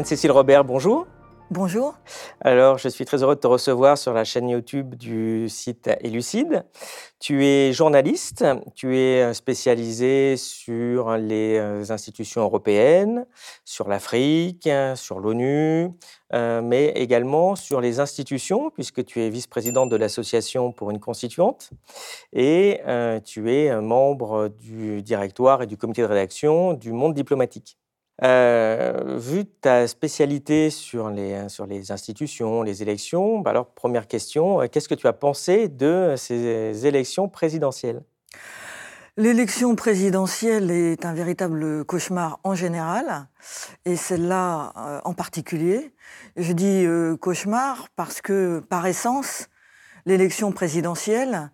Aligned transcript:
Anne-Cécile 0.00 0.30
Robert, 0.30 0.64
bonjour. 0.64 1.06
Bonjour. 1.50 1.94
Alors, 2.40 2.78
je 2.78 2.88
suis 2.88 3.04
très 3.04 3.22
heureux 3.22 3.34
de 3.34 3.40
te 3.40 3.46
recevoir 3.46 3.98
sur 3.98 4.14
la 4.14 4.24
chaîne 4.24 4.48
YouTube 4.48 4.94
du 4.94 5.46
site 5.50 5.90
Elucide. 6.00 6.64
Tu 7.18 7.44
es 7.44 7.74
journaliste, 7.74 8.46
tu 8.74 8.96
es 8.96 9.22
euh, 9.22 9.34
spécialisé 9.34 10.38
sur 10.38 11.18
les 11.18 11.58
euh, 11.58 11.84
institutions 11.90 12.40
européennes, 12.40 13.26
sur 13.66 13.88
l'Afrique, 13.88 14.70
sur 14.94 15.20
l'ONU, 15.20 15.90
euh, 16.32 16.62
mais 16.62 16.92
également 16.96 17.54
sur 17.54 17.82
les 17.82 18.00
institutions, 18.00 18.70
puisque 18.70 19.04
tu 19.04 19.20
es 19.20 19.28
vice-présidente 19.28 19.90
de 19.90 19.96
l'Association 19.96 20.72
pour 20.72 20.90
une 20.90 20.98
constituante 20.98 21.72
et 22.32 22.80
tu 23.26 23.52
es 23.52 23.78
membre 23.82 24.48
du 24.48 25.02
directoire 25.02 25.60
et 25.60 25.66
du 25.66 25.76
comité 25.76 26.00
de 26.00 26.06
rédaction 26.06 26.72
du 26.72 26.90
Monde 26.92 27.12
diplomatique. 27.12 27.76
Euh, 28.22 29.16
vu 29.18 29.46
ta 29.46 29.88
spécialité 29.88 30.68
sur 30.68 31.08
les, 31.08 31.48
sur 31.48 31.66
les 31.66 31.90
institutions, 31.90 32.62
les 32.62 32.82
élections, 32.82 33.38
bah 33.38 33.50
alors 33.50 33.66
première 33.66 34.06
question, 34.06 34.60
euh, 34.60 34.66
qu'est-ce 34.66 34.90
que 34.90 34.94
tu 34.94 35.06
as 35.06 35.14
pensé 35.14 35.68
de 35.68 36.14
ces 36.18 36.86
élections 36.86 37.30
présidentielles? 37.30 38.02
L'élection 39.16 39.74
présidentielle 39.74 40.70
est 40.70 41.06
un 41.06 41.14
véritable 41.14 41.84
cauchemar 41.86 42.40
en 42.44 42.54
général, 42.54 43.26
et 43.86 43.96
celle-là 43.96 44.72
euh, 44.76 45.00
en 45.04 45.14
particulier. 45.14 45.94
Je 46.36 46.52
dis 46.52 46.86
cauchemar 47.20 47.88
parce 47.96 48.20
que, 48.20 48.60
par 48.68 48.86
essence, 48.86 49.48
l'élection 50.04 50.52
présidentielle 50.52 51.50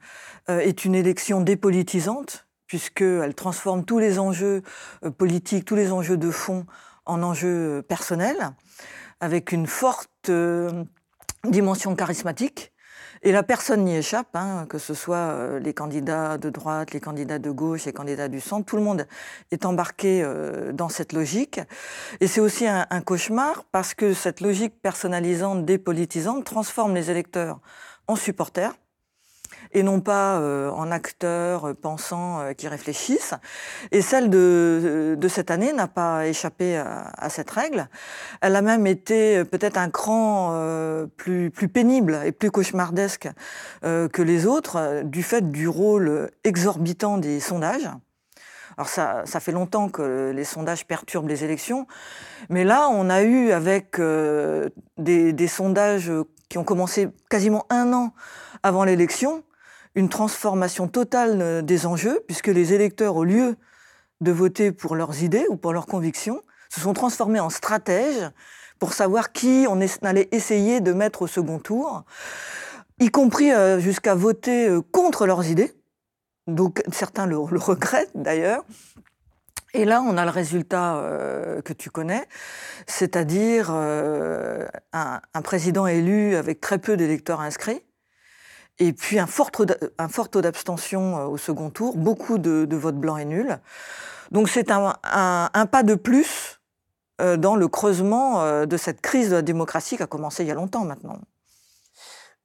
est 0.49 0.85
une 0.85 0.95
élection 0.95 1.41
dépolitisante, 1.41 2.46
puisqu'elle 2.67 3.35
transforme 3.35 3.85
tous 3.85 3.99
les 3.99 4.19
enjeux 4.19 4.63
euh, 5.05 5.11
politiques, 5.11 5.65
tous 5.65 5.77
les 5.77 5.93
enjeux 5.93 6.17
de 6.17 6.31
fond 6.31 6.67
en 7.05 7.23
enjeux 7.23 7.79
euh, 7.79 7.83
personnels, 7.83 8.51
avec 9.21 9.53
une 9.53 9.67
forte 9.67 10.11
euh, 10.29 10.85
dimension 11.45 11.95
charismatique. 11.95 12.73
Et 13.23 13.33
la 13.33 13.43
personne 13.43 13.85
n'y 13.85 13.97
échappe, 13.97 14.35
hein, 14.37 14.67
que 14.69 14.79
ce 14.79 14.93
soit 14.93 15.59
les 15.59 15.73
candidats 15.73 16.37
de 16.37 16.51
droite, 16.51 16.93
les 16.93 17.01
candidats 17.01 17.39
de 17.39 17.51
gauche, 17.51 17.87
les 17.87 17.93
candidats 17.93 18.29
du 18.29 18.41
centre, 18.41 18.67
tout 18.67 18.77
le 18.77 18.83
monde 18.83 19.07
est 19.51 19.65
embarqué 19.65 20.23
dans 20.75 20.91
cette 20.91 21.15
logique. 21.15 21.59
Et 22.21 22.27
c'est 22.27 22.41
aussi 22.43 22.67
un, 22.67 22.87
un, 22.91 23.01
cauchemar 23.01 23.65
parce 23.73 23.95
que 23.95 24.13
cette 24.13 24.43
logique 24.43 24.81
personnalisante, 24.83 25.65
dépolitisante, 25.65 26.45
transforme 26.45 26.95
les 26.95 27.11
électeurs 27.11 27.61
en 28.07 28.17
supporters 28.17 28.75
et 29.77 29.83
non 29.83 30.01
pas 30.01 30.39
euh, 30.39 30.71
en 30.71 30.91
acteurs 30.91 31.69
euh, 31.69 31.75
pensants 31.75 32.41
euh, 32.41 32.53
qui 32.55 32.67
réfléchissent. 32.67 33.35
Et 33.93 34.01
celle 34.01 34.31
de, 34.31 35.19
cette 35.29 35.51
année 35.51 35.75
n'a 35.75 35.87
pas 35.87 36.27
échappé 36.27 36.79
à, 36.79 37.29
cette 37.29 37.51
règle. 37.51 37.89
Elle 38.41 38.57
a 38.57 38.63
même 38.63 38.87
été 38.87 39.45
peut-être 39.45 39.77
un 39.77 39.91
cran 39.91 40.57
plus, 41.17 41.51
pénible 41.51 42.19
et 42.25 42.33
plus 42.33 42.51
cauchemardesque 42.51 43.29
que 43.83 44.23
les 44.23 44.47
autres 44.47 45.03
du 45.05 45.23
fait 45.23 45.51
du 45.51 45.69
rôle 45.69 46.31
exorbitant 46.45 47.19
des 47.19 47.41
sondages. 47.41 47.91
Alors 48.79 48.89
ça, 48.89 49.25
fait 49.41 49.53
longtemps 49.53 49.89
que 49.89 50.31
les 50.31 50.45
sondages 50.45 50.87
perturbent 50.87 51.29
les 51.29 51.45
élections, 51.45 51.87
mais 52.49 52.65
là, 52.65 52.89
on 52.89 53.11
a 53.11 53.23
eu 53.23 53.51
avec 53.51 54.01
des, 54.97 55.49
sondages 55.49 56.13
qui 56.49 56.59
ont 56.59 56.65
commencé 56.65 57.09
quasiment 57.29 57.67
un 57.69 57.93
an 57.93 58.15
avant 58.63 58.85
l'élection, 58.85 59.43
une 59.97 60.11
transformation 60.11 60.87
totale 60.87 61.41
euh, 61.41 61.63
des 61.63 61.87
enjeux, 61.87 62.23
puisque 62.27 62.47
les 62.47 62.73
électeurs, 62.73 63.17
au 63.17 63.25
lieu 63.25 63.57
de 64.21 64.31
voter 64.31 64.71
pour 64.71 64.95
leurs 64.95 65.23
idées 65.23 65.47
ou 65.49 65.57
pour 65.57 65.73
leurs 65.73 65.87
convictions, 65.87 66.43
se 66.69 66.81
sont 66.81 66.93
transformés 66.93 67.41
en 67.41 67.51
stratèges 67.51 68.31
pour 68.79 68.93
savoir 68.93 69.33
qui 69.33 69.67
on 69.69 69.81
allait 70.03 70.29
essayer 70.33 70.81
de 70.81 70.93
mettre 70.93 71.23
au 71.23 71.27
second 71.27 71.59
tour, 71.59 72.05
y 73.01 73.09
compris 73.09 73.53
euh, 73.53 73.81
jusqu'à 73.81 74.15
voter 74.15 74.69
euh, 74.69 74.83
contre 74.83 75.27
leurs 75.27 75.47
idées. 75.47 75.73
Donc 76.47 76.83
certains 76.93 77.27
le, 77.27 77.39
regrettent 77.39 78.13
d'ailleurs. 78.15 78.65
Et 79.73 79.85
là, 79.85 80.03
on 80.03 80.17
a 80.17 80.25
le 80.25 80.31
résultat 80.31 81.03
que 81.63 81.75
tu 81.75 81.91
connais, 81.91 82.27
c'est-à-dire 82.87 83.71
un, 83.71 85.21
un, 85.35 85.43
président 85.43 85.87
élu 85.87 86.35
avec 86.35 86.63
très 86.63 86.79
peu 86.79 86.97
d'électeurs 86.97 87.43
inscrits, 87.43 87.83
et 88.79 88.93
puis 88.93 89.19
un 89.19 89.27
fort, 89.27 89.51
taux 89.51 90.41
d'abstention 90.41 91.19
euh, 91.19 91.25
au 91.27 91.37
second 91.37 91.71
tour, 91.71 91.97
beaucoup 91.97 92.39
de, 92.39 92.77
votes 92.77 92.97
blancs 92.97 93.21
et 93.21 93.25
nuls. 93.25 93.59
Donc 94.33 94.49
c'est 94.49 94.71
un, 94.71 94.97
pas 95.03 95.83
de 95.83 95.95
plus 95.95 96.61
euh, 97.21 97.37
dans 97.37 97.57
le 97.57 97.69
creusement 97.69 98.43
euh, 98.43 98.67
de 98.67 98.77
cette 98.77 99.01
crise 99.01 99.31
de 99.31 99.37
la 99.37 99.43
démocratie 99.43 99.97
qui 99.97 100.03
a 100.03 100.07
commencé 100.07 100.43
il 100.43 100.49
y 100.49 100.51
a 100.51 100.55
longtemps 100.55 100.85
maintenant. 100.85 101.19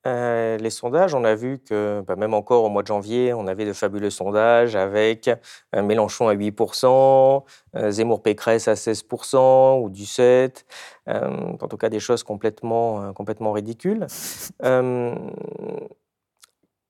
les 0.06 0.70
sondages, 0.70 1.14
on 1.14 1.26
a 1.26 1.36
vu 1.36 1.60
que 1.60 2.02
bah, 2.08 2.16
même 2.16 2.34
encore 2.34 2.64
au 2.64 2.70
mois 2.70 2.84
de 2.84 2.88
janvier, 2.88 3.34
on 3.34 3.48
avait 3.48 3.66
de 3.66 3.74
fabuleux 3.74 4.10
sondages 4.10 4.76
avec 4.76 5.30
Mélenchon 5.76 6.30
à 6.30 6.36
8%, 6.36 7.44
Zemmour 7.90 8.24
Pécresse 8.24 8.68
à 8.68 8.76
16% 8.76 9.82
ou 9.82 9.90
du 9.90 10.04
7%, 10.04 10.64
en 11.08 11.68
tout 11.68 11.78
cas 11.78 11.90
des 11.90 12.00
choses 12.00 12.24
complètement, 12.24 13.12
complètement 13.14 13.52
ridicules. 13.52 14.08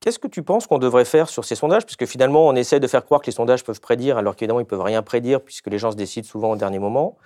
Qu'est-ce 0.02 0.18
que 0.18 0.26
tu 0.26 0.42
penses 0.42 0.66
qu'on 0.66 0.78
devrait 0.78 1.04
faire 1.04 1.28
sur 1.28 1.44
ces 1.44 1.54
sondages? 1.54 1.86
Puisque 1.86 2.06
finalement, 2.06 2.48
on 2.48 2.56
essaie 2.56 2.80
de 2.80 2.88
faire 2.88 3.04
croire 3.04 3.20
que 3.20 3.26
les 3.26 3.32
sondages 3.32 3.62
peuvent 3.62 3.80
prédire, 3.80 4.18
alors 4.18 4.34
qu'évidemment, 4.34 4.58
ils 4.58 4.64
ne 4.64 4.68
peuvent 4.68 4.82
rien 4.82 5.00
prédire, 5.00 5.40
puisque 5.40 5.68
les 5.68 5.78
gens 5.78 5.92
se 5.92 5.96
décident 5.96 6.26
souvent 6.26 6.50
au 6.50 6.56
dernier 6.56 6.80
moment. 6.80 7.16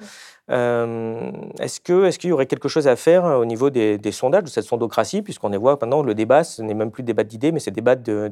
Euh, 0.50 1.32
est-ce 1.58 1.80
qu'il 1.80 2.28
y 2.28 2.32
aurait 2.34 2.44
quelque 2.44 2.68
chose 2.68 2.86
à 2.86 2.94
faire 2.94 3.24
euh, 3.24 3.38
au 3.38 3.46
niveau 3.46 3.70
des, 3.70 4.12
sondages, 4.12 4.42
de 4.42 4.48
cette 4.50 4.66
sondocratie, 4.66 5.22
puisqu'on 5.22 5.48
voit 5.58 5.78
maintenant, 5.80 6.02
le 6.02 6.14
débat, 6.14 6.44
ce 6.44 6.60
n'est 6.60 6.74
même 6.74 6.90
plus 6.90 7.02
débat 7.02 7.24
d'idées, 7.24 7.50
mais 7.50 7.60
c'est 7.60 7.70
débat 7.70 7.96
de, 7.96 8.28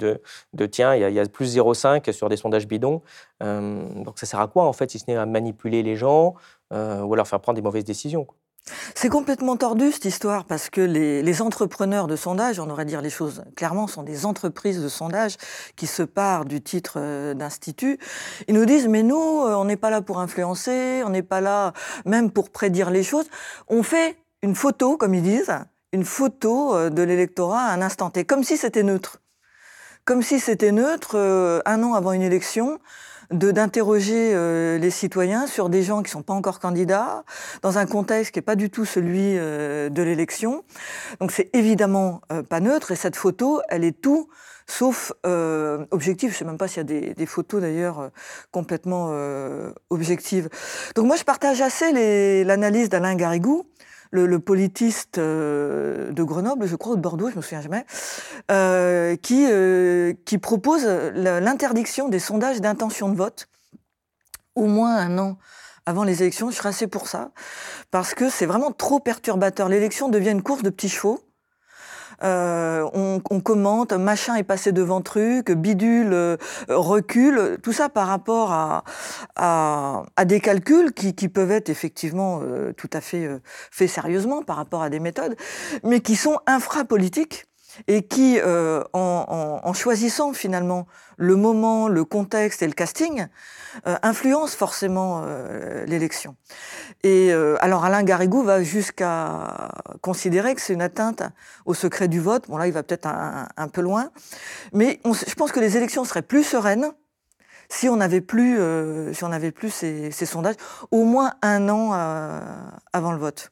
de, 0.53 0.67
tiens, 0.67 0.95
il 0.95 1.11
y, 1.11 1.19
a, 1.19 1.25
plus 1.25 1.57
0,5 1.57 2.13
sur 2.13 2.29
des 2.29 2.37
sondages 2.37 2.69
bidons. 2.69 3.01
Euh, 3.43 3.83
donc 4.05 4.19
ça 4.19 4.27
sert 4.27 4.41
à 4.41 4.47
quoi, 4.47 4.65
en 4.65 4.75
fait, 4.75 4.91
si 4.91 4.99
ce 4.99 5.07
n'est 5.09 5.17
à 5.17 5.25
manipuler 5.25 5.83
les 5.83 5.97
gens 5.97 6.35
ou 6.71 7.13
à 7.15 7.17
leur 7.17 7.29
faire 7.29 7.39
prendre 7.39 7.55
des 7.55 7.63
mauvaises 7.63 7.85
décisions 7.85 8.27
c'est 8.95 9.11
complètement 9.11 9.57
tordu 9.57 9.93
cette 9.93 10.07
histoire 10.07 10.45
parce 10.45 10.71
que 10.71 10.81
les, 10.81 11.43
entrepreneurs 11.43 12.07
de 12.07 12.17
sondage, 12.17 12.61
on 12.61 12.71
aurait 12.71 12.85
dire 12.85 13.03
les 13.03 13.11
choses 13.11 13.43
clairement, 13.57 13.87
sont 13.87 14.03
des 14.03 14.25
entreprises 14.25 14.83
de 14.83 14.89
sondage 14.89 15.37
qui 15.77 15.87
se 15.87 16.03
partent 16.03 16.49
du 16.49 16.63
titre 16.63 16.95
euh, 16.97 17.35
d'institut. 17.35 17.99
Ils 18.49 18.55
nous 18.55 18.65
disent 18.65 18.89
mais 18.89 19.03
nous, 19.03 19.17
euh, 19.17 19.55
on 19.55 19.65
n'est 19.65 19.77
pas 19.77 19.91
là 19.91 20.01
pour 20.01 20.21
influencer, 20.21 21.03
on 21.05 21.11
n'est 21.11 21.23
pas 21.23 21.41
là 21.41 21.73
même 22.07 22.31
pour 22.31 22.51
prédire 22.51 22.91
les 22.91 23.03
choses. 23.03 23.27
On 23.69 23.83
fait 23.83 24.17
une 24.43 24.55
photo, 24.55 24.97
comme 24.97 25.15
ils 25.15 25.23
disent, 25.23 25.53
une 25.93 26.05
photo 26.05 26.75
euh, 26.75 26.89
de 26.89 27.03
l'électorat 27.03 27.61
à 27.61 27.73
un 27.73 27.83
instant 27.83 28.11
T, 28.11 28.25
comme 28.25 28.45
si 28.45 28.57
c'était 28.57 28.83
neutre, 28.83 29.21
comme 30.05 30.23
si 30.23 30.41
c'était 30.41 30.73
neutre 30.73 31.63
un 31.67 31.83
an 31.83 31.95
avant 31.95 32.13
une 32.13 32.23
élection 32.23 32.79
d'interroger 33.31 34.33
euh, 34.35 34.79
les 34.79 34.91
citoyens 34.91 35.47
sur 35.47 35.69
des 35.69 35.83
gens 35.83 36.03
qui 36.03 36.11
sont 36.11 36.23
pas 36.23 36.35
encore 36.35 36.61
candidats, 36.61 37.25
dans 37.63 37.79
un 37.79 37.87
contexte 37.87 38.33
qui 38.33 38.39
n'est 38.39 38.45
pas 38.45 38.57
du 38.57 38.71
tout 38.71 38.85
celui 38.85 39.37
euh, 39.39 39.89
de 39.89 40.03
l'élection. 40.03 40.65
Donc 41.21 41.33
c'est 41.33 41.51
évidemment 41.55 42.21
euh, 42.33 42.43
pas 42.43 42.61
neutre, 42.61 42.93
et 42.93 42.97
cette 42.97 43.17
photo, 43.17 43.61
elle 43.69 43.85
est 43.85 44.01
tout 44.01 44.29
sauf 44.67 45.13
objective. 45.91 46.33
Je 46.33 46.39
sais 46.39 46.45
même 46.47 46.57
pas 46.57 46.69
s'il 46.69 46.79
y 46.79 47.11
a 47.11 47.15
des 47.15 47.27
photos 47.27 47.61
d'ailleurs 47.61 48.11
complètement 48.51 49.15
objectives. 49.91 50.49
Donc 50.95 51.05
moi 51.05 51.17
je 51.17 51.25
partage 51.25 51.61
assez 51.61 51.93
l'analyse 52.45 52.89
d'Alain 52.89 53.15
Garrigou, 53.15 53.67
le, 54.11 54.39
politiste 54.39 55.19
euh, 55.19 56.13
de 56.13 56.23
Grenoble, 56.23 56.67
je 56.67 56.77
crois, 56.77 56.93
ou 56.93 56.97
de 56.97 57.01
Bordeaux, 57.01 57.31
je 57.31 57.37
me 57.37 57.43
souviens 57.43 57.61
jamais, 57.61 57.85
euh, 58.51 59.17
qui, 59.17 59.47
euh, 59.49 60.15
qui 60.25 60.39
propose 60.39 60.85
l'interdiction 60.85 62.09
des 62.09 62.19
sondages 62.19 62.61
d'intention 62.61 63.09
de 63.09 63.17
vote 63.17 63.49
au 64.55 64.67
moins 64.67 64.97
un 64.97 65.19
an 65.19 65.39
avant 65.87 66.05
les 66.05 66.23
élections. 66.23 66.51
Je 66.51 66.57
serais 66.57 66.71
assez 66.71 66.87
pour 66.87 67.09
ça, 67.09 67.33
parce 67.91 68.15
que 68.15 68.31
c'est 68.31 68.47
vraiment 68.47 68.71
trop 68.71 69.01
perturbateur. 69.01 69.69
L'élection 69.69 70.09
devient 70.09 70.31
une 70.31 70.43
course 70.43 70.63
de 70.63 70.71
petits 70.71 70.89
chevaux 70.89 71.21
euh, 72.23 72.89
on, 72.93 73.21
commente, 73.41 73.93
machin 73.93 74.37
est 74.37 74.45
passé 74.45 74.73
devant 74.73 75.01
truc, 75.01 75.51
bidule 75.51 76.13
euh, 76.13 76.37
recule, 76.69 77.59
tout 77.63 77.73
ça 77.73 77.89
par 77.89 78.07
rapport 78.07 78.53
à, 79.37 80.05
des 80.25 80.41
calculs 80.41 80.93
qui, 80.93 81.29
peuvent 81.29 81.51
être 81.51 81.69
effectivement 81.69 82.41
euh, 82.43 82.73
tout 82.73 82.91
à 82.93 83.01
fait 83.01 83.29
faits 83.71 83.89
sérieusement 83.89 84.43
par 84.43 84.57
rapport 84.57 84.83
à 84.83 84.91
des 84.91 85.01
méthodes, 85.01 85.37
mais 85.83 86.01
qui 86.01 86.17
sont 86.17 86.39
infrapolitiques 86.47 87.47
et 87.89 88.03
qui, 88.03 88.39
en, 88.43 89.73
choisissant 89.75 90.33
finalement 90.33 90.87
le 91.17 91.37
moment, 91.37 91.89
le 91.89 92.05
contexte 92.05 92.63
et 92.63 92.67
le 92.67 92.73
casting, 92.73 93.27
influencent 93.85 94.57
forcément 94.57 95.25
l'élection. 95.87 96.37
Et 97.03 97.33
euh, 97.33 97.57
alors 97.61 97.85
Alain 97.85 98.03
Garrigou 98.03 98.43
va 98.43 98.63
jusqu'à 98.63 99.69
considérer 100.01 100.55
que 100.55 100.61
c'est 100.61 100.73
une 100.73 100.83
atteinte 100.83 101.23
au 101.67 101.75
secret 101.75 102.09
du 102.09 102.19
vote. 102.19 102.49
Bon 102.49 102.57
là, 102.57 102.67
il 102.67 102.73
va 102.73 102.83
peut-être 102.83 103.07
un, 103.07 103.69
peu 103.69 103.83
loin, 103.83 104.11
mais 104.73 105.01
je 105.05 105.35
pense 105.35 105.53
que 105.53 105.61
les 105.61 105.77
élections 105.77 106.05
seraient 106.05 106.23
plus 106.23 106.45
sereines 106.45 106.93
si 107.69 107.89
on 107.89 107.97
n'avait 107.97 108.21
plus, 108.21 108.59
si 109.15 109.25
on 109.25 109.29
n'avait 109.29 109.53
plus 109.53 109.71
ces, 109.71 110.11
sondages, 110.13 110.57
au 110.91 111.05
moins 111.05 111.35
un 111.43 111.69
an 111.69 111.93
avant 112.93 113.13
le 113.13 113.19
vote. 113.19 113.51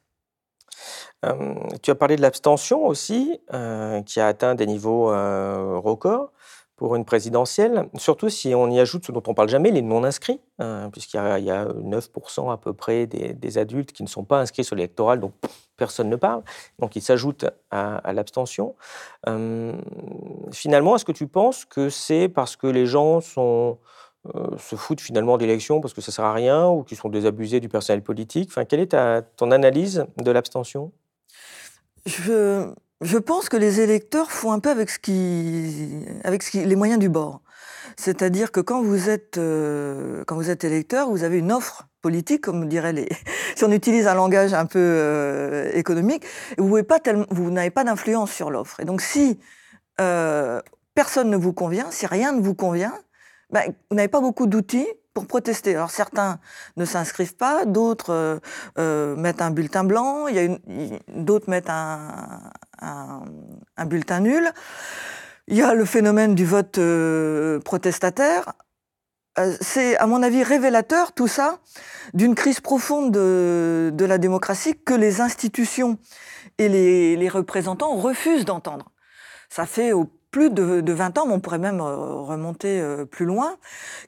Tu 1.81 1.91
as 1.91 1.95
parlé 1.95 2.15
de 2.15 2.21
l'abstention 2.21 2.85
aussi, 2.85 3.39
qui 4.05 4.19
a 4.19 4.27
atteint 4.27 4.55
des 4.55 4.65
niveaux 4.65 5.07
records 5.81 6.31
pour 6.75 6.95
une 6.95 7.05
présidentielle, 7.05 7.87
surtout 7.95 8.29
si 8.29 8.55
on 8.55 8.69
y 8.69 8.79
ajoute 8.79 9.05
ce 9.05 9.11
dont 9.11 9.23
on 9.27 9.33
parle 9.33 9.47
jamais, 9.47 9.69
les 9.69 9.81
non-inscrits, 9.81 10.41
hein, 10.59 10.89
puisqu'il 10.91 11.17
y, 11.17 11.51
a 11.51 11.65
9% 11.65 12.51
à 12.51 12.57
peu 12.57 12.73
près 12.73 13.05
des, 13.05 13.57
adultes 13.57 13.91
qui 13.91 14.03
ne 14.03 14.07
sont 14.07 14.23
pas 14.23 14.39
inscrits 14.39 14.63
sur 14.63 14.75
l'électoral, 14.75 15.19
donc 15.19 15.33
personne 15.77 16.09
ne 16.09 16.15
parle, 16.15 16.43
donc 16.79 16.95
ils 16.95 17.01
s'ajoutent 17.01 17.45
à, 17.69 18.11
l'abstention. 18.13 18.75
finalement, 20.51 20.95
est-ce 20.95 21.05
que 21.05 21.11
tu 21.11 21.27
penses 21.27 21.65
que 21.65 21.89
c'est 21.89 22.27
parce 22.27 22.55
que 22.55 22.67
les 22.67 22.87
gens 22.87 23.19
euh, 23.37 24.57
se 24.57 24.75
foutent 24.75 25.01
finalement 25.01 25.37
d'élections 25.37 25.79
parce 25.79 25.93
que 25.93 26.01
ça 26.01 26.11
sert 26.11 26.25
à 26.25 26.33
rien 26.33 26.67
ou 26.67 26.83
qu'ils 26.83 26.97
sont 26.97 27.09
désabusés 27.09 27.59
du 27.59 27.69
personnel 27.69 28.01
politique? 28.01 28.49
Enfin, 28.49 28.65
Quelle 28.65 28.79
est 28.79 28.91
ta, 28.91 29.21
ton 29.21 29.51
analyse 29.51 30.05
de 30.17 30.31
l'abstention? 30.31 30.91
Je, 32.05 33.17
pense 33.17 33.49
que 33.49 33.57
les 33.57 33.81
électeurs 33.81 34.31
font 34.31 34.51
un 34.51 34.59
peu 34.59 34.69
avec, 34.69 34.99
les 36.53 36.75
moyens 36.75 36.99
du 36.99 37.09
bord. 37.09 37.41
C'est-à-dire 37.97 38.51
que 38.51 38.59
quand 38.59 38.81
vous 38.81 39.09
êtes 39.09 39.37
euh, 39.37 40.23
vous 40.27 40.49
électeur, 40.49 41.09
vous 41.09 41.23
avez 41.23 41.37
une 41.37 41.51
offre 41.51 41.87
politique, 42.01 42.41
comme 42.41 42.67
dirait 42.67 42.93
les. 42.93 43.09
si 43.55 43.63
on 43.63 43.71
utilise 43.71 44.07
un 44.07 44.15
langage 44.15 44.53
un 44.53 44.65
peu 44.65 44.79
euh, 44.79 45.71
économique, 45.73 46.25
vous 46.57 46.81
n'avez 47.51 47.69
pas 47.69 47.83
d'influence 47.83 48.31
sur 48.31 48.49
l'offre. 48.49 48.79
Et 48.79 48.85
donc 48.85 49.01
si 49.01 49.39
euh, 50.01 50.61
personne 50.95 51.29
ne 51.29 51.37
vous 51.37 51.53
convient, 51.53 51.91
si 51.91 52.05
rien 52.05 52.31
ne 52.31 52.41
vous 52.41 52.55
convient, 52.55 52.93
ben, 53.51 53.73
vous 53.89 53.95
n'avez 53.95 54.07
pas 54.07 54.21
beaucoup 54.21 54.47
d'outils 54.47 54.87
pour 55.13 55.27
protester. 55.27 55.75
Alors 55.75 55.91
certains 55.91 56.39
ne 56.77 56.85
s'inscrivent 56.85 57.35
pas, 57.35 57.65
d'autres 57.65 58.11
euh, 58.11 58.39
euh, 58.77 59.15
mettent 59.15 59.41
un 59.41 59.51
bulletin 59.51 59.83
blanc, 59.83 60.27
d'autres 61.07 61.49
mettent 61.49 61.69
un, 61.69 63.25
bulletin 63.85 64.19
nul. 64.21 64.51
Il 65.47 65.57
y 65.57 65.61
a 65.61 65.73
le 65.73 65.85
phénomène 65.85 66.35
du 66.35 66.45
vote 66.45 66.77
euh, 66.77 67.59
protestataire. 67.59 68.53
C'est, 69.61 69.97
à 69.97 70.05
mon 70.05 70.21
avis, 70.21 70.43
révélateur, 70.43 71.11
tout 71.11 71.27
ça, 71.27 71.57
d'une 72.13 72.35
crise 72.35 72.59
profonde 72.59 73.11
de, 73.11 73.89
de, 73.91 74.05
la 74.05 74.19
démocratie 74.19 74.77
que 74.77 74.93
les 74.93 75.21
institutions 75.21 75.97
et 76.59 76.69
les, 76.69 77.15
les 77.15 77.29
représentants 77.29 77.95
refusent 77.95 78.45
d'entendre. 78.45 78.91
Ça 79.49 79.65
fait 79.65 79.91
au 79.91 80.07
plus 80.33 80.49
de, 80.49 80.91
20 80.91 81.19
ans, 81.19 81.27
mais 81.27 81.33
on 81.33 81.39
pourrait 81.39 81.59
même 81.59 81.79
euh, 81.79 81.95
remonter 81.95 82.81
euh, 82.81 83.05
plus 83.05 83.25
loin, 83.25 83.55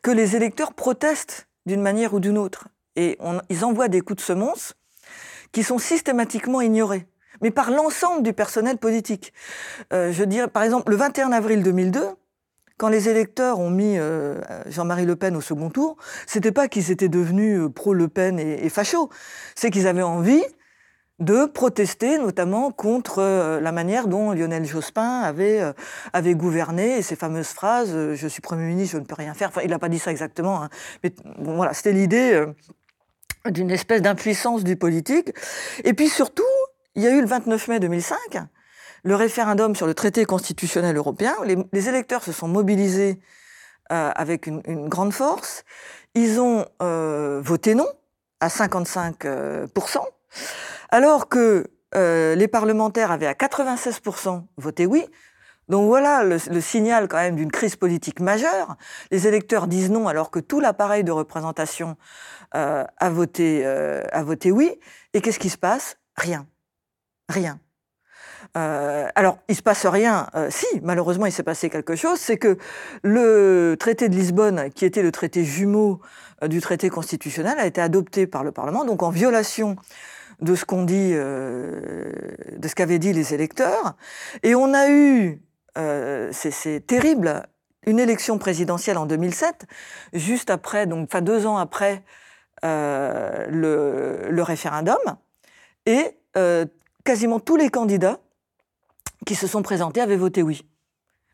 que 0.01 0.12
les 0.12 0.36
électeurs 0.36 0.74
protestent 0.74 1.48
d'une 1.66 1.81
manière 1.81 2.13
ou 2.13 2.19
d'une 2.19 2.38
autre. 2.38 2.68
Et 2.98 3.18
ils 3.50 3.63
envoient 3.63 3.88
des 3.88 4.01
coups 4.01 4.18
de 4.18 4.25
semonce 4.25 4.74
qui 5.51 5.63
sont 5.63 5.77
systématiquement 5.77 6.62
ignorés, 6.62 7.07
mais 7.42 7.51
par 7.51 7.69
l'ensemble 7.69 8.24
du 8.24 8.33
personnel 8.33 8.77
politique. 8.77 9.33
Euh, 9.94 10.12
je 10.12 10.24
dirais, 10.24 10.48
par 10.48 10.63
exemple, 10.63 10.92
le 10.92 10.98
21 10.98 11.31
avril 11.31 11.62
2002, 11.62 12.01
quand 12.77 12.89
les 12.89 13.07
électeurs 13.07 13.60
ont 13.60 13.69
mis 13.69 13.98
Jean-Marie 14.66 15.06
Le 15.06 15.16
Pen 15.16 15.38
au 15.38 15.42
second 15.42 15.69
tour, 15.69 15.95
c'était 16.27 16.51
pas 16.51 16.68
qu'ils 16.68 16.92
étaient 16.92 17.07
devenus 17.07 17.69
pro-Le 17.74 18.10
Pen 18.10 18.38
et, 18.38 18.66
et 18.66 18.69
fachos, 18.69 19.10
c'est 19.56 19.72
qu'ils 19.72 19.88
avaient 19.88 20.01
envie 20.01 20.44
de 21.19 21.45
protester 21.45 22.17
notamment 22.17 22.71
contre 22.71 23.19
euh, 23.19 23.62
la 23.62 23.71
manière 23.71 24.07
dont 24.07 24.33
Lionel 24.33 24.65
Jospin 24.65 25.21
avait, 25.21 25.62
euh, 25.62 26.33
gouverné 26.33 26.97
et 26.97 27.01
ces 27.01 27.15
fameuses 27.15 27.47
phrases 27.47 27.91
euh, 27.94 28.15
Je 28.15 28.27
suis 28.27 28.41
Premier 28.41 28.65
ministre, 28.65 28.94
je 28.94 29.00
ne 29.00 29.06
peux 29.06 29.15
rien 29.15 29.33
faire». 29.33 29.47
Enfin, 29.50 29.62
il 29.63 29.69
n'a 29.69 29.79
pas 29.79 29.88
dit 29.88 30.00
ça 30.00 30.12
exactement, 30.12 30.63
hein. 30.63 30.69
mais 31.03 31.13
voilà, 31.39 31.73
c'était 31.73 31.94
l'idée 31.94 32.44
d'une 33.45 33.71
espèce 33.71 34.01
d'impuissance 34.01 34.63
du 34.63 34.75
politique. 34.75 35.31
Et 35.83 35.94
puis 35.94 36.09
surtout, 36.09 36.44
il 36.95 37.03
y 37.03 37.07
a 37.07 37.12
eu 37.12 37.21
le 37.21 37.27
29 37.27 37.67
mai 37.69 37.79
2005, 37.79 38.17
le 39.03 39.15
référendum 39.15 39.75
sur 39.75 39.88
le 39.88 39.94
traité 39.94 40.25
constitutionnel 40.25 40.97
européen. 40.97 41.33
Les, 41.45 41.89
électeurs 41.89 42.23
se 42.23 42.31
sont 42.31 42.47
mobilisés 42.47 43.19
avec 43.89 44.47
une, 44.47 44.89
grande 44.89 45.13
force. 45.13 45.63
Ils 46.15 46.39
ont 46.39 46.65
voté 46.79 47.75
non 47.75 47.88
à 48.39 48.50
55 48.50 49.25
alors 50.90 51.30
que 51.30 51.70
euh, 51.96 52.36
les 52.36 52.48
parlementaires 52.48 53.12
avaient 53.12 53.28
à 53.28 53.34
96% 53.34 54.44
voté 54.58 54.86
oui. 54.86 55.06
Donc 55.68 55.88
voilà 55.88 56.24
le, 56.24 56.38
signal 56.62 57.08
quand 57.08 57.18
même 57.18 57.36
d'une 57.36 57.52
crise 57.52 57.76
politique 57.76 58.20
majeure. 58.20 58.76
Les 59.12 59.28
électeurs 59.28 59.68
disent 59.68 59.90
non 59.90 60.08
alors 60.08 60.30
que 60.30 60.40
tout 60.40 60.60
l'appareil 60.60 61.04
de 61.04 61.12
représentation 61.12 61.98
euh, 62.54 62.84
a, 62.98 63.10
voté, 63.10 63.64
euh, 63.66 64.04
a 64.12 64.24
voté 64.24 64.52
oui. 64.52 64.72
Et 65.14 65.22
qu'est-ce 65.22 65.40
qui 65.40 65.50
se 65.50 65.58
passe? 65.58 65.98
Rien. 66.18 66.46
Rien. 67.30 67.60
alors, 68.54 69.40
il 69.50 69.56
se 69.56 69.64
passe 69.64 69.88
rien. 69.88 70.28
si, 70.50 70.68
malheureusement, 70.84 71.26
il 71.26 71.32
s'est 71.32 71.44
passé 71.44 71.70
quelque 71.70 71.96
chose. 71.96 72.20
C'est 72.20 72.38
que 72.38 72.58
le 73.02 73.76
traité 73.80 74.08
de 74.08 74.16
Lisbonne, 74.16 74.70
qui 74.70 74.86
était 74.86 75.02
le 75.02 75.12
traité 75.12 75.44
jumeau 75.44 76.00
du 76.44 76.62
traité 76.62 76.90
constitutionnel, 76.90 77.58
a 77.58 77.66
été 77.66 77.82
adopté 77.82 78.28
par 78.28 78.44
le 78.44 78.52
Parlement, 78.52 78.86
donc 78.86 79.02
en 79.02 79.10
violation 79.10 79.76
de 80.42 80.56
ce 80.56 80.66
dit, 80.86 81.12
euh, 81.14 82.12
de 82.58 82.68
ce 82.68 82.76
qu'avaient 82.76 83.00
dit 83.00 83.14
les 83.14 83.34
électeurs. 83.34 83.96
Et 84.44 84.56
on 84.56 84.74
a 84.74 84.90
eu, 84.90 85.42
euh, 85.78 86.30
c'est 86.32 86.86
terrible, 86.86 87.44
une 87.86 88.00
élection 88.00 88.38
présidentielle 88.38 88.98
en 88.98 89.06
2007, 89.06 89.66
juste 90.14 90.50
après, 90.50 90.88
donc 90.88 91.08
enfin 91.10 91.22
deux 91.22 91.46
ans 91.46 91.58
après 91.58 92.04
euh, 92.64 93.46
le, 93.50 94.42
référendum, 94.42 94.98
et 95.86 96.18
quasiment 97.04 97.40
tous 97.40 97.56
les 97.56 97.70
candidats 97.70 98.20
qui 99.26 99.36
se 99.36 99.48
sont 99.48 99.62
présentés 99.62 100.02
avaient 100.02 100.18
voté 100.18 100.42
oui. 100.42 100.66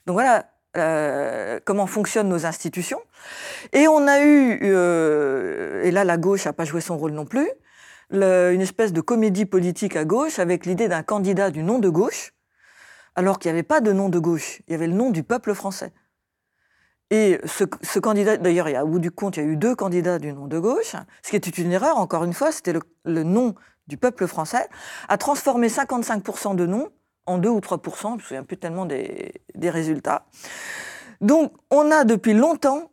Donc 0.06 0.16
voilà 0.16 0.48
comment 1.66 1.88
fonctionnent 1.88 2.30
nos 2.30 2.46
institutions. 2.46 3.02
Et 3.74 3.88
on 3.88 4.08
a 4.08 4.22
eu, 4.24 4.54
et 5.84 5.92
là 5.92 6.04
la 6.04 6.18
gauche 6.18 6.46
n'a 6.46 6.54
pas 6.54 6.66
joué 6.66 6.82
son 6.82 6.98
rôle 6.98 7.12
non 7.12 7.26
plus, 7.26 7.50
une 8.12 8.62
espèce 8.62 8.94
de 8.94 9.02
comédie 9.02 9.46
politique 9.46 9.96
à 9.96 10.06
gauche 10.06 10.40
avec 10.40 10.66
l'idée 10.66 10.88
d'un 10.88 11.04
candidat 11.04 11.52
du 11.52 11.64
nom 11.64 11.80
de 11.80 11.90
gauche, 11.90 12.34
alors 13.16 13.40
qu'il 13.40 13.50
n'y 13.50 13.58
avait 13.58 13.64
pas 13.64 13.82
de 13.82 13.92
nom 13.92 14.10
de 14.10 14.20
gauche, 14.20 14.62
il 14.68 14.72
y 14.72 14.76
avait 14.76 14.88
le 14.88 14.94
nom 14.94 15.10
du 15.10 15.24
peuple 15.24 15.54
français. 15.54 15.94
Et 17.10 17.40
ce, 17.44 18.00
candidat, 18.00 18.38
d'ailleurs, 18.38 18.68
au 18.84 18.88
bout 18.88 19.00
du 19.00 19.12
compte, 19.12 19.36
il 19.36 19.44
y 19.44 19.46
a 19.46 19.50
eu 19.50 19.58
deux 19.58 19.76
candidats 19.76 20.18
du 20.18 20.32
nom 20.32 20.48
de 20.48 20.58
gauche, 20.60 20.96
ce 21.24 21.30
qui 21.30 21.36
était 21.36 21.50
une 21.50 21.74
erreur, 21.74 21.98
encore 21.98 22.24
une 22.24 22.34
fois, 22.34 22.54
c'était 22.54 22.74
le, 23.04 23.24
nom 23.24 23.54
du 23.88 23.98
peuple 23.98 24.28
français, 24.28 24.70
a 25.10 25.18
transformé 25.18 25.68
55% 25.68 26.56
de 26.56 26.66
noms 26.66 26.90
en 27.26 27.38
2 27.38 27.50
ou 27.50 27.60
3%, 27.60 28.02
je 28.02 28.08
ne 28.08 28.14
me 28.16 28.20
souviens 28.20 28.44
plus 28.44 28.58
tellement 28.58 28.86
des, 28.86 29.34
des 29.56 29.70
résultats. 29.70 30.26
Donc, 31.20 31.54
on 31.70 31.92
a 31.92 32.06
depuis 32.06 32.34
longtemps 32.34 32.92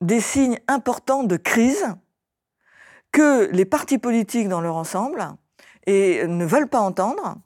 des 0.00 0.20
signes 0.20 0.58
importants 0.66 1.22
de 1.22 1.36
crise 1.36 1.84
que 3.12 3.48
les 3.50 3.64
partis 3.64 3.98
politiques 3.98 4.48
dans 4.48 4.60
leur 4.60 4.76
ensemble 4.76 5.24
et 5.86 6.26
ne 6.26 6.44
veulent 6.44 6.68
pas 6.68 6.80
entendre 6.80 7.36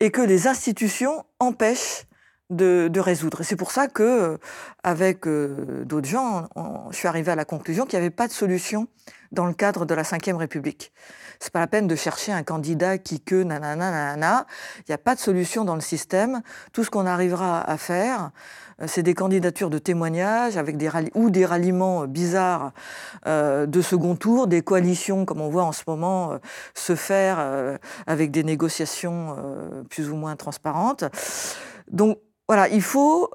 et 0.00 0.10
que 0.10 0.20
les 0.20 0.46
institutions 0.48 1.24
empêchent 1.38 2.06
de, 2.56 3.00
résoudre. 3.00 3.42
c'est 3.42 3.56
pour 3.56 3.70
ça 3.70 3.88
que, 3.88 4.38
avec 4.82 5.26
euh, 5.26 5.84
d'autres 5.84 6.08
gens, 6.08 6.48
je 6.90 6.96
suis 6.96 7.08
arrivé 7.08 7.32
à 7.32 7.36
la 7.36 7.44
conclusion 7.44 7.84
qu'il 7.84 7.98
n'y 7.98 8.04
avait 8.04 8.10
pas 8.10 8.28
de 8.28 8.32
solution 8.32 8.88
dans 9.32 9.46
le 9.46 9.54
cadre 9.54 9.86
de 9.86 9.94
la 9.94 10.02
Ve 10.02 10.36
République. 10.36 10.92
C'est 11.40 11.52
pas 11.52 11.58
la 11.58 11.66
peine 11.66 11.88
de 11.88 11.96
chercher 11.96 12.30
un 12.30 12.44
candidat 12.44 12.98
qui 12.98 13.20
que 13.20 13.42
nanana 13.42 13.90
nanana. 13.90 14.46
Il 14.78 14.84
n'y 14.90 14.94
a 14.94 14.98
pas 14.98 15.16
de 15.16 15.20
solution 15.20 15.64
dans 15.64 15.74
le 15.74 15.80
système. 15.80 16.42
Tout 16.72 16.84
ce 16.84 16.90
qu'on 16.90 17.04
arrivera 17.04 17.68
à 17.68 17.76
faire, 17.78 18.30
euh, 18.80 18.84
c'est 18.86 19.02
des 19.02 19.14
candidatures 19.14 19.68
de 19.68 19.78
témoignages 19.78 20.56
avec 20.56 20.76
des 20.76 20.88
ou 21.14 21.30
des 21.30 21.44
ralliements 21.44 22.02
euh, 22.02 22.06
bizarres 22.06 22.72
euh, 23.26 23.66
de 23.66 23.82
second 23.82 24.14
tour, 24.14 24.46
des 24.46 24.62
coalitions 24.62 25.24
comme 25.24 25.40
on 25.40 25.48
voit 25.48 25.64
en 25.64 25.72
ce 25.72 25.82
moment 25.88 26.38
se 26.74 26.94
faire 26.94 27.38
avec 28.06 28.30
des 28.30 28.44
négociations 28.44 29.36
plus 29.90 30.10
ou 30.10 30.16
moins 30.16 30.36
transparentes. 30.36 31.04
Donc 31.90 32.18
voilà, 32.52 32.68
il 32.68 32.82
faut, 32.82 33.30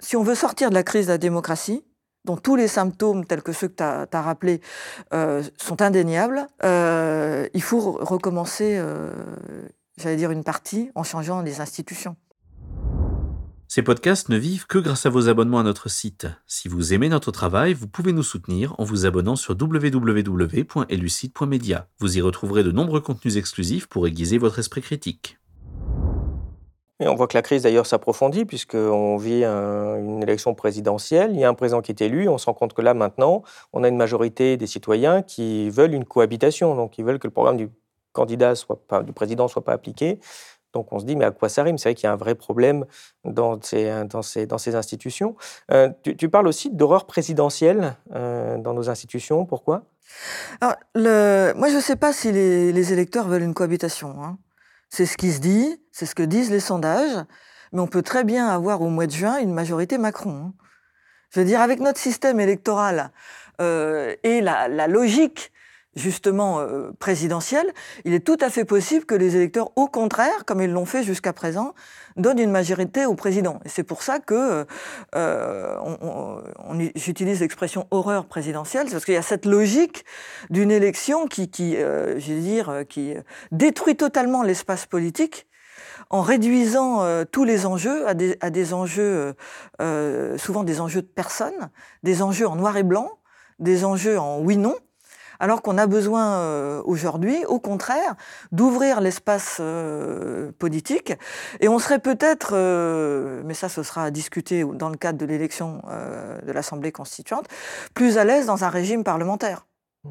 si 0.00 0.16
on 0.16 0.24
veut 0.24 0.34
sortir 0.34 0.70
de 0.70 0.74
la 0.74 0.82
crise 0.82 1.06
de 1.06 1.12
la 1.12 1.18
démocratie, 1.18 1.84
dont 2.24 2.36
tous 2.36 2.56
les 2.56 2.66
symptômes, 2.66 3.24
tels 3.24 3.42
que 3.42 3.52
ceux 3.52 3.68
que 3.68 3.76
tu 3.76 3.84
as, 3.84 4.08
rappelés, 4.20 4.60
sont 5.56 5.80
indéniables, 5.80 6.48
il 6.64 7.62
faut 7.62 7.92
recommencer, 7.92 8.82
j'allais 9.98 10.16
dire, 10.16 10.32
une 10.32 10.42
partie 10.42 10.90
en 10.96 11.04
changeant 11.04 11.42
les 11.42 11.60
institutions. 11.60 12.16
Ces 13.68 13.82
podcasts 13.82 14.28
ne 14.28 14.36
vivent 14.36 14.66
que 14.66 14.78
grâce 14.78 15.06
à 15.06 15.10
vos 15.10 15.28
abonnements 15.28 15.60
à 15.60 15.62
notre 15.62 15.88
site. 15.88 16.26
Si 16.48 16.66
vous 16.66 16.92
aimez 16.92 17.08
notre 17.08 17.30
travail, 17.30 17.72
vous 17.72 17.86
pouvez 17.86 18.12
nous 18.12 18.24
soutenir 18.24 18.74
en 18.78 18.84
vous 18.84 19.06
abonnant 19.06 19.36
sur 19.36 19.54
www.elucide.media. 19.54 21.86
Vous 22.00 22.18
y 22.18 22.20
retrouverez 22.20 22.64
de 22.64 22.72
nombreux 22.72 23.00
contenus 23.00 23.36
exclusifs 23.36 23.86
pour 23.86 24.08
aiguiser 24.08 24.38
votre 24.38 24.58
esprit 24.58 24.82
critique. 24.82 25.37
Et 27.00 27.06
on 27.06 27.14
voit 27.14 27.28
que 27.28 27.36
la 27.36 27.42
crise 27.42 27.62
d'ailleurs 27.62 27.86
s'approfondit 27.86 28.44
puisqu'on 28.44 29.16
vit 29.16 29.44
une 29.44 30.22
élection 30.22 30.54
présidentielle, 30.54 31.30
il 31.32 31.40
y 31.40 31.44
a 31.44 31.48
un 31.48 31.54
président 31.54 31.80
qui 31.80 31.92
est 31.92 32.00
élu, 32.00 32.28
on 32.28 32.38
se 32.38 32.46
rend 32.46 32.54
compte 32.54 32.72
que 32.74 32.82
là 32.82 32.92
maintenant, 32.94 33.42
on 33.72 33.84
a 33.84 33.88
une 33.88 33.96
majorité 33.96 34.56
des 34.56 34.66
citoyens 34.66 35.22
qui 35.22 35.70
veulent 35.70 35.94
une 35.94 36.04
cohabitation, 36.04 36.74
donc 36.74 36.98
ils 36.98 37.04
veulent 37.04 37.20
que 37.20 37.28
le 37.28 37.32
programme 37.32 37.56
du 37.56 37.70
candidat 38.12 38.56
soit 38.56 38.80
pas, 38.88 39.02
du 39.02 39.12
président 39.12 39.46
soit 39.46 39.64
pas 39.64 39.72
appliqué. 39.72 40.18
Donc 40.72 40.92
on 40.92 40.98
se 40.98 41.04
dit, 41.04 41.16
mais 41.16 41.24
à 41.24 41.30
quoi 41.30 41.48
ça 41.48 41.62
rime? 41.62 41.78
C'est 41.78 41.88
vrai 41.88 41.94
qu'il 41.94 42.04
y 42.04 42.08
a 42.08 42.12
un 42.12 42.16
vrai 42.16 42.34
problème 42.34 42.84
dans 43.24 43.60
ces, 43.62 44.04
dans 44.04 44.22
ces, 44.22 44.46
dans 44.46 44.58
ces 44.58 44.74
institutions. 44.74 45.36
Euh, 45.70 45.88
tu, 46.02 46.28
parles 46.28 46.46
aussi 46.46 46.70
d'horreur 46.70 47.06
présidentielle 47.06 47.96
euh, 48.14 48.58
dans 48.58 48.74
nos 48.74 48.90
institutions. 48.90 49.46
Pourquoi? 49.46 49.84
Moi, 50.60 50.74
je 50.94 51.76
ne 51.76 51.80
sais 51.80 51.96
pas 51.96 52.12
si 52.12 52.32
les, 52.32 52.92
électeurs 52.92 53.28
veulent 53.28 53.42
une 53.42 53.54
cohabitation. 53.54 54.22
Hein. 54.22 54.38
C'est 54.90 55.06
ce 55.06 55.16
qui 55.16 55.32
se 55.32 55.40
dit, 55.40 55.80
c'est 55.92 56.06
ce 56.06 56.14
que 56.14 56.22
disent 56.22 56.50
les 56.50 56.60
sondages, 56.60 57.24
mais 57.72 57.80
on 57.80 57.86
peut 57.86 58.02
très 58.02 58.24
bien 58.24 58.48
avoir 58.48 58.80
au 58.80 58.88
mois 58.88 59.06
de 59.06 59.12
juin 59.12 59.38
une 59.38 59.52
majorité 59.52 59.98
Macron. 59.98 60.46
Hein. 60.46 60.54
Je 61.30 61.40
veux 61.40 61.46
dire, 61.46 61.60
avec 61.60 61.80
notre 61.80 61.98
système 61.98 62.40
électoral 62.40 63.10
euh, 63.60 64.14
et 64.22 64.40
la, 64.40 64.86
logique 64.86 65.52
justement 65.98 66.60
euh, 66.60 66.90
présidentielle, 66.98 67.66
il 68.04 68.14
est 68.14 68.24
tout 68.24 68.38
à 68.40 68.48
fait 68.48 68.64
possible 68.64 69.04
que 69.04 69.14
les 69.14 69.36
électeurs, 69.36 69.70
au 69.76 69.88
contraire, 69.88 70.44
comme 70.46 70.62
ils 70.62 70.70
l'ont 70.70 70.86
fait 70.86 71.02
jusqu'à 71.02 71.32
présent, 71.32 71.74
donnent 72.16 72.38
une 72.38 72.50
majorité 72.50 73.04
au 73.04 73.14
président. 73.14 73.60
Et 73.64 73.68
c'est 73.68 73.82
pour 73.82 74.02
ça 74.02 74.18
que 74.18 74.64
euh, 75.14 75.76
j'utilise 76.94 77.40
l'expression 77.40 77.86
horreur 77.90 78.26
présidentielle, 78.26 78.86
parce 78.90 79.04
qu'il 79.04 79.14
y 79.14 79.18
a 79.18 79.22
cette 79.22 79.44
logique 79.44 80.04
d'une 80.50 80.70
élection 80.70 81.26
qui, 81.26 81.50
euh, 81.58 82.14
dire, 82.18 82.84
qui 82.88 83.14
détruit 83.52 83.96
totalement 83.96 84.42
l'espace 84.42 84.86
politique 84.86 85.46
en 86.10 86.22
réduisant 86.22 87.04
tous 87.30 87.44
les 87.44 87.66
enjeux 87.66 88.08
à 88.08 88.14
des, 88.14 88.38
à 88.40 88.48
des 88.48 88.72
enjeux, 88.72 89.34
souvent 90.38 90.64
des 90.64 90.80
enjeux 90.80 91.02
de 91.02 91.06
personnes, 91.06 91.70
des 92.02 92.22
enjeux 92.22 92.48
en 92.48 92.56
noir 92.56 92.76
et 92.78 92.82
blanc, 92.82 93.10
des 93.58 93.84
enjeux 93.84 94.18
en 94.18 94.38
oui-non, 94.40 94.74
alors 95.40 95.62
qu'on 95.62 95.78
a 95.78 95.86
besoin 95.86 96.38
euh, 96.38 96.82
aujourd'hui, 96.84 97.44
au 97.46 97.58
contraire, 97.58 98.14
d'ouvrir 98.52 99.00
l'espace 99.00 99.58
euh, 99.60 100.52
politique. 100.58 101.12
Et 101.60 101.68
on 101.68 101.78
serait 101.78 101.98
peut-être, 101.98 102.50
euh, 102.52 103.42
mais 103.44 103.54
ça 103.54 103.68
ce 103.68 103.82
sera 103.82 104.04
à 104.04 104.10
discuter 104.10 104.64
dans 104.64 104.88
le 104.88 104.96
cadre 104.96 105.18
de 105.18 105.26
l'élection 105.26 105.82
de 106.46 106.52
l'Assemblée 106.52 106.92
constituante, 106.92 107.46
plus 107.94 108.18
à 108.18 108.24
l'aise 108.24 108.46
dans 108.46 108.64
un 108.64 108.68
régime 108.68 109.04
parlementaire. 109.04 109.66
Mmh. 110.04 110.10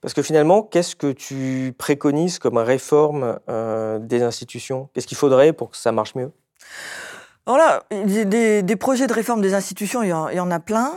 Parce 0.00 0.12
que 0.12 0.22
finalement, 0.22 0.62
qu'est-ce 0.62 0.96
que 0.96 1.12
tu 1.12 1.72
préconises 1.78 2.38
comme 2.38 2.58
réforme 2.58 3.38
des 4.00 4.22
institutions? 4.22 4.88
Qu'est-ce 4.92 5.06
qu'il 5.06 5.16
faudrait 5.16 5.52
pour 5.52 5.70
que 5.70 5.76
ça 5.76 5.92
marche 5.92 6.14
mieux? 6.16 6.32
Voilà, 7.46 7.84
des, 7.90 8.62
des, 8.62 8.76
projets 8.76 9.06
de 9.06 9.12
réforme 9.12 9.40
des 9.40 9.54
institutions, 9.54 10.02
il 10.02 10.08
y 10.08 10.12
en, 10.12 10.28
il 10.28 10.36
y 10.36 10.40
en 10.40 10.50
a 10.50 10.58
plein. 10.58 10.92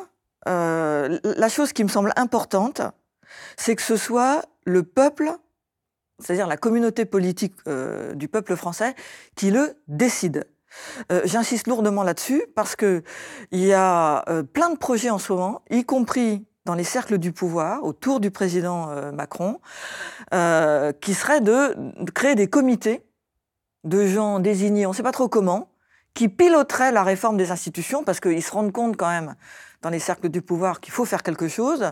la 0.46 1.50
chose 1.50 1.74
qui 1.74 1.84
me 1.84 1.90
semble 1.90 2.12
importante, 2.16 2.82
c'est 3.58 3.76
que 3.76 3.82
ce 3.82 3.98
soit 3.98 4.44
le 4.66 4.84
peuple, 4.84 5.32
c'est-à-dire 6.20 6.48
la 6.48 6.58
communauté 6.58 7.06
politique 7.06 7.54
euh, 7.68 8.14
du 8.14 8.28
peuple 8.28 8.56
français, 8.56 8.96
qui 9.36 9.52
le 9.52 9.76
décide. 9.88 10.46
Euh, 11.12 11.22
j'insiste 11.26 11.68
lourdement 11.68 12.04
là-dessus 12.04 12.44
parce 12.56 12.76
qu'il 12.76 13.04
y 13.52 13.74
a 13.74 14.24
euh, 14.30 14.44
plein 14.44 14.70
de 14.70 14.78
projets 14.78 15.10
en 15.10 15.18
ce 15.18 15.34
moment, 15.34 15.62
y 15.70 15.84
compris 15.84 16.46
dans 16.66 16.76
les 16.76 16.84
cercles 16.84 17.18
du 17.18 17.32
pouvoir, 17.32 17.84
autour 17.84 18.20
du 18.20 18.30
président 18.30 19.12
Macron, 19.14 19.60
qui 20.30 21.14
serait 21.16 21.42
de, 21.42 21.76
créer 22.12 22.36
des 22.36 22.48
comités 22.48 23.04
de 23.84 24.06
gens 24.06 24.40
désignés, 24.40 24.86
on 24.86 24.92
ne 24.92 24.96
sait 24.96 25.02
pas 25.02 25.12
trop 25.12 25.28
comment, 25.28 25.72
qui 26.14 26.30
piloteraient 26.30 26.92
la 26.92 27.02
réforme 27.02 27.36
des 27.36 27.50
institutions, 27.50 28.04
parce 28.04 28.20
qu'ils 28.20 28.44
se 28.44 28.52
rendent 28.52 28.72
compte 28.72 28.96
quand 28.96 29.10
même 29.10 29.36
dans 29.82 29.90
les 29.90 30.00
cercles 30.00 30.30
du 30.30 30.42
pouvoir 30.42 30.80
qu'il 30.80 30.94
faut 30.94 31.06
faire 31.06 31.24
quelque 31.24 31.48
chose. 31.48 31.92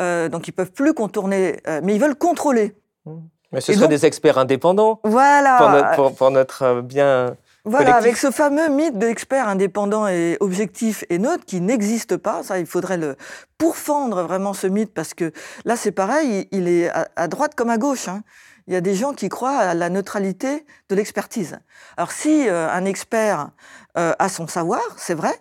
Euh, 0.00 0.28
donc 0.28 0.48
ils 0.48 0.52
peuvent 0.52 0.72
plus 0.72 0.94
contourner, 0.94 1.60
euh, 1.66 1.80
mais 1.82 1.94
ils 1.94 2.00
veulent 2.00 2.16
contrôler. 2.16 2.74
Mmh. 3.04 3.16
Mais 3.52 3.60
ce 3.60 3.72
seraient 3.72 3.88
des 3.88 4.04
experts 4.06 4.38
indépendants. 4.38 5.00
Voilà. 5.04 5.94
Pour 6.16 6.30
notre, 6.30 6.62
euh, 6.62 6.82
bien. 6.82 7.36
Voilà, 7.64 7.96
avec 7.96 8.16
ce 8.16 8.30
fameux 8.30 8.68
mythe 8.68 8.96
d'experts 8.96 9.48
indépendants 9.48 10.06
et 10.06 10.36
objectifs 10.40 11.04
et 11.10 11.18
neutres 11.18 11.44
qui 11.44 11.60
n'existe 11.60 12.16
pas. 12.16 12.42
Ça, 12.42 12.58
il 12.58 12.66
faudrait 12.66 12.96
le 12.96 13.16
pourfendre 13.58 14.22
vraiment 14.22 14.52
ce 14.52 14.68
mythe 14.68 14.94
parce 14.94 15.14
que 15.14 15.32
là, 15.64 15.76
c'est 15.76 15.90
pareil, 15.90 16.48
il 16.52 16.68
est 16.68 16.90
à, 17.16 17.28
droite 17.28 17.54
comme 17.56 17.70
à 17.70 17.78
gauche. 17.78 18.06
Hein. 18.06 18.22
Il 18.68 18.74
y 18.74 18.76
a 18.76 18.80
des 18.80 18.94
gens 18.94 19.14
qui 19.14 19.28
croient 19.28 19.58
à 19.58 19.74
la 19.74 19.90
neutralité 19.90 20.64
de 20.88 20.94
l'expertise. 20.94 21.58
Alors, 21.96 22.12
si 22.12 22.48
un 22.48 22.84
expert 22.84 23.50
a 23.94 24.28
son 24.28 24.46
savoir, 24.46 24.82
c'est 24.96 25.14
vrai, 25.14 25.34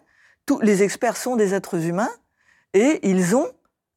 tous 0.45 0.59
les 0.61 0.83
experts 0.83 1.17
sont 1.17 1.35
des 1.35 1.53
êtres 1.53 1.85
humains 1.85 2.11
et 2.73 2.99
ils 3.03 3.35
ont 3.35 3.47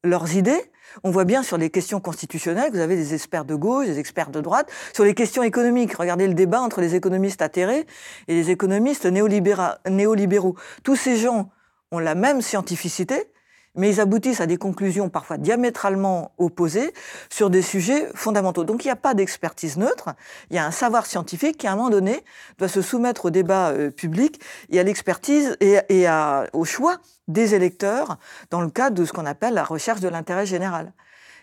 leurs 0.03 0.35
idées. 0.35 0.71
On 1.03 1.11
voit 1.11 1.25
bien 1.25 1.43
sur 1.43 1.57
les 1.57 1.69
questions 1.69 1.99
constitutionnelles, 1.99 2.71
vous 2.71 2.79
avez 2.79 2.95
des 2.95 3.13
experts 3.13 3.45
de 3.45 3.53
gauche, 3.55 3.85
des 3.85 3.99
experts 3.99 4.31
de 4.31 4.41
droite. 4.41 4.71
Sur 4.93 5.03
les 5.03 5.13
questions 5.13 5.43
économiques, 5.43 5.93
regardez 5.93 6.27
le 6.27 6.33
débat 6.33 6.61
entre 6.61 6.81
les 6.81 6.95
économistes 6.95 7.41
atterrés 7.41 7.85
et 8.27 8.33
les 8.33 8.49
économistes 8.49 9.05
néolibéraux. 9.05 10.55
Tous 10.83 10.95
ces 10.95 11.17
gens 11.17 11.51
ont 11.91 11.99
la 11.99 12.15
même 12.15 12.41
scientificité, 12.41 13.31
mais 13.75 13.89
ils 13.89 14.01
aboutissent 14.01 14.41
à 14.41 14.47
des 14.47 14.57
conclusions 14.57 15.09
parfois 15.09 15.37
diamétralement 15.37 16.31
opposées 16.37 16.93
sur 17.29 17.49
des 17.49 17.61
sujets 17.61 18.09
fondamentaux. 18.15 18.63
Donc 18.63 18.83
il 18.83 18.87
n'y 18.87 18.91
a 18.91 18.95
pas 18.95 19.13
d'expertise 19.13 19.77
neutre, 19.77 20.09
il 20.49 20.55
y 20.55 20.59
a 20.59 20.65
un 20.65 20.71
savoir 20.71 21.05
scientifique 21.05 21.57
qui 21.57 21.67
à 21.67 21.73
un 21.73 21.75
moment 21.75 21.89
donné 21.89 22.23
doit 22.57 22.67
se 22.67 22.81
soumettre 22.81 23.25
au 23.25 23.29
débat 23.29 23.69
euh, 23.69 23.89
public 23.89 24.41
et 24.69 24.79
à 24.79 24.83
l'expertise 24.83 25.55
et, 25.59 25.79
au 26.53 26.65
choix 26.65 26.97
des 27.27 27.55
électeurs 27.55 28.17
dans 28.49 28.61
le 28.61 28.69
cadre 28.69 28.95
de 28.95 29.05
ce 29.05 29.13
qu'on 29.13 29.25
appelle 29.25 29.53
la 29.53 29.63
recherche 29.63 30.01
de 30.01 30.07
l'intérêt 30.07 30.45
général. 30.45 30.93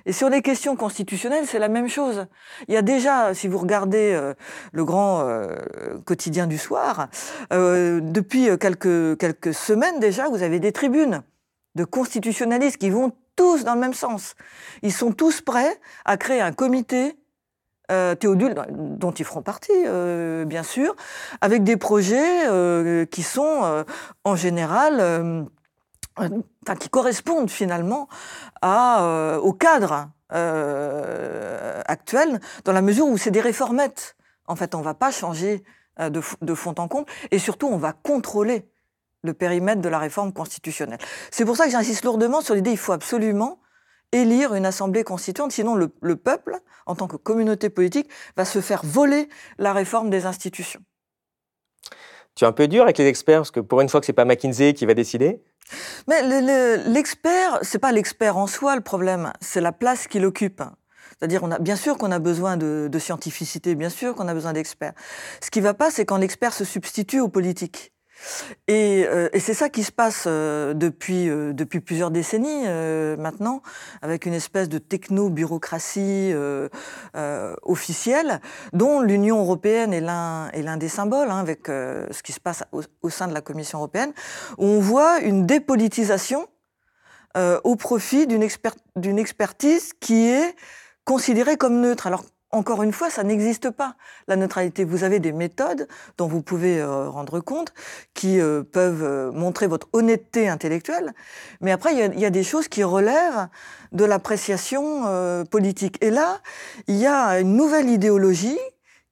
Et 0.04 0.12
sur 0.12 0.28
les 0.28 0.40
questions 0.40 0.76
constitutionnelles, 0.76 1.46
c'est 1.46 1.58
la 1.58 1.68
même 1.68 1.88
chose. 1.88 2.26
Il 2.68 2.74
y 2.74 2.76
a 2.76 2.82
déjà, 2.82 3.34
si 3.34 3.48
vous 3.48 3.58
regardez 3.58 4.12
euh, 4.14 4.34
le 4.72 4.84
grand 4.84 5.22
euh, 5.22 5.56
quotidien 6.04 6.46
du 6.46 6.58
soir, 6.58 7.08
depuis 7.50 8.48
quelques, 8.58 9.18
quelques 9.18 9.54
semaines 9.54 9.98
déjà, 10.00 10.28
vous 10.28 10.42
avez 10.42 10.60
des 10.60 10.72
tribunes 10.72 11.22
de 11.76 11.84
constitutionnalistes 11.84 12.78
qui 12.78 12.90
vont 12.90 13.12
tous 13.36 13.64
dans 13.64 13.74
le 13.74 13.80
même 13.80 13.94
sens. 13.94 14.34
Ils 14.82 14.92
sont 14.92 15.12
tous 15.12 15.42
prêts 15.42 15.78
à 16.04 16.16
créer 16.16 16.40
un 16.40 16.52
comité 16.52 17.16
euh, 17.92 18.16
Théodule, 18.16 18.56
dont 18.70 19.12
ils 19.12 19.24
feront 19.24 19.42
partie, 19.42 19.70
euh, 19.72 20.44
bien 20.44 20.64
sûr, 20.64 20.96
avec 21.40 21.62
des 21.62 21.76
projets 21.76 22.48
euh, 22.48 23.04
qui 23.04 23.22
sont 23.22 23.84
en 24.24 24.36
général, 24.36 25.46
qui 26.80 26.88
correspondent 26.88 27.50
finalement 27.50 28.08
au 28.62 29.52
cadre 29.52 30.08
actuel, 30.30 32.40
dans 32.64 32.72
la 32.72 32.82
mesure 32.82 33.06
où 33.06 33.16
c'est 33.18 33.30
des 33.30 33.40
réformettes. 33.40 34.16
En 34.48 34.56
fait, 34.56 34.74
on 34.74 34.78
ne 34.78 34.84
va 34.84 34.94
pas 34.94 35.12
changer 35.12 35.62
de, 35.98 36.20
de 36.40 36.54
fond 36.54 36.74
en 36.78 36.88
comble, 36.88 37.06
et 37.30 37.38
surtout, 37.38 37.68
on 37.68 37.76
va 37.76 37.92
contrôler 37.92 38.66
le 39.26 39.34
périmètre 39.34 39.80
de 39.80 39.88
la 39.88 39.98
réforme 39.98 40.32
constitutionnelle. 40.32 40.98
C'est 41.30 41.44
pour 41.44 41.56
ça 41.56 41.66
que 41.66 41.70
j'insiste 41.70 42.04
lourdement 42.04 42.40
sur 42.40 42.54
l'idée 42.54 42.70
qu'il 42.70 42.78
faut 42.78 42.92
absolument 42.92 43.60
élire 44.12 44.54
une 44.54 44.66
assemblée 44.66 45.04
constituante, 45.04 45.52
sinon 45.52 45.74
le, 45.74 46.16
peuple, 46.16 46.58
en 46.86 46.94
tant 46.94 47.08
que 47.08 47.16
communauté 47.16 47.70
politique, 47.70 48.08
va 48.36 48.44
se 48.44 48.60
faire 48.60 48.80
voler 48.84 49.28
la 49.58 49.72
réforme 49.72 50.10
des 50.10 50.26
institutions. 50.26 50.80
Tu 52.34 52.44
es 52.44 52.46
un 52.46 52.52
peu 52.52 52.68
dur 52.68 52.82
avec 52.82 52.98
les 52.98 53.06
experts, 53.06 53.40
parce 53.40 53.50
que 53.50 53.60
pour 53.60 53.80
une 53.80 53.88
fois 53.88 54.00
que 54.00 54.06
c'est 54.06 54.12
pas 54.12 54.24
McKinsey 54.24 54.74
qui 54.74 54.86
va 54.86 54.94
décider? 54.94 55.42
Mais 56.06 56.22
l'expert, 56.86 57.58
c'est 57.62 57.78
pas 57.78 57.92
l'expert 57.92 58.36
en 58.36 58.46
soi 58.46 58.76
le 58.76 58.82
problème, 58.82 59.32
c'est 59.40 59.60
la 59.60 59.72
place 59.72 60.06
qu'il 60.06 60.24
occupe. 60.24 60.62
C'est-à-dire, 61.18 61.42
on 61.42 61.50
a 61.50 61.58
bien 61.58 61.76
sûr 61.76 61.96
qu'on 61.96 62.12
a 62.12 62.18
besoin 62.18 62.58
de, 62.58 62.88
de, 62.92 62.98
scientificité, 62.98 63.74
bien 63.74 63.88
sûr 63.88 64.14
qu'on 64.14 64.28
a 64.28 64.34
besoin 64.34 64.52
d'experts. 64.52 64.92
Ce 65.42 65.50
qui 65.50 65.62
va 65.62 65.72
pas, 65.72 65.90
c'est 65.90 66.04
quand 66.04 66.18
l'expert 66.18 66.52
se 66.52 66.64
substitue 66.64 67.20
aux 67.20 67.28
Euh, 68.70 69.28
et, 69.32 69.40
c'est 69.40 69.54
ça 69.54 69.68
qui 69.68 69.84
se 69.84 69.92
passe 69.92 70.24
euh, 70.26 70.74
depuis, 70.74 71.28
euh, 71.28 71.52
depuis 71.52 71.80
plusieurs 71.80 72.10
décennies 72.10 72.66
maintenant, 73.18 73.62
avec 74.02 74.26
une 74.26 74.34
espèce 74.34 74.68
de 74.68 74.78
techno-bureaucratie 74.78 76.32
officielle, 77.62 78.40
dont 78.72 79.00
l'Union 79.00 79.40
européenne 79.40 79.92
est 79.92 80.00
l'un 80.00 80.76
des 80.76 80.88
symboles, 80.88 81.30
hein, 81.30 81.38
avec 81.38 81.66
ce 81.66 82.22
qui 82.22 82.32
se 82.32 82.40
passe 82.40 82.64
au, 82.72 83.10
sein 83.10 83.28
de 83.28 83.34
la 83.34 83.40
Commission 83.40 83.78
européenne, 83.78 84.12
où 84.58 84.64
on 84.64 84.80
voit 84.80 85.20
une 85.20 85.46
dépolitisation 85.46 86.48
au 87.64 87.76
profit 87.76 88.26
d'une 88.26 89.18
expertise 89.18 89.92
qui 90.00 90.26
est 90.26 90.54
considérée 91.04 91.56
comme 91.56 91.80
neutre. 91.80 92.06
Alors 92.06 92.24
encore 92.56 92.82
une 92.82 92.92
fois, 92.92 93.10
ça 93.10 93.22
n'existe 93.22 93.70
pas, 93.70 93.96
la 94.28 94.36
neutralité. 94.36 94.84
Vous 94.84 95.04
avez 95.04 95.20
des 95.20 95.32
méthodes 95.32 95.86
dont 96.16 96.26
vous 96.26 96.40
pouvez 96.40 96.80
euh, 96.80 97.08
rendre 97.10 97.40
compte, 97.40 97.74
qui 98.14 98.40
euh, 98.40 98.62
peuvent 98.62 99.04
euh, 99.04 99.30
montrer 99.30 99.66
votre 99.66 99.88
honnêteté 99.92 100.48
intellectuelle, 100.48 101.12
mais 101.60 101.70
après, 101.70 101.94
il 101.94 102.18
y, 102.18 102.24
a 102.24 102.30
des 102.30 102.42
choses 102.42 102.68
qui 102.68 102.82
relèvent 102.82 103.48
de 103.92 104.04
l'appréciation 104.04 105.44
politique. 105.50 106.02
Et 106.02 106.10
là, 106.10 106.40
il 106.86 106.96
y 106.96 107.06
a 107.06 107.40
une 107.40 107.56
nouvelle 107.56 107.88
idéologie 107.88 108.58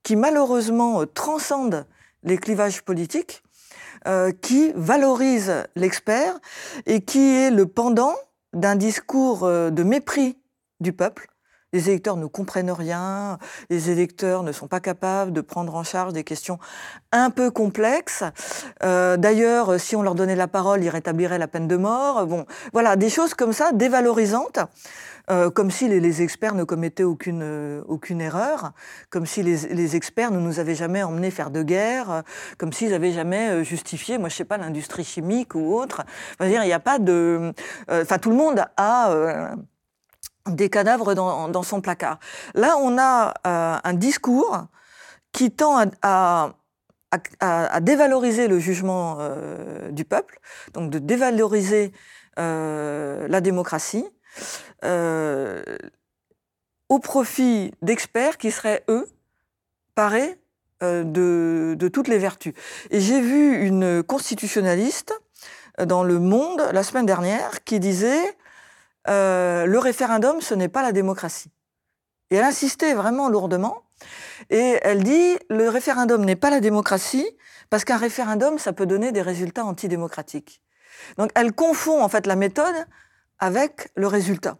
qui 0.03 0.15
malheureusement 0.15 1.05
transcende 1.05 1.85
les 2.23 2.37
clivages 2.37 2.81
politiques, 2.81 3.43
qui 4.41 4.71
valorise 4.75 5.51
l'expert 5.75 6.39
et 6.85 7.01
qui 7.01 7.35
est 7.35 7.51
le 7.51 7.65
pendant 7.65 8.13
d'un 8.53 8.75
discours 8.75 9.47
de 9.47 9.83
mépris 9.83 10.37
du 10.79 10.93
peuple. 10.93 11.27
Les 11.75 11.89
électeurs 11.89 12.15
ne 12.15 12.25
comprennent 12.25 12.71
rien, 12.71 13.37
les 13.69 13.89
électeurs 13.89 14.43
ne 14.43 14.53
sont 14.53 14.67
pas 14.67 14.79
capables 14.79 15.33
de 15.33 15.41
prendre 15.41 15.75
en 15.75 15.83
charge 15.83 16.13
des 16.13 16.23
questions 16.23 16.57
un 17.11 17.29
peu 17.29 17.51
complexes. 17.51 18.23
Euh, 18.81 19.17
d'ailleurs, 19.17 19.77
si 19.77 19.97
on 19.97 20.01
leur 20.01 20.15
donnait 20.15 20.37
la 20.37 20.47
parole, 20.47 20.85
ils 20.85 20.89
rétabliraient 20.89 21.37
la 21.37 21.49
peine 21.49 21.67
de 21.67 21.75
mort. 21.75 22.25
Bon, 22.27 22.45
voilà, 22.71 22.95
des 22.95 23.09
choses 23.09 23.33
comme 23.33 23.51
ça, 23.51 23.73
dévalorisantes, 23.73 24.59
euh, 25.29 25.49
comme 25.49 25.69
si 25.69 25.89
les, 25.89 26.21
experts 26.21 26.55
ne 26.55 26.63
commettaient 26.63 27.03
aucune, 27.03 27.41
euh, 27.41 27.83
erreur, 28.19 28.71
comme 29.09 29.25
si 29.25 29.43
les, 29.43 29.95
experts 29.97 30.31
ne 30.31 30.39
nous 30.39 30.59
avaient 30.59 30.75
jamais 30.75 31.03
emmenés 31.03 31.31
faire 31.31 31.49
de 31.49 31.63
guerre, 31.63 32.09
euh, 32.09 32.21
comme 32.57 32.71
s'ils 32.71 32.91
n'avaient 32.91 33.11
jamais 33.11 33.65
justifié, 33.65 34.17
moi 34.17 34.29
je 34.29 34.35
sais 34.35 34.45
pas, 34.45 34.57
l'industrie 34.57 35.03
chimique 35.03 35.55
ou 35.55 35.75
autre. 35.75 36.03
Enfin, 36.39 36.49
il 36.49 36.61
n'y 36.61 36.73
a 36.73 36.79
pas 36.79 36.99
de... 36.99 37.53
Enfin, 37.89 38.17
tout 38.17 38.29
le 38.29 38.37
monde 38.37 38.63
a 38.77 39.55
des 40.47 40.69
cadavres 40.69 41.13
dans, 41.13 41.63
son 41.63 41.81
placard. 41.81 42.19
Là, 42.53 42.77
on 42.77 42.97
a 42.97 43.33
un 43.43 43.93
discours 43.93 44.65
qui 45.31 45.51
tend 45.51 45.89
à, 46.01 46.53
dévaloriser 47.81 48.47
le 48.47 48.59
jugement 48.59 49.17
du 49.89 50.05
peuple, 50.05 50.39
donc 50.73 50.89
de 50.91 50.99
dévaloriser 50.99 51.93
la 52.37 53.41
démocratie, 53.41 54.05
euh, 54.83 55.63
au 56.89 56.99
profit 56.99 57.71
d'experts 57.81 58.37
qui 58.37 58.51
seraient, 58.51 58.83
eux, 58.89 59.07
parés 59.95 60.39
euh, 60.83 61.03
de, 61.03 61.87
toutes 61.87 62.07
les 62.07 62.19
vertus. 62.19 62.53
Et 62.91 62.99
j'ai 62.99 63.21
vu 63.21 63.65
une 63.65 64.03
constitutionnaliste 64.03 65.19
euh, 65.79 65.85
dans 65.85 66.03
Le 66.03 66.19
Monde 66.19 66.61
la 66.73 66.83
semaine 66.83 67.05
dernière 67.05 67.63
qui 67.63 67.79
disait 67.79 68.37
le 69.07 69.77
référendum, 69.77 70.41
ce 70.41 70.53
n'est 70.53 70.67
pas 70.67 70.81
la 70.81 70.91
démocratie. 70.91 71.51
Et 72.31 72.35
elle 72.35 72.43
insistait 72.43 72.93
vraiment 72.93 73.29
lourdement. 73.29 73.83
Et 74.49 74.79
elle 74.81 75.03
dit 75.03 75.37
le 75.49 75.69
référendum 75.69 76.25
n'est 76.25 76.35
pas 76.35 76.49
la 76.49 76.59
démocratie 76.59 77.27
parce 77.69 77.85
qu'un 77.85 77.97
référendum, 77.97 78.57
ça 78.59 78.73
peut 78.73 78.85
donner 78.85 79.11
des 79.11 79.21
résultats 79.21 79.65
antidémocratiques. 79.65 80.61
Donc 81.17 81.31
elle 81.35 81.53
confond 81.53 82.03
en 82.03 82.09
fait 82.09 82.27
la 82.27 82.35
méthode 82.35 82.75
avec 83.39 83.89
le 83.95 84.07
résultat. 84.07 84.57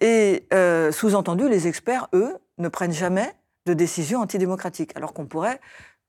Et 0.00 0.46
euh, 0.54 0.92
sous-entendu, 0.92 1.48
les 1.48 1.66
experts, 1.66 2.08
eux, 2.14 2.36
ne 2.58 2.68
prennent 2.68 2.92
jamais 2.92 3.34
de 3.66 3.74
décision 3.74 4.20
antidémocratique, 4.20 4.92
alors 4.96 5.12
qu'on 5.12 5.26
pourrait 5.26 5.60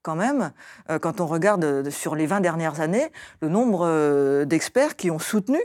quand 0.01 0.15
même, 0.15 0.53
euh, 0.89 0.97
quand 0.97 1.19
on 1.19 1.27
regarde 1.27 1.65
euh, 1.65 1.91
sur 1.91 2.15
les 2.15 2.25
20 2.25 2.39
dernières 2.39 2.79
années, 2.79 3.11
le 3.41 3.49
nombre 3.49 4.45
d'experts 4.45 4.95
qui 4.95 5.11
ont 5.11 5.19
soutenu 5.19 5.59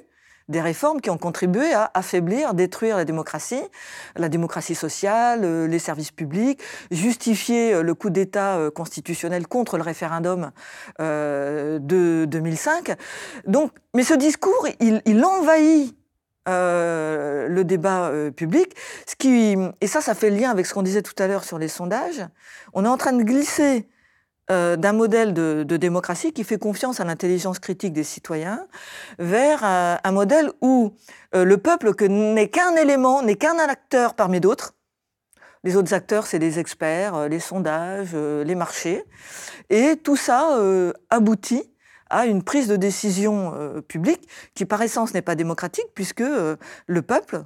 des 0.49 0.61
réformes 0.61 1.01
qui 1.01 1.11
ont 1.11 1.19
contribué 1.19 1.73
à 1.73 1.91
affaiblir, 1.95 2.55
détruire 2.55 2.97
la 2.97 3.05
démocratie, 3.05 3.63
la 4.17 4.29
démocratie 4.29 4.75
sociale, 4.75 5.67
les 5.67 5.79
services 5.79 6.13
publics, 6.13 6.61
justifier 6.91 7.83
le 7.83 7.95
coup 7.95 8.11
d'État 8.11 8.59
constitutionnel 8.75 9.47
contre 9.47 9.77
le 9.77 9.83
référendum 9.83 10.51
de 10.99 12.27
2005. 12.29 12.97
Donc, 13.47 13.73
mais 13.95 14.03
ce 14.03 14.15
discours, 14.15 14.69
il, 14.81 15.25
envahit 15.25 15.97
euh, 16.47 17.49
le 17.49 17.65
débat 17.65 18.09
euh, 18.09 18.31
public. 18.31 18.75
Ce 19.07 19.17
qui, 19.17 19.57
et 19.81 19.87
ça, 19.87 20.03
ça 20.03 20.15
fait 20.15 20.29
lien 20.29 20.51
avec 20.51 20.67
ce 20.67 20.75
qu'on 20.75 20.83
disait 20.83 21.01
tout 21.01 21.15
à 21.19 21.27
l'heure 21.27 21.43
sur 21.43 21.59
les 21.59 21.69
sondages. 21.69 22.23
On 22.75 22.85
est 22.85 22.89
en 22.89 22.99
train 22.99 23.15
de 23.15 23.23
glisser 23.23 23.89
euh, 24.51 24.77
d'un 24.77 24.93
modèle 24.93 25.33
de, 25.33 25.65
démocratie 25.77 26.33
qui 26.33 26.45
fait 26.45 26.59
confiance 26.59 27.01
à 27.01 27.05
l'intelligence 27.05 27.59
critique 27.59 27.93
des 27.93 28.05
citoyens 28.05 28.67
vers 29.19 29.65
un 29.65 30.13
modèle 30.13 30.51
où 30.61 30.93
le 31.33 31.57
peuple 31.57 31.93
n'est 32.09 32.49
qu'un 32.49 32.77
élément, 32.77 33.23
n'est 33.23 33.37
qu'un 33.37 33.59
acteur 33.59 34.15
parmi 34.15 34.41
d'autres. 34.41 34.75
Les 35.65 35.77
autres 35.77 35.95
acteurs, 35.95 36.27
c'est 36.27 36.39
les 36.39 36.59
experts, 36.59 37.29
les 37.29 37.41
sondages, 37.41 38.15
les 38.15 38.55
marchés. 38.55 39.05
Et 39.71 39.97
tout 39.97 40.17
ça 40.17 40.59
aboutit 41.11 41.75
à 42.11 42.27
une 42.27 42.43
prise 42.43 42.69
de 42.69 42.77
décision 42.77 43.55
euh, 43.55 43.81
publique 43.81 44.29
qui, 44.55 44.65
par 44.65 44.83
essence, 44.83 45.15
n'est 45.15 45.23
pas 45.23 45.35
démocratique, 45.35 45.87
puisque 45.95 46.21
euh, 46.21 46.57
le 46.87 47.03
peuple, 47.03 47.45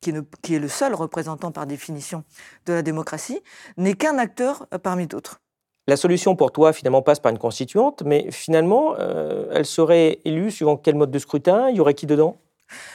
qui, 0.00 0.10
est 0.10 0.58
le 0.58 0.68
seul 0.68 0.94
représentant 0.94 1.50
par 1.50 1.66
définition 1.66 2.24
de 2.66 2.72
la 2.72 2.82
démocratie, 2.82 3.40
n'est 3.76 3.94
qu'un 3.94 4.18
acteur 4.18 4.66
euh, 4.72 4.78
parmi 4.78 5.06
d'autres. 5.06 5.40
La 5.88 5.96
solution 5.96 6.34
pour 6.34 6.50
toi, 6.50 6.72
finalement, 6.72 7.02
passe 7.02 7.20
par 7.20 7.30
une 7.30 7.38
constituante, 7.38 8.02
mais 8.04 8.30
finalement, 8.32 8.96
elle 8.96 9.66
serait 9.66 10.20
élue 10.24 10.50
suivant 10.50 10.76
quel 10.76 10.96
mode 10.96 11.10
de 11.10 11.18
scrutin? 11.18 11.68
Il 11.70 11.76
y 11.76 11.80
aurait 11.80 11.94
qui 11.94 12.06
dedans? 12.06 12.36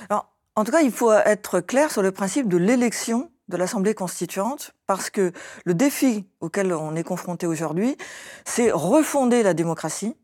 En 0.10 0.64
tout 0.66 0.72
cas, 0.72 0.82
il 0.82 0.92
faut 0.92 1.14
être 1.14 1.62
clair 1.62 1.90
sur 1.90 2.02
le 2.02 2.12
principe 2.12 2.50
de 2.50 2.58
l'élection 2.58 3.32
de 3.48 3.58
l'Assemblée 3.58 3.94
constituante, 3.94 4.72
parce 4.88 5.10
que 5.10 5.32
le 5.66 5.74
défi 5.74 6.26
auquel 6.42 6.74
on 6.74 6.96
est 6.96 7.04
confronté 7.04 7.48
aujourd'hui, 7.48 7.98
c'est 8.46 8.72
refonder 8.72 9.44
la 9.44 9.54
démocratie, 9.54 10.16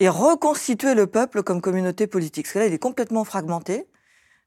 et 0.00 0.08
reconstituer 0.08 0.94
le 0.94 1.06
peuple 1.06 1.44
comme 1.44 1.60
communauté 1.60 2.08
politique. 2.08 2.46
Parce 2.46 2.54
que 2.54 2.58
là, 2.58 2.66
il 2.66 2.72
est 2.72 2.78
complètement 2.78 3.22
fragmenté, 3.24 3.86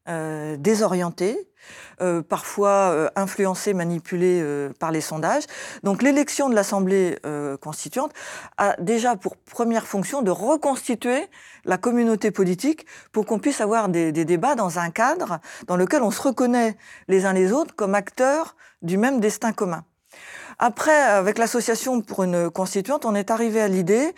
euh, 0.10 0.58
désorienté, 0.58 1.38
euh, 2.02 2.22
parfois 2.22 2.92
euh, 2.92 3.10
influencé, 3.16 3.74
manipulé 3.74 4.44
par 4.80 4.92
les 4.92 5.02
sondages. 5.02 5.44
Donc 5.84 6.02
l'élection 6.02 6.50
de 6.50 6.56
l'Assemblée 6.56 7.18
constituante 7.62 8.12
a 8.58 8.76
déjà 8.80 9.16
pour 9.16 9.38
première 9.38 9.86
fonction 9.86 10.22
de 10.22 10.32
reconstituer 10.32 11.28
la 11.66 11.78
communauté 11.78 12.32
politique 12.32 12.86
pour 13.12 13.26
qu'on 13.26 13.40
puisse 13.40 13.62
avoir 13.62 13.90
des, 13.90 14.12
débats 14.12 14.56
dans 14.56 14.80
un 14.80 14.90
cadre 14.90 15.40
dans 15.68 15.76
lequel 15.76 16.02
on 16.02 16.12
se 16.12 16.22
reconnaît 16.22 16.78
les 17.08 17.26
uns 17.26 17.34
les 17.34 17.52
autres 17.52 17.76
comme 17.76 17.96
acteurs 17.96 18.56
du 18.82 18.98
même 18.98 19.20
destin 19.20 19.52
commun. 19.54 19.84
Après, 20.64 20.96
avec 20.96 21.38
l'association 21.38 22.02
pour 22.02 22.24
une 22.24 22.50
constituante, 22.50 23.06
on 23.06 23.16
est 23.16 23.32
arrivé 23.32 23.62
à 23.62 23.68
l'idée 23.68 24.14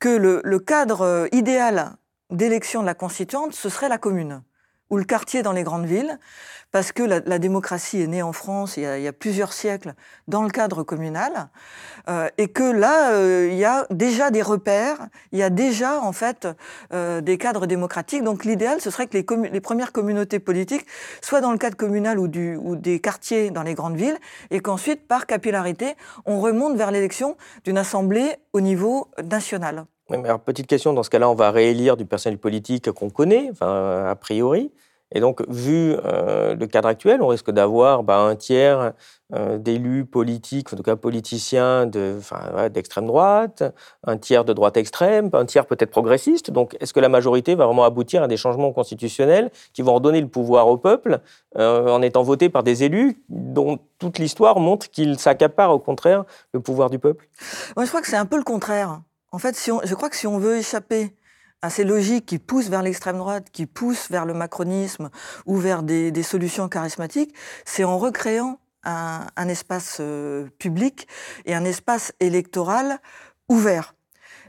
que 0.00 0.08
le, 0.08 0.58
cadre 0.58 1.02
euh, 1.02 1.28
idéal 1.30 1.96
d'élection 2.30 2.80
de 2.80 2.86
la 2.86 2.94
constituante, 2.94 3.54
ce 3.54 3.68
serait 3.68 3.88
la 3.88 3.98
commune 3.98 4.42
ou 4.90 4.96
le 4.96 5.04
quartier 5.04 5.42
dans 5.42 5.52
les 5.52 5.62
grandes 5.62 5.86
villes, 5.86 6.18
parce 6.74 6.90
que 6.90 7.04
la, 7.04 7.38
démocratie 7.38 8.00
est 8.00 8.08
née 8.08 8.22
en 8.22 8.32
France 8.32 8.76
il 8.76 8.82
y, 8.82 9.06
a, 9.06 9.12
plusieurs 9.12 9.52
siècles 9.52 9.94
dans 10.26 10.42
le 10.42 10.50
cadre 10.50 10.82
communal, 10.82 11.48
euh, 12.08 12.28
et 12.36 12.48
que 12.48 12.64
là, 12.64 13.12
euh, 13.12 13.48
il 13.48 13.56
y 13.56 13.64
a 13.64 13.86
déjà 13.90 14.32
des 14.32 14.42
repères, 14.42 15.06
il 15.30 15.38
y 15.38 15.44
a 15.44 15.50
déjà 15.50 16.00
en 16.00 16.10
fait 16.10 16.48
euh, 16.92 17.20
des 17.20 17.38
cadres 17.38 17.66
démocratiques. 17.66 18.24
Donc 18.24 18.44
l'idéal, 18.44 18.80
ce 18.80 18.90
serait 18.90 19.06
que 19.06 19.16
les, 19.16 19.60
premières 19.60 19.92
communautés 19.92 20.40
politiques 20.40 20.84
soient 21.20 21.40
dans 21.40 21.52
le 21.52 21.58
cadre 21.58 21.76
communal 21.76 22.18
ou 22.18 22.26
des 22.76 22.98
quartiers 22.98 23.52
dans 23.52 23.62
les 23.62 23.74
grandes 23.74 23.96
villes, 23.96 24.18
et 24.50 24.58
qu'ensuite, 24.58 25.06
par 25.06 25.26
capillarité, 25.26 25.94
on 26.26 26.40
remonte 26.40 26.76
vers 26.76 26.90
l'élection 26.90 27.36
d'une 27.64 27.78
assemblée 27.78 28.34
au 28.52 28.60
niveau 28.60 29.12
national. 29.22 29.86
Alors, 30.22 30.40
petite 30.40 30.66
question, 30.66 30.92
dans 30.92 31.02
ce 31.02 31.10
cas-là, 31.10 31.28
on 31.28 31.34
va 31.34 31.50
réélire 31.50 31.96
du 31.96 32.06
personnel 32.06 32.38
politique 32.38 32.90
qu'on 32.92 33.10
connaît, 33.10 33.48
enfin, 33.50 34.06
a 34.06 34.14
priori. 34.14 34.70
Et 35.12 35.20
donc, 35.20 35.42
vu 35.48 35.94
euh, 36.04 36.56
le 36.56 36.66
cadre 36.66 36.88
actuel, 36.88 37.22
on 37.22 37.28
risque 37.28 37.50
d'avoir 37.50 38.02
bah, 38.02 38.18
un 38.18 38.34
tiers 38.34 38.92
euh, 39.32 39.58
d'élus 39.58 40.04
politiques, 40.04 40.72
en 40.72 40.76
tout 40.76 40.82
cas 40.82 40.96
politiciens 40.96 41.86
d'extrême 41.86 43.06
droite, 43.06 43.62
un 44.04 44.16
tiers 44.16 44.44
de 44.44 44.52
droite 44.52 44.76
extrême, 44.76 45.30
un 45.32 45.44
tiers 45.44 45.66
peut-être 45.66 45.90
progressiste. 45.90 46.50
Donc, 46.50 46.76
est-ce 46.80 46.92
que 46.92 47.00
la 47.00 47.08
majorité 47.08 47.54
va 47.54 47.66
vraiment 47.66 47.84
aboutir 47.84 48.24
à 48.24 48.28
des 48.28 48.36
changements 48.36 48.72
constitutionnels 48.72 49.50
qui 49.72 49.82
vont 49.82 49.94
redonner 49.94 50.20
le 50.20 50.28
pouvoir 50.28 50.66
au 50.66 50.78
peuple 50.78 51.20
euh, 51.58 51.88
en 51.88 52.02
étant 52.02 52.22
votés 52.22 52.48
par 52.48 52.64
des 52.64 52.82
élus 52.82 53.22
dont 53.28 53.78
toute 53.98 54.18
l'histoire 54.18 54.58
montre 54.58 54.90
qu'ils 54.90 55.18
s'accaparent 55.18 55.72
au 55.72 55.78
contraire 55.78 56.24
le 56.52 56.60
pouvoir 56.60 56.90
du 56.90 56.98
peuple? 56.98 57.28
Moi, 57.76 57.84
je 57.84 57.90
crois 57.90 58.00
que 58.00 58.08
c'est 58.08 58.16
un 58.16 58.26
peu 58.26 58.36
le 58.36 58.44
contraire. 58.44 59.00
En 59.34 59.38
fait, 59.38 59.60
je 59.60 59.94
crois 59.96 60.10
que 60.10 60.14
si 60.14 60.28
on 60.28 60.38
veut 60.38 60.58
échapper 60.58 61.16
à 61.60 61.68
ces 61.68 61.82
logiques 61.82 62.24
qui 62.24 62.38
poussent 62.38 62.68
vers 62.68 62.82
l'extrême 62.82 63.18
droite, 63.18 63.50
qui 63.50 63.66
poussent 63.66 64.08
vers 64.08 64.26
le 64.26 64.32
macronisme 64.32 65.10
ou 65.44 65.56
vers 65.56 65.82
des, 65.82 66.22
solutions 66.22 66.68
charismatiques, 66.68 67.34
c'est 67.64 67.82
en 67.82 67.98
recréant 67.98 68.60
un, 68.84 69.48
espace 69.48 69.96
euh, 69.98 70.46
public 70.60 71.08
et 71.46 71.54
un 71.56 71.64
espace 71.64 72.12
électoral 72.20 73.00
ouvert. 73.48 73.96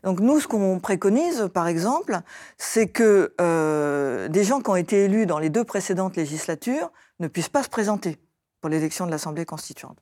Donc 0.03 0.19
nous, 0.19 0.39
ce 0.39 0.47
qu'on 0.47 0.79
préconise, 0.79 1.49
par 1.51 1.67
exemple, 1.67 2.19
c'est 2.59 2.87
que 2.87 3.33
euh, 3.41 4.27
des 4.27 4.43
gens 4.43 4.61
qui 4.61 4.69
ont 4.69 4.75
été 4.75 5.05
élus 5.05 5.25
dans 5.25 5.39
les 5.39 5.49
deux 5.49 5.63
précédentes 5.63 6.15
législatures 6.15 6.91
ne 7.19 7.27
puissent 7.27 7.49
pas 7.49 7.63
se 7.63 7.69
présenter 7.69 8.19
pour 8.61 8.69
l'élection 8.69 9.07
de 9.07 9.11
l'Assemblée 9.11 9.45
constituante. 9.45 9.97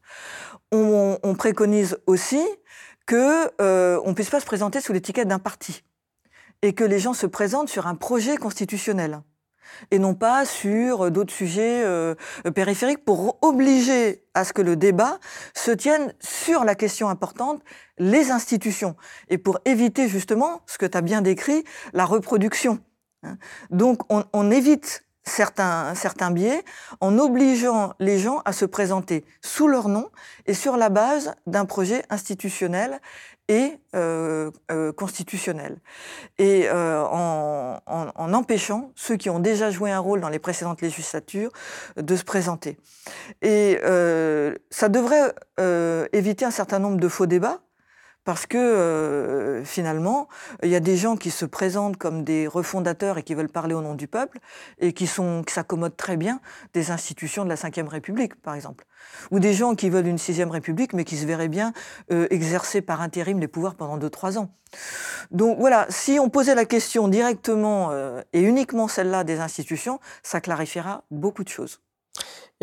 On, 0.74 1.18
on 1.24 1.36
préconise 1.36 1.98
aussi 2.06 2.42
qu'on 3.08 3.48
euh, 3.62 4.02
ne 4.06 4.14
puisse 4.14 4.30
pas 4.30 4.40
se 4.40 4.46
présenter 4.46 4.82
sous 4.82 4.94
l'étiquette 4.94 5.28
d'un 5.28 5.40
parti 5.40 5.84
et 6.62 6.74
que 6.74 6.84
les 6.84 7.00
gens 7.00 7.14
se 7.14 7.26
présentent 7.26 7.70
sur 7.70 7.88
un 7.88 7.96
projet 7.96 8.38
constitutionnel. 8.38 9.22
et 9.92 10.00
non 10.00 10.14
pas 10.14 10.46
sur 10.46 11.12
d'autres 11.12 11.34
sujets 11.34 11.84
euh, 11.84 12.16
périphériques 12.56 13.04
pour 13.04 13.38
obliger 13.42 14.24
à 14.34 14.44
ce 14.44 14.54
que 14.54 14.62
le 14.62 14.76
débat 14.76 15.20
se 15.54 15.72
tienne 15.72 16.14
sur 16.20 16.64
la 16.64 16.76
question 16.76 17.10
importante, 17.10 17.62
les 17.98 18.32
institutions, 18.32 18.96
et 19.30 19.38
pour 19.38 19.60
éviter 19.66 20.08
justement 20.08 20.62
ce 20.68 20.78
que 20.78 20.86
tu 20.86 20.98
as 20.98 21.02
bien 21.02 21.22
décrit, 21.22 21.64
la 21.94 22.06
reproduction. 22.06 22.80
Hein. 23.24 23.38
Donc 23.70 24.02
on, 24.10 24.24
on 24.34 24.52
évite 24.52 25.04
certains, 25.24 25.96
certains 25.96 26.32
biais 26.32 26.64
en 27.02 27.18
obligeant 27.18 27.94
les 28.00 28.20
gens 28.20 28.42
à 28.46 28.54
se 28.54 28.66
présenter 28.66 29.26
sous 29.42 29.68
leur 29.68 29.88
nom 29.90 30.10
et 30.46 30.54
sur 30.54 30.78
la 30.78 30.90
base 30.90 31.34
d'un 31.48 31.66
projet 31.66 32.04
institutionnel 32.10 33.00
et 33.50 33.78
euh, 33.96 34.52
euh, 34.72 34.94
constitutionnel. 34.94 35.78
Et 36.38 36.68
euh, 36.68 37.04
en, 37.04 37.80
en, 37.86 38.34
empêchant 38.34 38.92
ceux 38.96 39.18
qui 39.18 39.30
ont 39.30 39.40
déjà 39.40 39.70
joué 39.70 39.92
un 39.92 40.00
rôle 40.00 40.22
dans 40.22 40.30
les 40.30 40.40
précédentes 40.40 40.82
législatures 40.82 41.52
de 41.98 42.16
se 42.16 42.24
présenter. 42.24 42.78
Et 43.42 43.80
ça 44.70 44.90
devrait 44.90 45.34
éviter 46.14 46.46
un 46.46 46.52
certain 46.52 46.80
nombre 46.80 46.98
de 46.98 47.08
faux 47.08 47.26
débats 47.26 47.60
parce 48.24 48.46
que 48.46 48.58
euh, 48.58 49.64
finalement, 49.66 50.28
il 50.64 50.70
y 50.70 50.76
a 50.76 50.80
des 50.80 50.98
gens 50.98 51.16
qui 51.18 51.32
se 51.32 51.46
présentent 51.46 51.98
comme 51.98 52.24
des 52.24 52.48
refondateurs 52.48 53.18
et 53.18 53.24
qui 53.24 53.34
veulent 53.34 53.50
parler 53.50 53.74
au 53.74 53.82
nom 53.82 53.96
du 53.96 54.08
peuple 54.08 54.40
et 54.80 54.94
qui 54.94 55.08
sont 55.08 55.44
qui 55.44 55.54
s'accommodent 55.54 55.98
très 55.98 56.18
bien 56.18 56.40
des 56.74 56.92
institutions 56.92 57.44
de 57.44 57.50
la 57.50 57.56
Ve 57.56 57.88
République, 57.88 58.36
par 58.36 58.56
exemple, 58.56 58.86
ou 59.32 59.40
des 59.40 59.54
gens 59.54 59.76
qui 59.76 59.90
veulent 59.90 60.08
une 60.08 60.18
Sixième 60.18 60.52
République 60.52 60.94
mais 60.94 61.04
qui 61.04 61.18
se 61.18 61.26
verraient 61.26 61.50
bien 61.50 61.74
euh, 62.12 62.28
exercer 62.30 62.82
par 62.82 63.02
intérim 63.02 63.40
les 63.40 63.48
pouvoirs 63.48 63.76
pendant 63.76 63.98
deux 63.98 64.10
trois 64.10 64.38
ans. 64.38 64.50
Donc 65.32 65.60
voilà, 65.60 65.86
si 65.90 66.20
on 66.20 66.30
posait 66.30 66.56
la 66.56 66.66
question 66.66 67.08
directement 67.08 67.90
euh, 67.92 68.22
et 68.34 68.42
uniquement 68.42 68.88
celle-là 68.88 69.24
des 69.24 69.40
institutions, 69.40 70.00
ça 70.24 70.42
clarifiera 70.42 71.04
beaucoup 71.12 71.44
de 71.44 71.50
choses. 71.50 71.82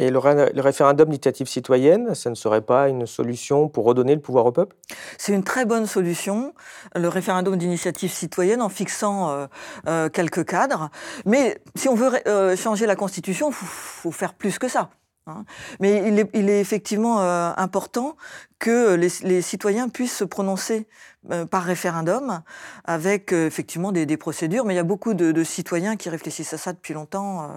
Et 0.00 0.08
le, 0.08 0.18
référendum 0.18 1.10
d'initiative 1.10 1.46
citoyenne, 1.46 2.14
ça 2.14 2.30
ne 2.30 2.34
serait 2.34 2.62
pas 2.62 2.88
une 2.88 3.04
solution 3.04 3.68
pour 3.68 3.84
redonner 3.84 4.14
le 4.14 4.22
pouvoir 4.22 4.46
au 4.46 4.50
peuple? 4.50 4.74
C'est 5.18 5.34
une 5.34 5.44
très 5.44 5.66
bonne 5.66 5.84
solution, 5.84 6.54
le 6.96 7.06
référendum 7.08 7.54
d'initiative 7.54 8.10
citoyenne, 8.10 8.62
en 8.62 8.70
fixant 8.70 9.28
euh, 9.28 9.46
euh, 9.88 10.08
quelques 10.08 10.46
cadres. 10.46 10.88
Mais 11.26 11.60
si 11.74 11.90
on 11.90 11.94
veut 11.94 12.12
euh, 12.26 12.56
changer 12.56 12.86
la 12.86 12.96
Constitution, 12.96 13.50
il 13.50 13.54
faut, 13.54 14.10
faire 14.10 14.32
plus 14.32 14.58
que 14.58 14.68
ça. 14.68 14.88
Hein. 15.30 15.44
Mais 15.80 16.02
il 16.34 16.48
est, 16.50 16.60
effectivement 16.60 17.20
euh, 17.20 17.52
important 17.56 18.16
que 18.58 18.94
les, 18.94 19.42
citoyens 19.42 19.88
puissent 19.88 20.16
se 20.16 20.24
prononcer 20.24 20.86
euh, 21.30 21.46
par 21.46 21.62
référendum 21.62 22.42
avec 22.84 23.32
euh, 23.32 23.46
effectivement 23.46 23.92
des, 23.92 24.16
procédures. 24.16 24.64
Mais 24.64 24.74
il 24.74 24.76
y 24.76 24.80
a 24.80 24.84
beaucoup 24.84 25.14
de, 25.14 25.32
de, 25.32 25.44
citoyens 25.44 25.96
qui 25.96 26.10
réfléchissent 26.10 26.52
à 26.52 26.58
ça 26.58 26.72
depuis 26.72 26.94
longtemps. 26.94 27.50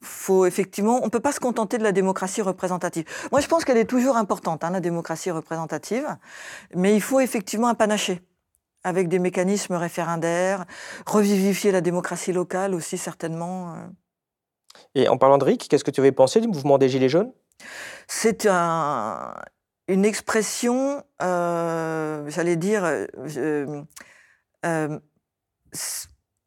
faut 0.00 0.46
effectivement, 0.46 1.00
on 1.02 1.10
peut 1.10 1.20
pas 1.20 1.32
se 1.32 1.40
contenter 1.40 1.78
de 1.78 1.84
la 1.84 1.92
démocratie 1.92 2.42
représentative. 2.42 3.04
Moi, 3.32 3.40
je 3.40 3.46
pense 3.46 3.64
qu'elle 3.64 3.78
est 3.78 3.84
toujours 3.84 4.16
importante, 4.16 4.64
hein, 4.64 4.70
la 4.70 4.80
démocratie 4.80 5.30
représentative, 5.30 6.06
mais 6.74 6.94
il 6.94 7.02
faut 7.02 7.20
effectivement 7.20 7.68
un 7.68 7.74
panaché 7.74 8.22
avec 8.84 9.08
des 9.08 9.18
mécanismes 9.18 9.74
référendaires, 9.74 10.64
revivifier 11.06 11.72
la 11.72 11.80
démocratie 11.80 12.32
locale 12.32 12.74
aussi 12.74 12.96
certainement. 12.96 13.76
Et 14.94 15.08
en 15.08 15.16
parlant 15.18 15.38
de 15.38 15.44
RIC, 15.44 15.68
qu'est-ce 15.68 15.84
que 15.84 15.90
tu 15.90 16.00
avais 16.00 16.12
pensé 16.12 16.40
du 16.40 16.48
mouvement 16.48 16.78
des 16.78 16.88
Gilets 16.88 17.08
jaunes? 17.08 17.32
C'est 18.06 18.46
un, 18.46 19.34
une 19.88 20.04
expression, 20.04 21.02
euh, 21.22 22.28
j'allais 22.28 22.56
dire, 22.56 22.84
euh, 22.84 23.82
euh, 24.66 24.98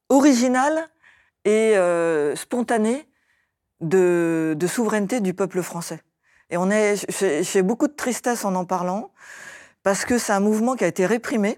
originale 0.09 0.87
et 1.43 1.75
spontanée 2.35 3.09
de, 3.81 4.55
souveraineté 4.67 5.19
du 5.19 5.33
peuple 5.33 5.63
français. 5.63 6.01
Et 6.51 6.57
on 6.57 6.69
est, 6.69 7.05
j'ai 7.43 7.61
beaucoup 7.63 7.87
de 7.87 7.93
tristesse 7.93 8.45
en 8.45 8.53
en 8.55 8.65
parlant, 8.65 9.11
parce 9.83 10.05
que 10.05 10.17
c'est 10.17 10.33
un 10.33 10.39
mouvement 10.39 10.75
qui 10.75 10.83
a 10.83 10.87
été 10.87 11.05
réprimé, 11.05 11.57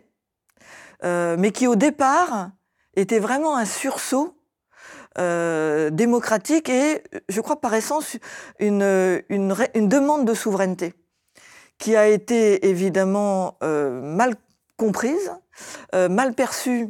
mais 1.03 1.51
qui 1.51 1.67
au 1.67 1.75
départ 1.75 2.51
était 2.95 3.19
vraiment 3.19 3.57
un 3.57 3.65
sursaut 3.65 4.37
euh, 5.19 5.91
démocratique 5.91 6.69
et, 6.69 7.03
je 7.29 7.39
crois 7.39 7.61
par 7.61 7.75
essence, 7.75 8.17
une, 8.59 9.21
une, 9.29 9.87
demande 9.87 10.25
de 10.25 10.33
souveraineté 10.33 10.95
qui 11.77 11.95
a 11.95 12.07
été 12.07 12.67
évidemment 12.67 13.57
euh, 13.63 14.01
mal 14.01 14.33
comprise, 14.75 15.31
euh, 15.93 16.09
mal 16.09 16.33
perçue 16.33 16.89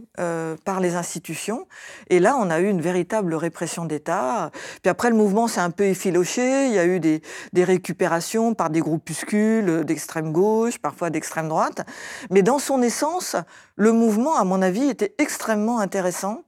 par 0.64 0.80
les 0.80 0.96
institutions. 0.96 1.68
Et 2.10 2.20
là, 2.20 2.38
on 2.40 2.50
a 2.50 2.62
eu 2.62 2.70
une 2.70 2.80
véritable 2.80 3.36
répression 3.36 3.84
d'État. 3.84 4.52
Puis 4.82 4.90
après, 4.90 5.10
le 5.10 5.18
mouvement 5.18 5.50
s'est 5.50 5.60
un 5.60 5.70
peu 5.70 5.84
effiloché. 5.84 6.68
Il 6.68 6.74
y 6.74 6.80
a 6.80 6.86
eu 6.86 7.02
des 7.02 7.22
récupérations 7.64 8.54
par 8.54 8.70
des 8.70 8.80
groupuscules 8.80 9.84
d'extrême 9.84 10.32
gauche, 10.32 10.78
parfois 10.80 11.10
d'extrême 11.10 11.50
droite. 11.50 11.86
Mais 12.30 12.42
dans 12.42 12.60
son 12.60 12.82
essence, 12.82 13.36
le 13.76 13.92
mouvement, 13.92 14.38
à 14.38 14.46
mon 14.46 14.62
avis, 14.62 14.88
était 14.88 15.14
extrêmement 15.18 15.80
intéressant. 15.80 16.44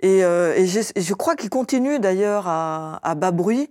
Et, 0.00 0.24
euh, 0.24 0.54
et, 0.54 0.66
je, 0.66 0.80
et 0.94 1.00
je, 1.00 1.14
crois 1.14 1.34
qu'il 1.34 1.50
continue 1.50 1.98
d'ailleurs 1.98 2.46
à, 2.46 3.00
à, 3.02 3.14
bas 3.14 3.32
bruit, 3.32 3.70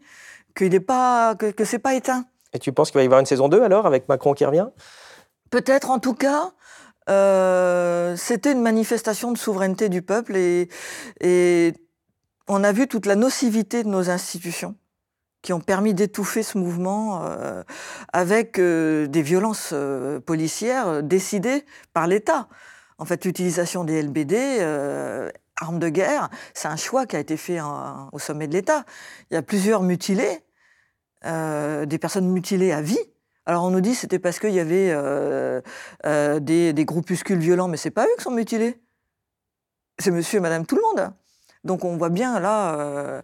qu'il 0.56 0.72
n'est 0.72 0.80
pas, 0.80 1.36
que, 1.36 1.52
que 1.52 1.64
c'est 1.64 1.80
pas 1.80 1.94
éteint. 1.94 2.26
Et 2.54 2.60
tu 2.60 2.72
penses 2.74 2.92
qu'il 2.92 3.00
va 3.00 3.04
y 3.04 3.06
avoir 3.06 3.20
une 3.20 3.26
saison 3.26 3.48
2 3.48 3.62
alors, 3.62 3.86
avec 3.86 4.10
Macron 4.10 4.34
qui 4.34 4.46
revient? 4.46 4.68
Peut-être 5.50 5.90
en 5.90 6.00
tout 6.00 6.14
cas. 6.14 6.52
Euh, 7.10 8.18
c'était 8.18 8.52
une 8.52 8.62
manifestation 8.62 9.32
de 9.32 9.38
souveraineté 9.38 9.88
du 9.88 10.02
peuple 10.02 10.36
et, 10.36 10.68
et 11.22 11.74
on 12.50 12.66
a 12.66 12.74
vu 12.74 12.90
toute 12.90 13.06
la 13.06 13.16
nocivité 13.16 13.84
de 13.84 13.88
nos 13.88 14.10
institutions 14.10 14.76
qui 15.42 15.54
ont 15.54 15.62
permis 15.62 15.94
d'étouffer 15.94 16.44
ce 16.44 16.58
mouvement 16.58 17.22
euh, 17.24 17.64
avec 18.12 18.60
euh, 18.60 19.08
des 19.08 19.22
violences 19.22 19.74
policières 20.26 21.02
décidées 21.02 21.64
par 21.94 22.08
l'État. 22.08 22.50
En 22.98 23.06
fait, 23.06 23.24
l'utilisation 23.24 23.86
des 23.86 24.02
LBD 24.02 24.36
armes 25.62 25.80
de 25.80 25.90
guerre, 25.90 26.30
c'est 26.54 26.68
un 26.68 26.76
choix 26.76 27.06
qui 27.06 27.16
a 27.16 27.20
été 27.20 27.38
fait 27.38 27.60
au 28.12 28.20
sommet 28.20 28.48
de 28.48 28.54
l'État. 28.54 28.84
Il 29.32 29.36
y 29.36 29.38
a 29.38 29.42
plusieurs 29.42 29.82
mutilés, 29.82 30.44
euh, 31.26 31.86
des 31.86 31.98
personnes 31.98 32.30
mutilées 32.30 32.72
à 32.72 32.82
vie. 32.82 33.00
Alors 33.46 33.64
on 33.64 33.72
nous 33.72 33.82
dit 33.82 33.96
c'était 33.96 34.20
parce 34.20 34.40
qu'il 34.40 34.52
y 34.52 34.60
avait 34.60 34.92
euh, 34.92 35.62
euh, 36.06 36.40
des, 36.40 36.86
groupuscules 36.86 37.40
violents, 37.40 37.68
mais 37.68 37.78
c'est 37.78 37.92
pas 37.92 38.06
eux 38.06 38.16
qui 38.18 38.24
sont 38.24 38.32
mutilés. 38.32 38.82
C'est 40.00 40.12
monsieur 40.12 40.38
et 40.38 40.42
madame 40.42 40.66
tout 40.66 40.76
le 40.76 40.82
monde. 40.82 41.12
Donc 41.64 41.84
on 41.84 41.98
voit 41.98 42.10
bien 42.10 42.40
là. 42.40 43.24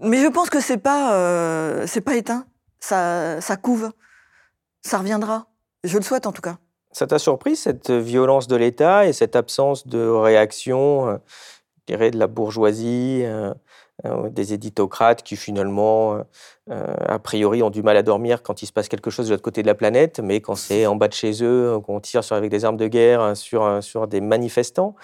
Mais 0.00 0.22
je 0.22 0.28
pense 0.28 0.50
que 0.50 0.60
c'est 0.60 0.78
pas, 0.78 1.86
c'est 1.86 2.00
pas 2.00 2.16
éteint. 2.16 2.46
Ça, 2.80 3.40
ça 3.40 3.56
couve. 3.56 3.92
Ça 4.82 4.98
reviendra. 4.98 5.46
Je 5.84 5.96
le 5.96 6.02
souhaite 6.02 6.26
en 6.26 6.32
tout 6.32 6.42
cas. 6.42 6.56
Ça 6.92 7.06
t'a 7.06 7.20
surpris 7.20 7.54
cette 7.54 7.90
violence 7.90 8.48
de 8.48 8.56
l'État 8.56 9.06
et 9.06 9.12
cette 9.12 9.36
absence 9.36 9.86
de 9.86 10.04
réaction 10.04 11.20
de 11.90 12.18
la 12.18 12.26
bourgeoisie, 12.26 13.22
euh, 13.24 13.52
euh, 14.06 14.30
des 14.30 14.54
éditocrates 14.54 15.22
qui 15.22 15.36
finalement, 15.36 16.24
euh, 16.70 16.94
a 17.06 17.18
priori, 17.18 17.62
ont 17.62 17.70
du 17.70 17.82
mal 17.82 17.96
à 17.96 18.02
dormir 18.02 18.42
quand 18.42 18.62
il 18.62 18.66
se 18.66 18.72
passe 18.72 18.88
quelque 18.88 19.10
chose 19.10 19.26
de 19.26 19.32
l'autre 19.32 19.42
côté 19.42 19.62
de 19.62 19.66
la 19.66 19.74
planète, 19.74 20.20
mais 20.20 20.40
quand 20.40 20.54
c'est 20.54 20.86
en 20.86 20.96
bas 20.96 21.08
de 21.08 21.12
chez 21.12 21.42
eux, 21.42 21.78
qu'on 21.84 22.00
tire 22.00 22.22
avec 22.30 22.50
des 22.50 22.64
armes 22.64 22.76
de 22.76 22.86
guerre 22.86 23.36
sur, 23.36 23.82
sur 23.82 24.06
des 24.08 24.20
manifestants, 24.20 24.94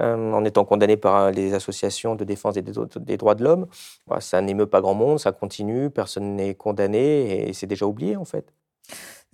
en 0.00 0.44
étant 0.44 0.64
condamnés 0.64 0.96
par 0.96 1.30
les 1.30 1.54
associations 1.54 2.14
de 2.14 2.24
défense 2.24 2.54
des, 2.54 2.62
des 2.62 3.16
droits 3.16 3.34
de 3.34 3.44
l'homme, 3.44 3.66
bah, 4.06 4.20
ça 4.20 4.40
n'émeut 4.40 4.66
pas 4.66 4.80
grand 4.80 4.94
monde, 4.94 5.18
ça 5.18 5.32
continue, 5.32 5.90
personne 5.90 6.36
n'est 6.36 6.54
condamné 6.54 7.48
et 7.48 7.52
c'est 7.52 7.66
déjà 7.66 7.86
oublié 7.86 8.16
en 8.16 8.24
fait. 8.24 8.52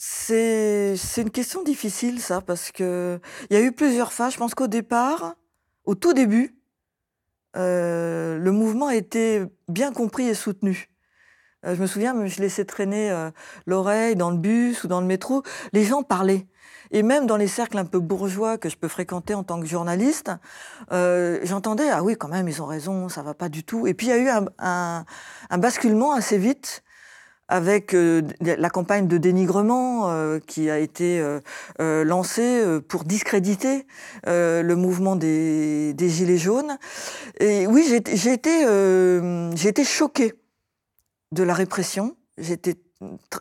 C'est 0.01 0.95
une 1.17 1.31
question 1.31 1.65
difficile, 1.65 2.21
ça, 2.21 2.41
parce 2.41 2.71
qu'il 2.71 3.21
y 3.51 3.57
a 3.57 3.61
eu 3.61 3.73
plusieurs 3.73 4.13
phases. 4.13 4.35
Je 4.35 4.39
pense 4.39 4.55
qu'au 4.55 4.69
départ, 4.69 5.35
au 5.85 5.97
tout 5.97 6.13
début, 6.13 6.58
euh, 7.57 8.39
le 8.39 8.53
mouvement 8.53 8.91
été 8.91 9.45
bien 9.69 9.93
compris 9.93 10.29
et 10.29 10.35
soutenu. 10.35 10.89
Euh, 11.67 11.75
je 11.75 11.81
me 11.81 11.87
souviens, 11.87 12.27
je 12.27 12.41
laissais 12.41 12.65
traîner 12.65 13.11
euh, 13.11 13.31
l'oreille 13.67 14.17
dans 14.17 14.31
le 14.31 14.37
bus 14.37 14.85
ou 14.85 14.89
dans 14.89 15.01
le 15.01 15.07
métro. 15.07 15.43
Les 15.73 15.85
gens 15.85 16.03
parlaient. 16.03 16.47
Et 16.91 17.03
même 17.03 17.27
dans 17.27 17.37
les 17.37 17.49
cercles 17.49 17.79
un 17.79 17.85
peu 17.85 17.99
bourgeois 17.99 18.57
que 18.57 18.69
je 18.69 18.77
peux 18.77 18.89
fréquenter 18.89 19.35
en 19.35 19.43
tant 19.43 19.61
que 19.61 19.67
journaliste, 19.67 20.31
j'entendais 20.91 21.91
ah 21.91 22.03
oui 22.03 22.17
quand 22.17 22.29
même 22.29 22.49
ils 22.49 22.63
ont 22.63 22.67
raison, 22.67 23.11
ça 23.11 23.21
va 23.21 23.35
pas 23.35 23.51
du 23.51 23.63
tout. 23.63 23.87
Et 23.87 23.93
puis 23.93 24.07
il 24.07 24.11
y 24.11 24.13
a 24.13 24.17
eu 24.17 24.31
un 24.59 25.59
basculement 25.59 26.15
assez 26.15 26.39
vite 26.39 26.83
avec 27.49 27.95
euh, 27.95 28.23
la 28.41 28.71
campagne 28.71 29.09
de 29.09 29.17
dénigrement 29.17 30.11
euh, 30.11 30.39
qui 30.39 30.71
a 30.71 30.79
été 30.79 31.21
euh, 31.21 32.05
lancée 32.05 32.63
pour 32.89 33.05
discréditer 33.05 33.87
le 34.27 34.75
mouvement 34.75 35.17
des, 35.17 35.95
Gilets 35.99 36.39
jaunes. 36.39 36.79
Et 37.41 37.67
oui, 37.67 37.85
j'ai 37.87 38.33
été, 38.33 39.85
choquée 39.85 40.35
de 41.33 41.43
la 41.43 41.55
répression. 41.55 42.17
J'ai 42.37 42.55
été, 42.55 42.75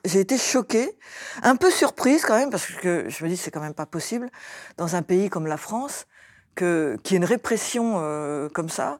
j'ai 0.05 0.19
été 0.19 0.37
choquée, 0.37 0.97
un 1.43 1.55
peu 1.55 1.69
surprise 1.69 2.23
quand 2.25 2.37
même, 2.37 2.49
parce 2.49 2.65
que 2.65 3.05
je 3.09 3.23
me 3.23 3.29
dis 3.29 3.37
c'est 3.37 3.51
quand 3.51 3.61
même 3.61 3.73
pas 3.73 3.85
possible 3.85 4.29
dans 4.77 4.95
un 4.95 5.01
pays 5.01 5.29
comme 5.29 5.47
la 5.47 5.57
France 5.57 6.07
qu'il 6.57 7.11
y 7.11 7.13
ait 7.13 7.17
une 7.17 7.25
répression 7.25 8.49
comme 8.53 8.69
ça. 8.69 8.99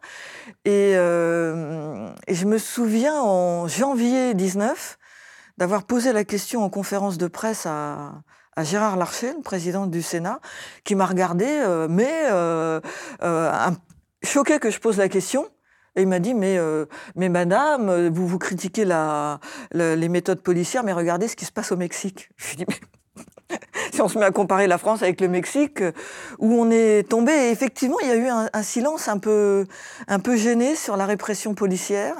Et, 0.65 0.91
et, 0.91 0.95
je 0.95 2.45
me 2.45 2.57
souviens 2.57 3.21
en 3.21 3.67
janvier 3.67 4.33
19 4.33 4.97
d'avoir 5.57 5.83
posé 5.83 6.13
la 6.13 6.23
question 6.23 6.63
en 6.63 6.69
conférence 6.69 7.17
de 7.17 7.27
presse 7.27 7.65
à, 7.65 8.21
Gérard 8.59 8.97
Larcher, 8.97 9.33
le 9.33 9.43
président 9.43 9.85
du 9.85 10.01
Sénat, 10.01 10.39
qui 10.83 10.95
m'a 10.95 11.05
regardé, 11.05 11.45
euh, 11.45 11.87
mais 11.87 12.23
euh, 12.31 12.81
euh, 13.21 13.51
choqué 14.23 14.57
que 14.57 14.71
je 14.71 14.79
pose 14.79 14.97
la 14.97 15.09
question. 15.09 15.47
Et 15.95 16.01
il 16.01 16.07
m'a 16.07 16.17
dit, 16.19 16.33
mais, 16.35 16.59
mais 17.15 17.27
madame, 17.27 18.09
vous 18.09 18.27
vous 18.27 18.37
critiquez 18.37 18.85
les 19.73 20.09
méthodes 20.09 20.41
policières, 20.41 20.83
mais 20.83 20.93
regardez 20.93 21.27
ce 21.27 21.35
qui 21.35 21.45
se 21.45 21.51
passe 21.51 21.71
au 21.71 21.75
Mexique. 21.75 22.29
Je 22.35 22.45
lui 22.45 22.53
ai 22.53 22.57
dit, 22.57 22.65
mais 22.67 22.79
si 23.93 24.01
on 24.01 24.07
se 24.07 24.17
met 24.17 24.25
à 24.25 24.31
comparer 24.31 24.67
la 24.67 24.77
France 24.77 25.03
avec 25.03 25.21
le 25.21 25.27
Mexique, 25.27 25.81
où 26.39 26.53
on 26.53 26.69
est 26.69 27.07
tombé, 27.07 27.31
effectivement, 27.51 27.99
il 28.01 28.07
y 28.07 28.11
a 28.11 28.15
eu 28.15 28.27
un, 28.27 28.63
silence 28.63 29.07
un 29.07 29.17
peu, 29.17 29.65
un 30.07 30.19
peu 30.19 30.35
gêné 30.35 30.75
sur 30.75 30.97
la 30.97 31.05
répression 31.05 31.53
policière, 31.53 32.15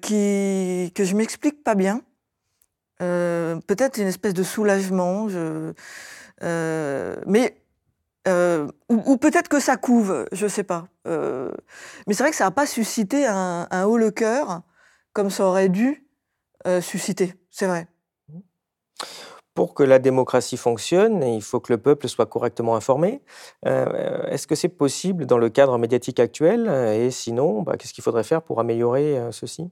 qui, 0.00 0.92
que 0.94 1.04
je 1.04 1.14
m'explique 1.14 1.62
pas 1.62 1.74
bien. 1.74 2.02
Euh, 3.00 3.60
peut-être 3.66 3.98
une 3.98 4.08
espèce 4.08 4.34
de 4.34 4.42
soulagement, 4.42 5.28
euh, 5.30 7.16
mais 7.26 7.62
euh, 8.26 8.66
ou, 8.88 9.16
peut-être 9.16 9.48
que 9.48 9.60
ça 9.60 9.76
couve, 9.76 10.26
je 10.32 10.44
ne 10.44 10.48
sais 10.48 10.64
pas. 10.64 10.88
mais 11.04 12.14
c'est 12.14 12.22
vrai 12.22 12.30
que 12.30 12.36
ça 12.36 12.44
n'a 12.44 12.50
pas 12.50 12.66
suscité 12.66 13.26
un, 13.26 13.84
haut 13.84 13.98
le 13.98 14.10
cœur 14.10 14.62
comme 15.12 15.30
ça 15.30 15.44
aurait 15.44 15.68
dû 15.68 16.04
susciter. 16.80 17.34
C'est 17.50 17.66
vrai. 17.66 17.86
Pour 19.58 19.74
que 19.74 19.82
la 19.82 19.98
démocratie 19.98 20.56
fonctionne, 20.56 21.20
il 21.24 21.42
faut 21.42 21.58
que 21.58 21.72
le 21.72 21.78
peuple 21.78 22.06
soit 22.06 22.26
correctement 22.26 22.76
informé. 22.76 23.22
Est-ce 23.66 24.46
que 24.46 24.54
c'est 24.54 24.68
possible 24.68 25.26
dans 25.26 25.36
le 25.36 25.48
cadre 25.48 25.76
médiatique 25.78 26.20
actuel? 26.20 26.68
Et 26.94 27.10
sinon, 27.10 27.62
bah, 27.62 27.76
qu'est-ce 27.76 27.92
qu'il 27.92 28.04
faudrait 28.04 28.22
faire 28.22 28.42
pour 28.42 28.60
améliorer 28.60 29.20
ceci? 29.32 29.68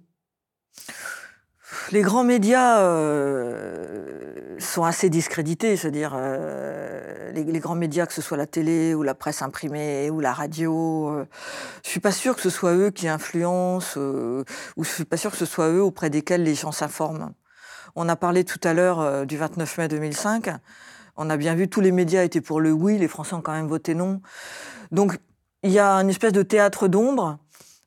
Les 1.93 2.03
grands 2.03 2.25
médias 2.25 2.81
euh, 2.81 4.57
sont 4.59 4.83
assez 4.83 5.09
discrédités, 5.09 5.77
c'est-à-dire 5.77 6.15
euh, 6.17 7.31
les, 7.31 7.61
grands 7.61 7.77
médias, 7.77 8.07
que 8.07 8.13
ce 8.13 8.23
soit 8.23 8.37
la 8.37 8.47
télé 8.47 8.93
ou 8.93 9.05
la 9.05 9.15
presse 9.15 9.41
imprimée 9.41 10.11
ou 10.11 10.19
la 10.19 10.33
radio. 10.33 11.11
Euh, 11.11 11.27
je 11.85 11.91
suis 11.91 12.01
pas 12.01 12.11
sûr 12.11 12.35
que 12.35 12.43
ce 12.43 12.51
soit 12.51 12.75
eux 12.75 12.91
qui 12.91 13.07
influencent, 13.07 14.01
ou 14.01 14.83
je 14.83 14.89
suis 14.89 15.05
pas 15.05 15.17
sûr 15.17 15.31
que 15.31 15.37
ce 15.37 15.47
soit 15.47 15.69
eux 15.69 15.83
auprès 15.83 16.11
desquels 16.11 16.43
les 16.43 16.57
gens 16.57 16.73
s'informent. 16.73 17.33
On 17.97 18.09
a 18.09 18.17
parlé 18.17 18.45
tout 18.45 18.61
à 18.63 18.75
l'heure 18.75 19.27
du 19.27 19.37
29 19.37 19.79
mai 19.79 19.89
2005. 19.89 20.51
On 21.17 21.31
a 21.31 21.37
bien 21.37 21.55
vu 21.55 21.69
tous 21.69 21.81
les 21.81 21.93
médias 21.93 22.23
étaient 22.23 22.41
pour 22.41 22.61
le 22.61 22.71
oui, 22.71 22.99
les 22.99 23.09
Français 23.09 23.35
ont 23.35 23.41
quand 23.41 23.53
même 23.53 23.69
voté 23.69 23.95
non. 23.95 24.21
Donc 24.93 25.19
il 25.63 25.73
y 25.73 25.79
a 25.79 25.95
une 25.95 26.11
espèce 26.11 26.33
de 26.33 26.43
théâtre 26.43 26.89
d'ombre 26.89 27.39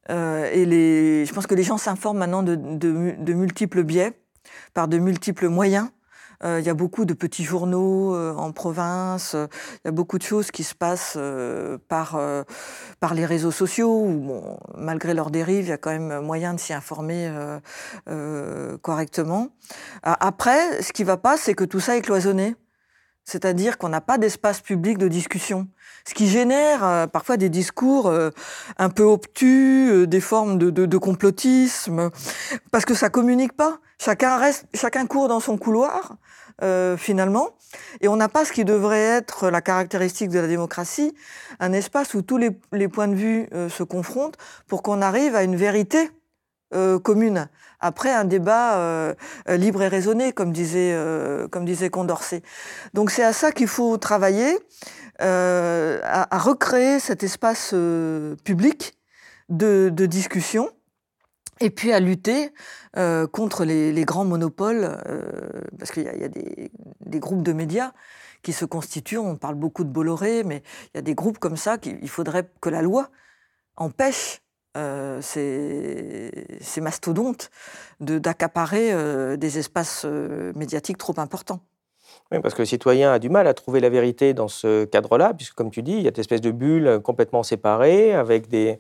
euh, 0.10 0.50
et 0.52 1.26
je 1.26 1.34
pense 1.34 1.48
que 1.48 1.56
les 1.56 1.63
gens 1.63 1.78
s'informent 1.78 2.17
maintenant 2.17 2.43
de, 2.43 3.34
multiples 3.34 3.84
biais, 3.84 4.19
par 4.74 4.88
de 4.88 4.98
multiples 4.98 5.48
moyens. 5.48 5.89
Euh, 6.43 6.60
il 6.60 6.65
y 6.65 6.69
a 6.69 6.73
beaucoup 6.73 7.06
de 7.06 7.13
petits 7.13 7.43
journaux 7.43 8.15
euh, 8.15 8.34
en 8.34 8.52
province, 8.52 9.36
il 9.36 9.80
y 9.86 9.88
a 9.88 9.91
beaucoup 9.91 10.17
de 10.17 10.23
choses 10.23 10.52
qui 10.52 10.63
se 10.63 10.75
passent 10.75 11.17
par, 11.88 12.19
par 12.99 13.13
les 13.13 13.25
réseaux 13.25 13.52
sociaux, 13.52 13.91
où 13.91 14.41
malgré 14.75 15.13
leur 15.13 15.32
dérive, 15.32 15.65
il 15.65 15.69
y 15.69 15.73
a 15.73 15.78
quand 15.78 15.91
même 15.91 16.21
moyen 16.21 16.54
de 16.54 16.60
s'y 16.60 16.73
informer 16.73 17.32
correctement. 18.82 19.49
Après, 20.04 20.82
ce 20.82 20.91
qui 20.93 21.04
ne 21.04 21.08
va 21.08 21.17
pas, 21.17 21.38
c'est 21.38 21.54
que 21.54 21.63
tout 21.63 21.80
ça 21.80 21.97
est 21.97 22.02
cloisonné. 22.02 22.56
C'est-à-dire 23.25 23.78
qu'on 23.78 23.89
n'a 23.89 24.02
pas 24.02 24.17
d'espace 24.17 24.62
public 24.62 24.97
de 24.97 25.08
discussion 25.08 25.67
ce 26.10 26.13
qui 26.13 26.28
génère 26.28 26.84
euh, 26.84 27.08
parfois 27.08 27.38
des 27.38 27.49
discours 27.49 28.08
euh, 28.08 28.32
un 28.78 28.89
peu 28.89 29.04
obtus, 29.04 29.89
euh, 29.91 30.08
des 30.08 30.21
formes 30.21 30.58
de, 30.58 30.97
complotisme, 30.97 32.10
parce 32.71 32.86
que 32.86 32.93
ça 32.93 33.10
communique 33.10 33.54
pas. 33.54 33.80
Chacun 34.00 35.06
court 35.08 35.28
dans 35.28 35.40
son 35.40 35.58
couloir 35.58 36.18
finalement, 36.98 37.50
et 38.02 38.10
on 38.10 38.18
n'a 38.18 38.28
pas 38.28 38.44
ce 38.44 38.52
qui 38.52 38.66
devrait 38.66 39.00
être 39.00 39.50
la 39.50 39.62
caractéristique 39.62 40.30
de 40.30 40.40
la 40.40 40.48
démocratie, 40.48 41.16
un 41.60 41.72
espace 41.72 42.14
où 42.16 42.22
tous 42.22 42.38
les, 42.38 42.88
points 42.90 43.08
de 43.08 43.16
vue 43.16 43.48
se 43.70 43.84
confrontent 43.84 44.38
pour 44.68 44.84
qu'on 44.84 45.02
arrive 45.02 45.36
à 45.36 45.44
une 45.44 45.56
vérité 45.56 46.12
commune. 47.04 47.48
Après 47.80 48.12
un 48.12 48.26
débat 48.26 49.16
libre 49.48 49.84
et 49.84 49.88
raisonné, 49.88 50.34
comme 50.34 50.52
disait, 50.52 51.90
Condorcet. 51.90 52.44
Donc 52.94 53.12
c'est 53.12 53.24
à 53.24 53.32
ça 53.32 53.54
qu'il 53.54 53.68
faut 53.68 53.98
travailler. 53.98 54.58
Euh, 55.22 56.00
à, 56.04 56.38
recréer 56.38 57.00
cet 57.00 57.24
espace 57.24 57.72
euh, 57.74 58.38
public 58.46 58.98
de, 59.50 59.90
discussion 59.90 60.70
et 61.60 61.69
puis 61.69 61.91
à 61.91 62.00
lutter 62.00 62.54
euh, 62.98 63.28
contre 63.28 63.65
les, 63.65 64.06
grands 64.06 64.26
monopoles, 64.26 64.98
parce 65.78 65.91
qu'il 65.91 66.04
y 66.04 66.08
a, 66.08 66.28
des, 66.28 67.19
groupes 67.19 67.43
de 67.43 67.54
médias 67.54 67.91
qui 68.41 68.54
se 68.54 68.65
constituent, 68.65 69.17
on 69.17 69.36
parle 69.36 69.56
beaucoup 69.56 69.84
de 69.84 69.89
Bolloré, 69.89 70.43
mais 70.43 70.63
il 70.93 70.98
y 70.98 71.00
a 71.00 71.02
des 71.02 71.15
groupes 71.15 71.39
comme 71.39 71.58
ça 71.58 71.78
qu'il 71.78 72.10
faudrait 72.10 72.50
que 72.62 72.69
la 72.69 72.82
loi 72.82 73.10
empêche 73.76 74.41
ces, 75.22 76.32
ces, 76.62 76.82
mastodontes 76.82 77.50
d'accaparer 78.00 79.38
des 79.38 79.58
espaces 79.58 80.06
médiatiques 80.06 80.98
trop 80.98 81.15
importants. 81.17 81.62
Oui, 82.32 82.39
parce 82.41 82.54
que 82.54 82.62
le 82.62 82.65
citoyen 82.65 83.12
a 83.12 83.19
du 83.19 83.30
mal 83.30 83.48
à 83.48 83.54
trouver 83.54 83.80
la 83.80 83.89
vérité 83.89 84.34
dans 84.34 84.48
ce 84.48 84.86
cadre-là, 84.86 85.34
puisque, 85.34 85.56
comme 85.56 85.72
tu 85.72 85.82
dis, 85.82 85.93
il 85.93 86.02
y 86.02 86.08
a 86.08 86.12
des 86.12 86.19
espèces 86.19 86.41
de 86.41 86.52
bulles 86.52 87.00
complètement 87.04 87.41
séparées, 87.41 88.13
avec 88.13 88.48
des 88.48 88.80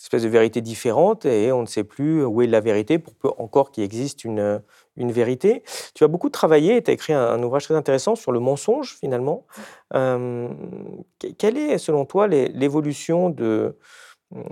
espèces 0.00 0.22
de 0.22 0.28
vérités 0.28 0.60
différentes, 0.60 1.26
et 1.26 1.52
on 1.52 1.62
ne 1.62 1.66
sait 1.66 1.84
plus 1.84 2.24
où 2.24 2.42
est 2.42 2.46
la 2.46 2.60
vérité, 2.60 2.98
pour 2.98 3.14
peu 3.14 3.28
encore 3.38 3.70
qu'il 3.70 3.84
existe 3.84 4.24
une, 4.24 4.62
une 4.96 5.12
vérité. 5.12 5.62
Tu 5.94 6.04
as 6.04 6.08
beaucoup 6.08 6.30
travaillé, 6.30 6.82
tu 6.82 6.90
as 6.90 6.94
écrit 6.94 7.12
un, 7.12 7.42
ouvrage 7.42 7.64
très 7.64 7.74
intéressant 7.74 8.14
sur 8.14 8.32
le 8.32 8.40
mensonge, 8.40 8.96
finalement. 8.98 9.46
Euh, 9.94 10.48
quelle 11.38 11.56
est, 11.58 11.78
selon 11.78 12.04
toi, 12.04 12.28
l'évolution 12.28 13.30
de 13.30 13.76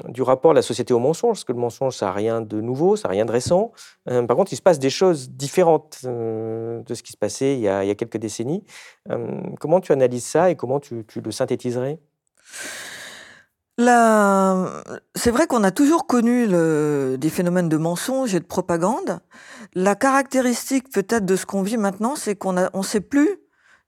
du 0.09 0.23
rapport 0.23 0.53
de 0.53 0.57
la 0.57 0.63
société 0.63 0.93
au 0.93 0.99
mensonge, 0.99 1.37
parce 1.37 1.45
que 1.45 1.53
le 1.53 1.59
mensonge, 1.59 1.97
ça 1.97 2.07
n'a 2.07 2.13
rien 2.13 2.41
de 2.41 2.61
nouveau, 2.61 2.97
ça 2.97 3.09
n'a 3.09 3.13
rien 3.13 3.25
de 3.25 3.31
récent. 3.31 3.73
Euh, 4.11 4.25
par 4.25 4.37
contre, 4.37 4.53
il 4.53 4.57
se 4.57 4.63
passe 4.63 4.79
des 4.79 4.91
choses 4.91 5.31
différentes 5.31 6.01
euh, 6.05 6.83
de 6.83 6.95
ce 6.95 7.03
qui 7.03 7.13
se 7.13 7.17
passait 7.17 7.55
il 7.55 7.61
y 7.61 7.69
a, 7.69 7.95
quelques 7.95 8.17
décennies. 8.17 8.65
Euh, 9.11 9.41
comment 9.61 9.81
tu 9.81 9.93
analyses 9.93 10.27
ça 10.27 10.51
et 10.51 10.57
comment 10.57 10.81
tu, 10.81 11.05
le 11.23 11.31
synthétiserais? 11.31 12.01
C'est 13.79 15.31
vrai 15.31 15.47
qu'on 15.47 15.63
a 15.63 15.71
toujours 15.71 16.07
connu 16.07 16.49
des 16.49 17.31
phénomènes 17.31 17.69
de 17.69 17.77
mensonge 17.77 18.35
et 18.35 18.41
de 18.41 18.45
propagande. 18.45 19.21
La 19.75 19.95
caractéristique 19.95 20.91
peut-être 20.91 21.25
de 21.25 21.37
ce 21.37 21.47
qu'on 21.47 21.63
vit 21.63 21.77
maintenant, 21.77 22.17
c'est 22.17 22.35
qu'on 22.35 22.55
ne 22.55 22.83
sait 22.83 23.01
plus 23.01 23.29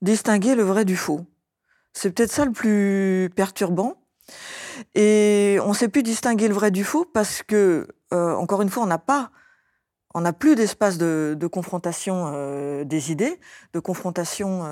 distinguer 0.00 0.54
le 0.54 0.62
vrai 0.62 0.84
du 0.84 0.96
faux. 0.96 1.26
C'est 1.92 2.12
peut-être 2.12 2.30
ça 2.30 2.44
le 2.44 2.52
plus 2.52 3.30
perturbant. 3.34 3.94
Et 4.94 5.58
on 5.64 5.70
ne 5.70 5.74
sait 5.74 5.88
plus 5.88 6.04
distinguer 6.04 6.46
le 6.46 6.54
vrai 6.54 6.70
du 6.70 6.84
faux 6.84 7.04
parce 7.04 7.42
que, 7.42 7.88
euh, 8.14 8.34
encore 8.34 8.62
une 8.62 8.70
fois, 8.70 8.84
on 8.84 8.86
n'a 8.86 8.98
pas, 8.98 9.30
on 10.14 10.22
n'a 10.22 10.32
plus 10.32 10.54
d'espace 10.54 10.98
de, 10.98 11.46
confrontation 11.50 12.32
euh, 12.34 12.84
des 12.84 13.12
idées, 13.12 13.38
de 13.72 13.80
confrontation 13.80 14.64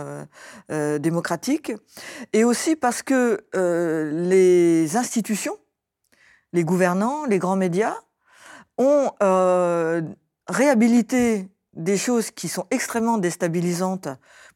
euh, 0.71 0.99
démocratique, 0.99 1.73
et 2.33 2.45
aussi 2.45 2.77
parce 2.77 3.03
que 3.03 3.45
les 3.55 4.97
institutions, 4.97 5.57
les 6.53 6.65
gouvernants, 6.65 7.25
les 7.27 7.39
grands 7.39 7.57
médias 7.57 7.97
ont 8.79 9.11
réhabilité 10.49 11.49
des 11.75 11.97
choses 11.97 12.31
qui 12.31 12.49
sont 12.49 12.67
extrêmement 12.71 13.19
déstabilisantes 13.19 14.09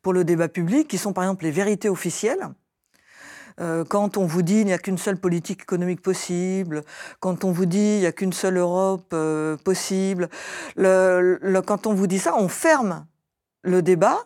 pour 0.02 0.12
le 0.12 0.24
débat 0.24 0.48
public, 0.48 0.88
qui 0.88 0.98
sont 0.98 1.12
par 1.12 1.24
exemple 1.24 1.44
les 1.44 1.50
vérités 1.50 1.88
officielles 1.88 2.48
euh, 3.60 3.84
quand 3.84 4.16
on 4.16 4.26
vous 4.26 4.42
dit 4.42 4.56
qu'il 4.56 4.66
n'y 4.66 4.72
a 4.72 4.78
qu'une 4.78 4.98
seule 4.98 5.16
politique 5.16 5.62
économique 5.62 6.02
possible, 6.02 6.82
quand 7.20 7.44
on 7.44 7.52
vous 7.52 7.66
dit 7.66 7.78
qu'il 7.78 8.00
n'y 8.00 8.06
a 8.06 8.12
qu'une 8.12 8.32
seule 8.32 8.58
Europe 8.58 9.10
euh, 9.12 9.56
possible, 9.56 10.28
quand 10.76 11.86
on 11.86 11.94
vous 11.94 12.06
dit 12.06 12.18
ça, 12.18 12.34
on 12.36 12.48
ferme 12.48 13.06
le 13.62 13.82
débat 13.82 14.18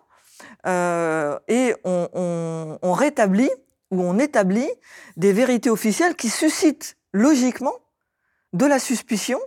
euh, 0.67 1.39
et 1.49 1.75
on, 1.85 2.93
rétablit 2.93 3.51
ou 3.91 4.03
on 4.03 4.19
établit 4.19 4.69
des 5.17 5.33
vérités 5.33 5.71
officielles 5.71 6.17
qui 6.17 6.29
suscitent 6.29 6.97
logiquement 7.13 7.75
de 8.53 8.67
la 8.67 8.79
suspicion, 8.79 9.39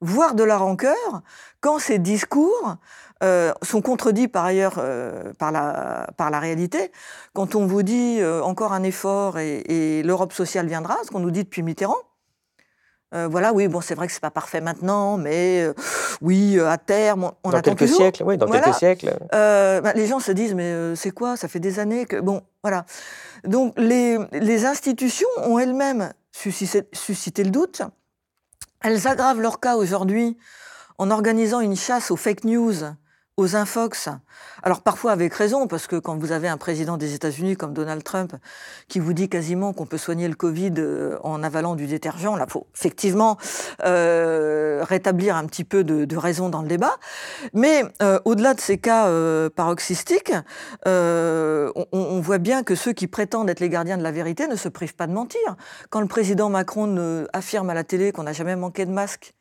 voire 0.00 0.34
de 0.34 0.44
la 0.44 0.56
rancœur, 0.56 1.22
quand 1.60 1.78
ces 1.78 1.98
discours 1.98 2.76
euh, 3.22 3.52
sont 3.62 3.82
contredits 3.82 4.26
par 4.26 4.44
ailleurs 4.44 4.74
euh, 4.78 5.32
par, 5.38 5.52
la, 5.52 6.08
par 6.16 6.30
la 6.30 6.40
réalité. 6.40 6.90
Quand 7.34 7.54
on 7.54 7.66
vous 7.66 7.84
dit 7.84 8.18
euh, 8.20 8.42
encore 8.42 8.72
un 8.72 8.82
effort 8.82 9.38
et, 9.38 10.02
l'Europe 10.02 10.32
sociale 10.32 10.66
viendra, 10.66 10.96
ce 11.04 11.10
qu'on 11.10 11.20
nous 11.20 11.30
dit 11.30 11.44
depuis 11.44 11.62
Mitterrand, 11.62 11.98
voilà, 13.28 13.52
oui, 13.52 13.68
bon, 13.68 13.82
c'est 13.82 13.94
vrai 13.94 14.06
que 14.06 14.12
c'est 14.14 14.22
pas 14.22 14.30
parfait 14.30 14.62
maintenant, 14.62 15.18
mais 15.18 15.66
oui, 16.22 16.58
à 16.58 16.78
terme, 16.78 17.30
on, 17.44 17.50
dans 17.50 17.58
attend 17.58 17.74
quelques 17.74 17.92
siècles, 17.92 18.22
oui, 18.24 18.38
dans 18.38 18.46
quelques 18.46 18.72
siècles. 18.72 19.14
Bah, 19.30 19.92
les 19.92 20.06
gens 20.06 20.18
se 20.18 20.32
disent, 20.32 20.54
mais 20.54 20.96
c'est 20.96 21.10
quoi 21.10 21.36
Ça 21.36 21.46
fait 21.46 21.60
des 21.60 21.78
années 21.78 22.06
que 22.06 22.16
bon, 22.16 22.40
voilà. 22.62 22.86
Donc 23.44 23.74
les, 23.76 24.16
les 24.32 24.64
institutions 24.64 25.28
ont 25.44 25.58
elles-mêmes 25.58 26.14
suscité, 26.32 26.88
suscité, 26.94 27.44
le 27.44 27.50
doute. 27.50 27.82
Elles 28.80 29.06
aggravent 29.06 29.42
leur 29.42 29.60
cas 29.60 29.76
aujourd'hui 29.76 30.38
en 30.96 31.10
organisant 31.10 31.60
une 31.60 31.76
chasse 31.76 32.10
aux 32.10 32.16
fake 32.16 32.44
news 32.44 32.94
aux 33.38 33.56
infox. 33.56 34.10
Alors 34.62 34.82
parfois 34.82 35.12
avec 35.12 35.32
raison, 35.32 35.66
parce 35.66 35.86
que 35.86 35.96
quand 35.96 36.18
vous 36.18 36.32
avez 36.32 36.48
un 36.48 36.58
président 36.58 36.98
des 36.98 37.14
États-Unis 37.14 37.56
comme 37.56 37.72
Donald 37.72 38.04
Trump 38.04 38.34
qui 38.88 38.98
vous 38.98 39.14
dit 39.14 39.30
quasiment 39.30 39.72
qu'on 39.72 39.86
peut 39.86 39.98
soigner 39.98 40.28
le 40.28 40.34
Covid 40.34 40.74
euh, 40.78 41.18
en 41.24 41.42
avalant 41.42 41.74
du 41.74 41.86
détergent, 41.86 42.36
là 42.36 42.46
faut 42.46 42.66
effectivement 42.74 43.38
euh, 43.84 44.84
rétablir 44.86 45.34
un 45.34 45.46
petit 45.46 45.64
peu 45.64 45.82
de, 45.82 46.16
raison 46.16 46.50
dans 46.50 46.60
le 46.60 46.68
débat. 46.68 46.98
Mais 47.54 47.84
euh, 48.02 48.20
au-delà 48.26 48.52
de 48.52 48.60
ces 48.60 48.76
cas 48.78 49.10
paroxystiques, 49.50 50.32
on, 50.84 51.86
on, 51.92 52.20
voit 52.20 52.38
bien 52.38 52.62
que 52.62 52.74
ceux 52.74 52.92
qui 52.92 53.06
prétendent 53.06 53.48
être 53.48 53.60
les 53.60 53.70
gardiens 53.70 53.96
de 53.96 54.02
la 54.02 54.12
vérité 54.12 54.46
ne 54.46 54.56
se 54.56 54.68
privent 54.68 54.94
pas 54.94 55.06
de 55.06 55.12
mentir. 55.12 55.56
Quand 55.88 56.00
le 56.00 56.06
président 56.06 56.50
Macron 56.50 57.26
affirme 57.32 57.70
à 57.70 57.74
la 57.74 57.82
télé 57.82 58.12
qu'on 58.12 58.24
n'a 58.24 58.34
jamais 58.34 58.56
manqué 58.56 58.84
de 58.84 58.92
masque, 58.92 59.34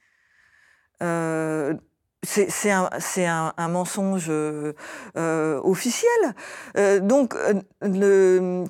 c'est 2.24 3.26
un, 3.26 3.68
mensonge 3.68 4.28
euh, 4.30 4.74
euh 5.18 5.60
officiel. 5.64 6.12
Euh, 6.78 7.00
donc, 7.00 7.36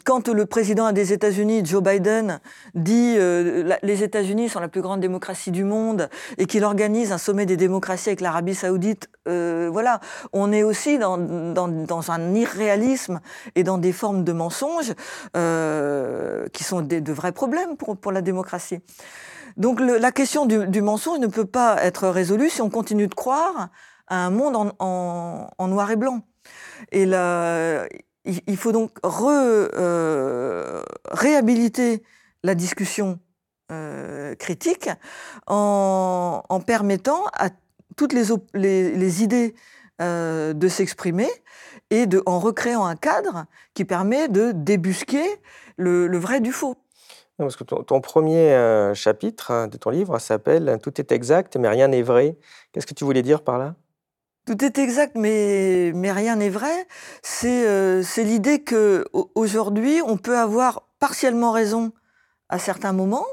quand 0.06 0.30
le 0.30 0.46
président 0.46 0.92
des 0.94 1.12
États-Unis, 1.12 1.66
Joe 1.66 1.84
Biden, 1.84 2.40
dit 2.76 3.16
euh, 3.18 3.76
les 3.84 4.04
États-Unis 4.04 4.48
sont 4.48 4.62
la 4.62 4.70
plus 4.70 4.82
grande 4.82 5.02
démocratie 5.02 5.52
du 5.52 5.66
monde 5.66 6.10
et 6.38 6.46
qu'il 6.46 6.64
organise 6.64 7.12
un 7.12 7.18
sommet 7.18 7.46
des 7.46 7.58
démocraties 7.58 8.10
avec 8.10 8.22
l'Arabie 8.22 8.56
Saoudite, 8.56 9.10
voilà, 9.26 10.00
on 10.34 10.52
est 10.52 10.64
aussi 10.64 10.98
dans, 10.98 12.12
un 12.12 12.34
irréalisme 12.34 13.20
et 13.56 13.64
dans 13.64 13.78
des 13.78 13.92
formes 13.92 14.24
de 14.24 14.32
mensonges 14.32 14.94
qui 15.34 16.64
sont 16.64 16.82
de 16.82 17.12
vrais 17.12 17.32
problèmes 17.32 17.76
pour 17.78 18.12
la 18.12 18.22
démocratie. 18.22 18.80
Donc 19.58 19.80
la 19.80 20.12
question 20.12 20.46
du, 20.46 20.82
mensonge 20.82 21.20
ne 21.20 21.28
peut 21.28 21.46
pas 21.46 21.84
être 21.84 22.08
résolue 22.08 22.50
si 22.50 22.62
on 22.62 22.70
continue 22.70 23.08
de 23.08 23.16
croire 23.16 23.70
à 24.08 24.26
un 24.26 24.30
monde 24.30 24.74
en, 24.80 25.68
noir 25.68 25.92
et 25.92 25.96
blanc. 25.96 26.22
Et 26.92 27.04
il, 28.26 28.58
faut 28.58 28.72
donc 28.72 28.92
euh, 29.04 30.84
réhabiliter 31.10 32.04
la 32.44 32.56
discussion 32.56 33.20
euh, 33.72 34.36
critique 34.36 34.90
en, 35.48 36.44
permettant 36.66 37.26
à 37.34 37.50
toutes 37.98 38.14
les, 38.14 39.24
idées 39.24 39.56
euh, 40.02 40.54
de 40.54 40.68
s'exprimer 40.68 41.30
et 41.90 42.08
en 42.26 42.40
recréant 42.40 42.86
un 42.86 42.96
cadre 42.96 43.46
qui 43.74 43.86
permet 43.86 44.28
de 44.28 44.52
débusquer 44.52 45.26
le 45.78 46.18
vrai 46.18 46.40
du 46.42 46.52
faux. 46.52 46.78
Parce 47.46 47.56
que 47.56 47.64
ton, 47.64 48.02
premier 48.02 48.54
euh, 48.54 48.94
chapitre 48.94 49.52
hein, 49.52 49.68
de 49.68 49.78
ton 49.78 49.90
livre 49.90 50.20
s'appelle 50.20 50.80
Tout 50.82 51.00
est 51.00 51.12
exact, 51.12 51.58
mais 51.58 51.68
rien 51.68 51.88
n'est 51.88 52.02
vrai. 52.02 52.38
Qu'est-ce 52.72 52.88
que 52.88 52.94
tu 52.94 53.04
voulais 53.04 53.22
dire 53.22 53.42
par 53.42 53.58
là? 53.58 53.76
Tout 54.46 54.64
est 54.64 54.78
exact, 54.80 55.16
mais, 55.16 55.92
mais 55.94 56.12
rien 56.12 56.36
n'est 56.36 56.50
vrai. 56.50 56.88
C'est 57.22 57.68
euh, 57.68 58.04
l'idée 58.18 58.64
qu'aujourd'hui, 58.64 60.02
on 60.06 60.18
peut 60.18 60.38
avoir 60.38 60.88
partiellement 61.00 61.52
raison 61.52 61.92
à 62.50 62.60
certains 62.60 62.94
moments, 62.94 63.28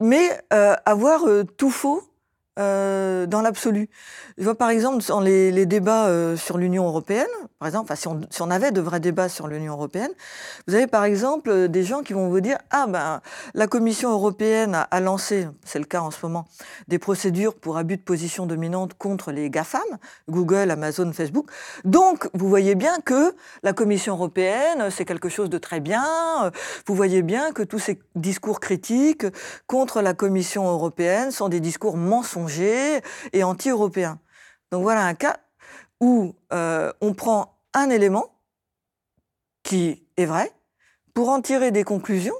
mais 0.00 0.30
euh, 0.52 0.74
avoir 0.84 1.24
tout 1.56 1.70
faux 1.70 2.09
euh, 2.58 3.26
dans 3.26 3.42
l'absolu. 3.42 3.88
Je 4.36 4.42
vois 4.42 4.56
par 4.56 4.70
exemple 4.70 5.04
dans 5.06 5.20
les, 5.20 5.66
débats 5.66 6.08
euh, 6.08 6.36
sur 6.36 6.58
l'Union 6.58 6.84
européenne, 6.84 7.28
par 7.60 7.68
exemple, 7.68 7.94
si, 7.96 8.08
on, 8.08 8.20
si, 8.28 8.42
on, 8.42 8.50
avait 8.50 8.72
de 8.72 8.80
vrais 8.80 8.98
débats 8.98 9.28
sur 9.28 9.46
l'Union 9.46 9.74
européenne, 9.74 10.10
vous 10.66 10.74
avez 10.74 10.88
par 10.88 11.04
exemple 11.04 11.48
euh, 11.48 11.68
des 11.68 11.84
gens 11.84 12.02
qui 12.02 12.12
vont 12.12 12.28
vous 12.28 12.40
dire 12.40 12.58
ah 12.70 12.88
ben 12.88 13.20
la 13.54 13.68
Commission 13.68 14.10
européenne 14.10 14.84
a, 14.90 15.00
lancé, 15.00 15.46
c'est 15.64 15.78
le 15.78 15.84
cas 15.84 16.00
en 16.00 16.10
ce 16.10 16.18
moment, 16.24 16.44
des 16.88 16.98
procédures 16.98 17.54
pour 17.54 17.76
abus 17.78 17.98
de 17.98 18.02
position 18.02 18.46
dominante 18.46 18.94
contre 18.94 19.30
les 19.30 19.48
GAFAM, 19.48 19.80
Google, 20.28 20.72
Amazon, 20.72 21.12
Facebook. 21.12 21.48
Donc 21.84 22.28
vous 22.34 22.48
voyez 22.48 22.74
bien 22.74 22.98
que 23.04 23.32
la 23.62 23.72
Commission 23.72 24.14
européenne 24.14 24.90
c'est 24.90 25.04
quelque 25.04 25.28
chose 25.28 25.50
de 25.50 25.58
très 25.58 25.78
bien. 25.78 26.02
Vous 26.86 26.96
voyez 26.96 27.22
bien 27.22 27.52
que 27.52 27.62
tous 27.62 27.78
ces 27.78 28.00
discours 28.16 28.58
critiques 28.58 29.26
contre 29.68 30.02
la 30.02 30.14
Commission 30.14 30.68
européenne 30.68 31.30
sont 31.30 31.48
des 31.48 31.60
discours 31.60 31.96
mensongers 31.96 32.40
et 32.58 33.44
anti-européen. 33.44 34.18
Donc 34.70 34.82
voilà 34.82 35.04
un 35.04 35.14
cas 35.14 35.38
où 36.00 36.34
euh, 36.52 36.92
on 37.00 37.14
prend 37.14 37.58
un 37.74 37.90
élément 37.90 38.34
qui 39.62 40.04
est 40.16 40.24
vrai 40.24 40.50
pour 41.14 41.28
en 41.28 41.40
tirer 41.40 41.70
des 41.70 41.84
conclusions 41.84 42.34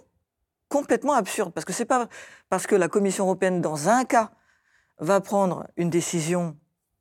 complètement 0.68 1.14
absurdes. 1.14 1.52
Parce 1.52 1.64
que 1.64 1.72
c'est 1.72 1.84
pas 1.84 2.08
parce 2.48 2.66
que 2.66 2.74
la 2.74 2.88
Commission 2.88 3.24
européenne, 3.24 3.60
dans 3.60 3.88
un 3.88 4.04
cas, 4.04 4.30
va 4.98 5.20
prendre 5.20 5.66
une 5.76 5.90
décision 5.90 6.56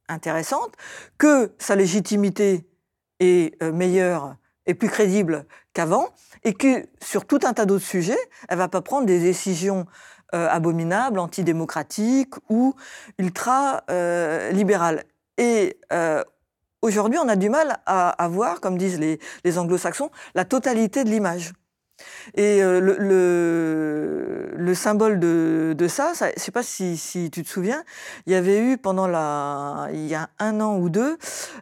intéressante 0.07 0.73
que 1.17 1.53
sa 1.57 1.75
légitimité 1.75 2.67
est 3.19 3.61
euh, 3.61 3.71
meilleure 3.71 4.35
et 4.65 4.73
plus 4.73 4.89
crédible 4.89 5.45
qu'avant, 5.73 6.09
et 6.43 6.53
que 6.53 6.87
sur 7.01 7.25
tout 7.25 7.39
un 7.43 7.53
tas 7.53 7.65
d'autres 7.65 7.85
sujets, 7.85 8.19
elle 8.49 8.57
va 8.57 8.67
pas 8.67 8.81
prendre 8.81 9.07
des 9.07 9.19
décisions 9.19 9.87
abominable, 10.31 11.19
antidémocratique 11.19 12.33
ou 12.49 12.75
ultra-libéral. 13.17 15.03
et 15.37 15.77
euh, 15.91 16.23
aujourd'hui, 16.81 17.19
on 17.19 17.27
a 17.27 17.35
du 17.35 17.49
mal 17.49 17.77
à, 17.85 18.27
voir, 18.29 18.61
comme 18.61 18.77
disent 18.77 18.99
les, 18.99 19.57
anglo-saxons, 19.57 20.11
la 20.35 20.45
totalité 20.45 21.03
de 21.03 21.09
l'image. 21.09 21.53
Et 22.35 22.63
euh, 22.63 22.79
le, 24.55 24.73
symbole 24.73 25.19
de, 25.19 25.87
ça, 25.89 26.13
je 26.17 26.25
ne 26.25 26.31
sais 26.37 26.51
pas 26.51 26.63
si, 26.63 27.29
tu 27.33 27.43
te 27.43 27.49
souviens, 27.49 27.83
il 28.25 28.33
y 28.33 28.35
avait 28.35 28.59
eu 28.59 28.77
pendant 28.77 29.07
la, 29.07 29.89
il 29.91 30.07
y 30.07 30.15
a 30.15 30.29
un 30.39 30.61
an 30.61 30.77
ou 30.77 30.89
deux, 30.89 31.17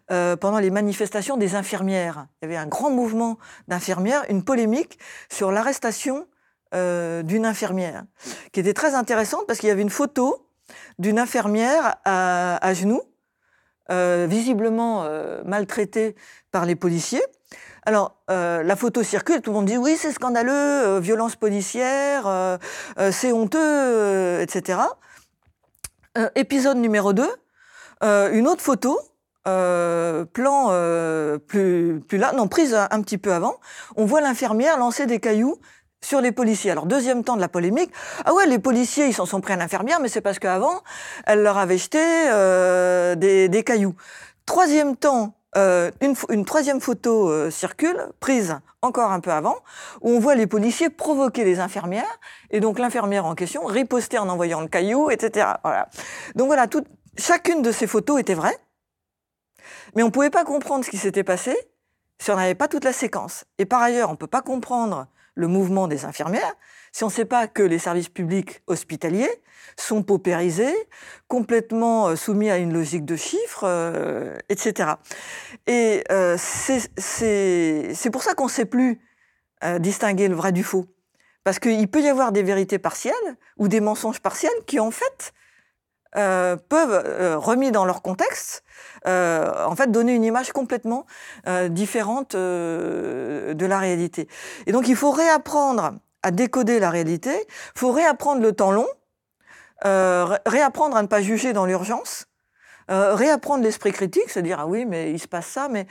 pendant 0.08 0.60
les 0.60 0.70
manifestations 0.70 1.38
des 1.38 1.56
infirmières, 1.56 2.28
il 2.42 2.46
y 2.46 2.48
avait 2.50 2.58
un 2.58 2.68
grand 2.68 2.92
mouvement 2.92 3.40
d'infirmières, 3.68 4.24
une 4.30 4.44
polémique 4.44 5.00
sur 5.30 5.52
l'arrestation 5.52 6.28
euh, 6.74 7.24
d'une 7.24 7.46
infirmière, 7.46 8.04
qui 8.52 8.60
était 8.60 8.74
très 8.74 8.94
intéressante 8.94 9.48
parce 9.48 9.60
qu'il 9.60 9.70
y 9.70 9.72
avait 9.72 9.82
une 9.82 9.90
photo 9.90 10.46
d'une 11.00 11.18
infirmière 11.18 11.96
à, 12.04 12.74
genoux, 12.74 13.02
euh, 13.90 14.28
visiblement 14.30 15.06
euh, 15.06 15.42
maltraitée 15.46 16.16
par 16.52 16.66
les 16.66 16.76
policiers. 16.76 17.24
Alors, 17.86 18.18
la 18.28 18.76
photo 18.76 19.02
circule, 19.02 19.40
tout 19.40 19.52
le 19.52 19.56
monde 19.56 19.66
dit 19.66 19.78
oui, 19.78 19.96
c'est 19.98 20.12
scandaleux, 20.12 21.00
violence 21.00 21.38
policière, 21.38 22.60
c'est 23.12 23.32
honteux, 23.32 24.42
etc. 24.42 24.80
épisode 26.36 26.76
numéro 26.76 27.14
2, 27.14 27.26
une 28.02 28.46
autre 28.50 28.62
photo, 28.62 29.00
plan 29.46 30.68
plus, 31.48 32.02
plus 32.06 32.18
là, 32.18 32.34
non, 32.34 32.50
prise 32.50 32.76
un, 32.76 33.02
petit 33.02 33.18
peu 33.18 33.32
avant, 33.32 33.56
on 33.96 34.04
voit 34.04 34.20
l'infirmière 34.20 34.78
lancer 34.78 35.06
des 35.06 35.22
cailloux 35.22 35.58
sur 36.02 36.22
les 36.22 36.32
policiers. 36.32 36.72
Alors, 36.72 36.86
deuxième 36.86 37.24
temps 37.24 37.36
de 37.36 37.42
la 37.42 37.48
polémique, 37.48 37.92
ah 38.26 38.34
ouais, 38.34 38.46
les 38.46 38.60
policiers, 38.60 39.08
ils 39.08 39.14
s'en 39.14 39.26
sont 39.26 39.42
pris 39.42 39.54
à 39.54 39.56
l'infirmière, 39.56 40.00
mais 40.00 40.10
c'est 40.10 40.22
parce 40.22 40.40
qu'avant, 40.40 40.82
elle 41.26 41.44
leur 41.44 41.58
avait 41.58 41.78
jeté 41.78 42.00
euh, 42.02 43.16
des, 43.16 43.64
cailloux. 43.64 43.96
Troisième 44.46 44.96
temps, 44.96 45.34
euh, 45.58 45.92
une, 46.02 46.46
troisième 46.46 46.80
photo 46.80 47.30
euh, 47.30 47.50
circule, 47.50 48.00
prise 48.20 48.58
encore 48.82 49.12
un 49.12 49.20
peu 49.20 49.32
avant, 49.32 49.56
où 50.02 50.12
on 50.12 50.20
voit 50.20 50.36
les 50.36 50.48
policiers 50.48 50.90
provoquer 50.90 51.44
les 51.44 51.60
infirmières, 51.60 52.20
et 52.52 52.60
donc 52.60 52.80
l'infirmière 52.80 53.26
en 53.26 53.36
question 53.36 53.66
riposter 53.66 54.20
en 54.20 54.30
envoyant 54.30 54.62
le 54.62 54.68
caillou, 54.68 55.10
etc. 55.10 55.48
Voilà. 55.64 55.90
Donc 56.36 56.48
voilà, 56.48 56.68
chacune 57.18 57.62
de 57.64 57.72
ces 57.72 57.88
photos 57.88 58.20
était 58.20 58.36
vraie, 58.36 58.58
mais 59.96 60.04
on 60.04 60.08
ne 60.08 60.12
pouvait 60.12 60.30
pas 60.30 60.46
comprendre 60.46 60.86
ce 60.86 60.92
qui 60.92 60.98
s'était 60.98 61.24
passé 61.24 61.58
si 62.20 62.32
on 62.32 62.36
n'avait 62.36 62.56
pas 62.56 62.68
toute 62.68 62.84
la 62.84 62.94
séquence. 62.94 63.46
Et 63.58 63.66
par 63.66 63.82
ailleurs, 63.82 64.10
on 64.10 64.14
ne 64.14 64.18
peut 64.18 64.28
pas 64.28 64.42
comprendre 64.42 65.08
le 65.38 65.48
mouvement 65.48 65.88
des 65.88 66.04
infirmières, 66.04 66.56
si 66.92 67.04
on 67.04 67.08
ne 67.08 67.12
sait 67.12 67.26
pas 67.26 67.48
que 67.48 67.62
les 67.62 67.78
services 67.78 68.10
publics 68.10 68.64
hospitaliers 68.66 69.30
sont 69.78 70.02
paupérisés, 70.02 70.74
complètement 71.28 72.08
euh, 72.08 72.16
soumis 72.16 72.50
à 72.50 72.58
une 72.58 72.74
logique 72.74 73.06
de 73.06 73.16
chiffres, 73.16 73.64
euh, 73.64 74.36
etc. 74.50 74.94
Et 75.68 76.04
euh, 76.12 76.36
c'est 76.40 78.10
pour 78.12 78.24
ça 78.24 78.34
qu'on 78.34 78.46
ne 78.46 78.50
sait 78.50 78.66
plus 78.66 79.00
distinguer 79.80 80.28
le 80.28 80.36
vrai 80.36 80.52
du 80.52 80.64
faux. 80.64 80.86
Parce 81.44 81.58
qu'il 81.58 81.88
peut 81.88 82.02
y 82.02 82.10
avoir 82.10 82.32
des 82.32 82.44
vérités 82.44 82.78
partielles 82.78 83.14
ou 83.58 83.68
des 83.68 83.80
mensonges 83.80 84.20
partiels 84.20 84.52
qui, 84.68 84.80
en 84.80 84.92
fait, 84.92 85.34
peuvent, 86.18 87.38
remis 87.38 87.72
dans 87.72 87.86
leur 87.86 88.02
contexte, 88.02 88.64
euh, 89.06 89.66
en 89.66 89.76
fait 89.76 89.92
donner 89.92 90.14
une 90.14 90.24
image 90.24 90.52
complètement 90.52 91.06
euh, 91.48 91.70
différente 91.70 92.36
euh, 92.36 93.54
de 93.54 93.66
la 93.66 93.80
réalité. 93.80 94.28
Et 94.66 94.72
donc 94.72 94.88
il 94.88 94.96
faut 94.96 95.12
réapprendre 95.12 95.94
à 96.24 96.32
décoder 96.32 96.80
la 96.80 96.90
réalité, 96.90 97.32
il 97.76 97.80
faut 97.80 97.92
réapprendre 97.92 98.42
le 98.42 98.52
temps 98.54 98.72
long, 98.72 98.88
réapprendre 99.84 100.98
à 100.98 101.04
ne 101.04 101.08
pas 101.08 101.22
juger 101.22 101.54
dans 101.54 101.66
l'urgence, 101.66 102.26
réapprendre 102.90 103.64
l'esprit 103.64 103.92
critique, 103.92 104.30
se 104.30 104.40
dire 104.40 104.60
ah 104.60 104.68
oui 104.68 104.86
mais 104.86 105.12
il 105.12 105.20
se 105.20 105.28
passe 105.28 105.46
ça, 105.46 105.70
mais 105.70 105.86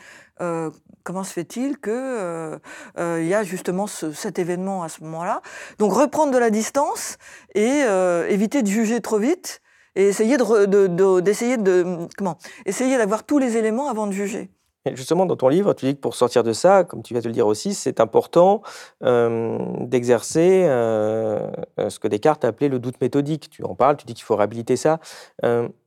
comment 1.05 1.23
se 1.23 1.33
fait-il 1.33 1.79
que 1.79 2.59
il 2.99 3.27
y 3.27 3.35
a 3.35 3.45
justement 3.45 3.87
cet 3.87 4.39
événement 4.41 4.83
à 4.83 4.89
ce 4.89 5.03
moment-là? 5.05 5.41
Donc 5.79 5.93
reprendre 5.93 6.33
de 6.33 6.39
la 6.39 6.51
distance 6.51 7.17
et 7.55 7.83
éviter 8.29 8.63
de 8.63 8.69
juger 8.69 9.01
trop 9.01 9.19
vite 9.19 9.63
et 9.97 10.09
essayer 10.09 10.37
de, 10.37 11.21
d'essayer 11.21 11.57
de, 11.57 12.07
comment 12.17 12.37
essayer 12.67 12.97
d'avoir 12.99 13.25
tous 13.25 13.39
les 13.39 13.57
éléments 13.57 13.89
avant 13.89 14.07
de 14.07 14.13
juger. 14.13 14.51
justement, 14.93 15.27
dans 15.27 15.37
ton 15.37 15.49
livre, 15.49 15.73
tu 15.73 15.87
dis 15.87 15.97
que 15.97 16.01
pour 16.01 16.15
sortir 16.15 16.45
de 16.45 16.53
ça, 16.53 16.85
comme 16.85 17.03
tu 17.03 17.15
vas 17.15 17.23
te 17.23 17.27
le 17.27 17.33
dire 17.33 17.47
aussi, 17.47 17.75
c'est 17.75 17.99
important 17.99 18.63
euh, 19.03 19.59
d'exercer 19.81 20.65
euh, 20.67 21.51
euh, 21.81 21.91
ce 21.91 21.99
que 21.99 22.07
Descartes 22.07 22.45
a 22.45 22.49
appelé 22.49 22.69
le 22.69 22.79
doute 22.79 23.01
méthodique. 23.01 23.49
Tu 23.51 23.65
en 23.65 23.75
parles, 23.75 23.97
tu 23.97 24.07
dis 24.07 24.15
qu'il 24.15 24.25
faut 24.25 24.37
réhabiliter 24.37 24.77
ça. 24.77 25.01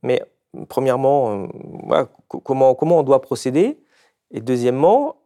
mais 0.02 0.22
premièrement, 0.68 1.48
comment, 2.44 2.74
comment 2.74 2.98
on 2.98 3.02
doit 3.04 3.22
procéder? 3.22 3.78
Et 4.32 4.40
deuxièmement, 4.40 5.16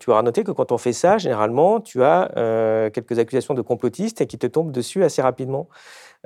tu 0.00 0.10
auras 0.10 0.22
noté 0.22 0.44
que 0.44 0.52
quand 0.52 0.72
on 0.72 0.78
fait 0.78 0.92
ça, 0.92 1.18
généralement, 1.18 1.80
tu 1.80 2.02
as 2.02 2.90
quelques 2.92 3.18
accusations 3.18 3.54
de 3.54 3.62
complotistes 3.62 4.20
et 4.20 4.26
qui 4.26 4.38
te 4.38 4.46
tombent 4.46 4.72
dessus 4.72 5.02
assez 5.02 5.22
rapidement. 5.22 5.68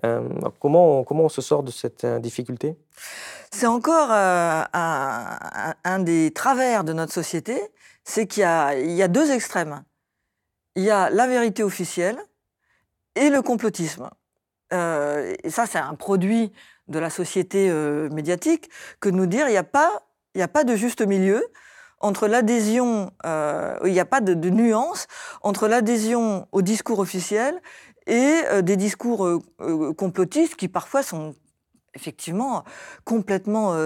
Euh, 0.04 0.28
comment, 0.60 1.04
comment 1.04 1.24
on 1.24 1.28
se 1.28 1.40
sort 1.40 1.62
de 1.62 1.70
cette 1.70 2.04
euh, 2.04 2.18
difficulté? 2.18 2.76
C'est 3.52 3.66
encore 3.66 4.08
euh, 4.10 4.64
un, 4.72 5.98
des 6.00 6.32
travers 6.32 6.82
de 6.82 6.92
notre 6.92 7.12
société, 7.12 7.60
c'est 8.02 8.26
qu'il 8.26 8.42
y, 8.42 9.02
a 9.02 9.08
deux 9.08 9.30
extrêmes. 9.30 9.84
Il 10.74 10.82
y 10.82 10.90
a 10.90 11.08
la 11.10 11.26
vérité 11.26 11.62
officielle 11.62 12.18
et 13.14 13.30
le 13.30 13.40
complotisme. 13.42 14.10
et 14.72 15.50
ça, 15.50 15.66
c'est 15.66 15.78
un 15.78 15.94
produit 15.94 16.52
de 16.88 16.98
la 16.98 17.08
société 17.08 17.70
médiatique 18.10 18.68
que 19.00 19.08
de 19.08 19.14
nous 19.14 19.26
dire 19.26 19.46
il 19.46 19.52
n'y 19.52 19.56
a, 19.56 19.62
pas, 19.62 20.02
a 20.38 20.48
pas 20.48 20.64
de 20.64 20.74
juste 20.74 21.00
milieu 21.00 21.42
entre 22.00 22.26
l'adhésion, 22.26 23.12
il 23.24 23.92
n'y 23.92 24.00
a 24.00 24.04
pas 24.04 24.20
de, 24.20 24.34
de 24.34 24.50
nuance 24.50 25.06
entre 25.40 25.68
l'adhésion 25.68 26.48
au 26.50 26.60
discours 26.60 26.98
officiel 26.98 27.62
et 28.06 28.42
euh, 28.50 28.62
des 28.62 28.76
discours 28.76 29.26
euh, 29.26 29.38
euh, 29.60 29.92
complotistes 29.92 30.56
qui 30.56 30.68
parfois 30.68 31.02
sont 31.02 31.34
effectivement 31.96 32.64
complètement 33.04 33.76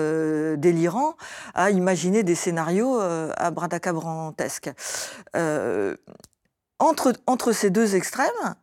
délirants 0.56 1.14
à 1.52 1.70
imaginer 1.70 2.22
des 2.22 2.34
scénarios 2.34 2.98
à 2.98 3.50
bradacabrantesques. 3.50 4.70
entre, 6.78 7.12
entre 7.26 7.52
ces 7.52 7.68
deux 7.68 7.96
extrêmes, 7.96 8.54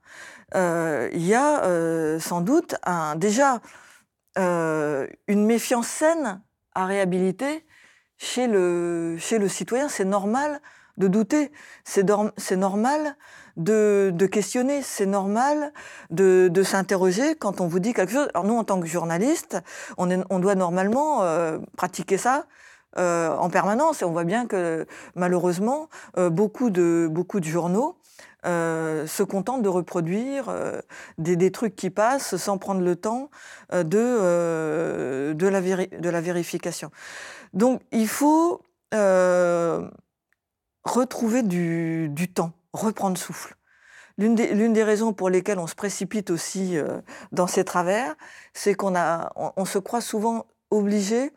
il 0.56 1.24
y 1.24 1.36
a 1.36 2.20
sans 2.20 2.42
doute 2.42 2.74
un, 2.88 3.16
déjà 3.16 3.62
une 4.36 5.46
méfiance 5.46 5.90
saine 5.90 6.42
à 6.74 6.88
réhabiliter 6.88 7.64
chez 8.18 8.48
le, 8.48 9.18
chez 9.20 9.38
le 9.38 9.48
citoyen. 9.48 9.90
C'est 9.90 10.06
normal 10.06 10.60
de 10.98 11.08
douter, 11.08 11.52
c'est 11.84 12.56
normal 12.56 13.16
de, 13.58 14.28
questionner. 14.32 14.82
C'est 14.82 15.06
normal 15.06 15.72
de, 16.10 16.64
s'interroger 16.64 17.36
quand 17.36 17.62
on 17.62 17.68
vous 17.68 17.80
dit 17.80 17.94
quelque 17.94 18.12
chose. 18.12 18.28
Alors 18.34 18.46
nous, 18.46 18.56
en 18.56 18.64
tant 18.64 18.80
que 18.80 18.88
journaliste, 18.88 19.58
on, 19.98 20.10
on 20.30 20.40
doit 20.40 20.56
normalement 20.56 21.24
euh, 21.24 21.60
pratiquer 21.78 22.18
ça 22.18 22.46
euh, 22.98 23.30
en 23.36 23.50
permanence. 23.50 24.02
Et 24.02 24.06
on 24.06 24.12
voit 24.12 24.24
bien 24.24 24.48
que 24.48 24.86
malheureusement, 25.16 25.90
euh, 26.18 26.30
beaucoup, 26.30 26.70
de, 26.70 27.08
beaucoup 27.10 27.40
de 27.40 27.46
journaux 27.46 27.98
se 28.48 29.24
contentent 29.24 29.64
de 29.64 29.70
reproduire 29.70 30.54
des, 31.18 31.52
trucs 31.52 31.76
qui 31.76 31.90
passent 31.90 32.36
sans 32.36 32.60
prendre 32.60 32.82
le 32.82 32.96
temps 32.96 33.32
de, 33.74 35.34
de, 35.34 35.48
la, 35.48 35.62
de 35.62 36.10
la 36.10 36.22
vérification. 36.22 36.92
Donc 37.54 37.82
il 37.92 38.08
faut 38.08 38.62
retrouver 40.86 41.44
du, 41.44 42.10
du 42.10 42.32
temps 42.32 42.54
reprendre 42.76 43.18
souffle. 43.18 43.56
L'une 44.18 44.36
des, 44.36 44.84
raisons 44.84 45.12
pour 45.12 45.30
lesquelles 45.30 45.60
on 45.60 45.68
se 45.68 45.76
précipite 45.76 46.30
aussi 46.30 46.78
euh, 46.78 47.02
dans 47.34 47.48
ces 47.48 47.66
travers, 47.66 48.16
c'est 48.54 48.74
qu'on 48.74 48.94
on, 49.36 49.66
se 49.66 49.78
croit 49.78 50.00
souvent 50.00 50.46
obligé 50.72 51.34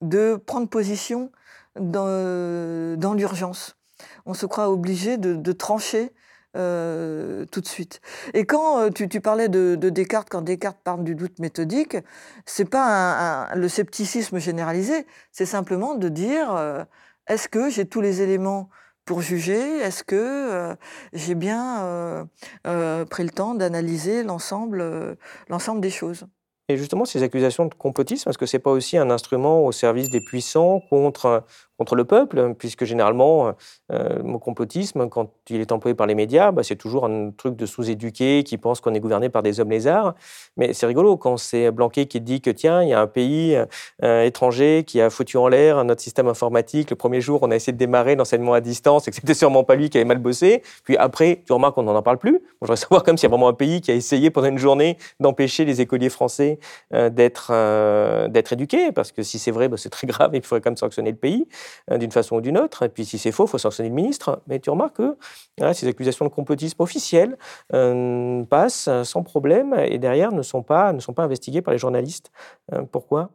de 0.00 0.36
prendre 0.36 0.66
position 0.66 1.30
dans, 1.78 3.14
l'urgence. 3.14 3.76
On 4.24 4.32
se 4.32 4.46
croit 4.46 4.70
obligé 4.70 5.18
de, 5.18 5.52
trancher 5.52 6.10
euh, 6.56 7.44
tout 7.46 7.60
de 7.60 7.68
suite. 7.68 8.00
Et 8.32 8.46
quand 8.46 8.80
euh, 8.80 8.88
tu, 8.88 9.20
parlais 9.20 9.50
de, 9.50 9.76
Descartes, 9.76 10.28
quand 10.30 10.40
Descartes 10.40 10.80
parle 10.82 11.04
du 11.04 11.14
doute 11.14 11.38
méthodique, 11.38 11.98
c'est 12.46 12.64
pas 12.64 13.50
le 13.54 13.68
scepticisme 13.68 14.38
généralisé, 14.38 15.06
c'est 15.32 15.46
simplement 15.46 15.96
de 15.96 16.08
dire 16.08 16.86
est-ce 17.26 17.46
que 17.46 17.68
j'ai 17.68 17.84
tous 17.84 18.00
les 18.00 18.22
éléments 18.22 18.70
pour 19.04 19.20
juger 19.20 19.78
est-ce 19.78 20.04
que 20.04 20.16
euh, 20.16 20.74
j'ai 21.12 21.34
bien 21.34 21.82
euh, 21.82 22.24
euh, 22.66 23.04
pris 23.04 23.24
le 23.24 23.30
temps 23.30 23.54
d'analyser 23.54 24.22
l'ensemble 24.22 25.16
l'ensemble 25.48 25.80
des 25.80 25.90
choses? 25.90 26.26
Et 26.68 26.76
justement, 26.76 27.04
ces 27.04 27.22
accusations 27.22 27.66
de 27.66 27.74
complotisme, 27.74 28.30
est-ce 28.30 28.38
que 28.38 28.46
ce 28.46 28.56
n'est 28.56 28.62
pas 28.62 28.70
aussi 28.70 28.96
un 28.96 29.10
instrument 29.10 29.64
au 29.64 29.72
service 29.72 30.10
des 30.10 30.20
puissants 30.20 30.80
contre 30.88 31.44
contre 31.82 31.96
le 31.96 32.04
peuple, 32.04 32.54
puisque 32.56 32.84
généralement, 32.84 33.54
euh, 33.92 34.18
le 34.18 34.22
mot 34.22 34.38
complotisme, 34.38 35.08
quand 35.08 35.30
il 35.50 35.60
est 35.60 35.72
employé 35.72 35.96
par 35.96 36.06
les 36.06 36.14
médias, 36.14 36.52
bah, 36.52 36.62
c'est 36.62 36.76
toujours 36.76 37.06
un 37.06 37.32
truc 37.32 37.56
de 37.56 37.66
sous-éduqué 37.66 38.44
qui 38.44 38.56
pense 38.56 38.80
qu'on 38.80 38.94
est 38.94 39.00
gouverné 39.00 39.30
par 39.30 39.42
des 39.42 39.58
hommes 39.58 39.70
lézards. 39.70 40.14
Mais 40.56 40.74
c'est 40.74 40.86
rigolo 40.86 41.16
quand 41.16 41.38
c'est 41.38 41.72
Blanquet 41.72 42.06
qui 42.06 42.20
dit 42.20 42.40
que 42.40 42.50
tiens, 42.50 42.84
il 42.84 42.90
y 42.90 42.92
a 42.92 43.00
un 43.00 43.08
pays 43.08 43.58
euh, 44.04 44.22
étranger 44.22 44.84
qui 44.86 45.00
a 45.00 45.10
foutu 45.10 45.36
en 45.38 45.48
l'air 45.48 45.82
notre 45.82 46.02
système 46.02 46.28
informatique. 46.28 46.90
Le 46.90 46.96
premier 46.96 47.20
jour, 47.20 47.40
on 47.42 47.50
a 47.50 47.56
essayé 47.56 47.72
de 47.72 47.78
démarrer 47.78 48.14
l'enseignement 48.14 48.52
à 48.52 48.60
distance 48.60 49.08
et 49.08 49.10
que 49.10 49.16
c'était 49.16 49.34
sûrement 49.34 49.64
pas 49.64 49.74
lui 49.74 49.90
qui 49.90 49.98
avait 49.98 50.04
mal 50.04 50.18
bossé. 50.18 50.62
Puis 50.84 50.96
après, 50.96 51.42
tu 51.44 51.52
remarques 51.52 51.74
qu'on 51.74 51.82
n'en 51.82 52.02
parle 52.02 52.18
plus. 52.18 52.38
je 52.44 52.56
voudrais 52.60 52.76
savoir 52.76 53.02
comme 53.02 53.18
s'il 53.18 53.28
y 53.28 53.30
a 53.30 53.34
vraiment 53.34 53.48
un 53.48 53.54
pays 53.54 53.80
qui 53.80 53.90
a 53.90 53.94
essayé 53.94 54.30
pendant 54.30 54.48
une 54.48 54.58
journée 54.58 54.98
d'empêcher 55.18 55.64
les 55.64 55.80
écoliers 55.80 56.10
français 56.10 56.60
euh, 56.94 57.10
d'être 57.10 58.52
éduqués, 58.52 58.92
parce 58.92 59.10
que 59.10 59.24
si 59.24 59.40
c'est 59.40 59.50
vrai, 59.50 59.68
bah, 59.68 59.76
c'est 59.76 59.90
très 59.90 60.06
grave 60.06 60.30
il 60.34 60.42
faudrait 60.42 60.60
quand 60.60 60.70
même 60.70 60.76
sanctionner 60.76 61.10
le 61.10 61.16
pays. 61.16 61.46
Hein, 61.88 61.98
d'une 61.98 62.12
façon 62.12 62.36
ou 62.36 62.40
d'une 62.40 62.58
autre. 62.58 62.84
Et 62.84 62.88
puis 62.88 63.04
si 63.04 63.18
c'est 63.18 63.32
faux, 63.32 63.46
il 63.46 63.50
faut 63.50 63.58
sanctionner 63.58 63.88
le 63.88 63.94
ministre. 63.94 64.42
Mais 64.46 64.60
tu 64.60 64.70
remarques 64.70 64.96
que 64.96 65.16
ces 65.72 65.86
accusations 65.88 66.24
de 66.24 66.30
complotisme 66.30 66.80
officielles 66.82 67.36
euh, 67.72 68.44
passent 68.44 68.88
sans 69.04 69.22
problème 69.22 69.74
et 69.74 69.98
derrière 69.98 70.32
ne 70.32 70.42
sont 70.42 70.62
pas, 70.62 70.92
ne 70.92 71.00
sont 71.00 71.12
pas 71.12 71.24
investiguées 71.24 71.62
par 71.62 71.72
les 71.72 71.78
journalistes. 71.78 72.30
Euh, 72.72 72.82
pourquoi? 72.90 73.30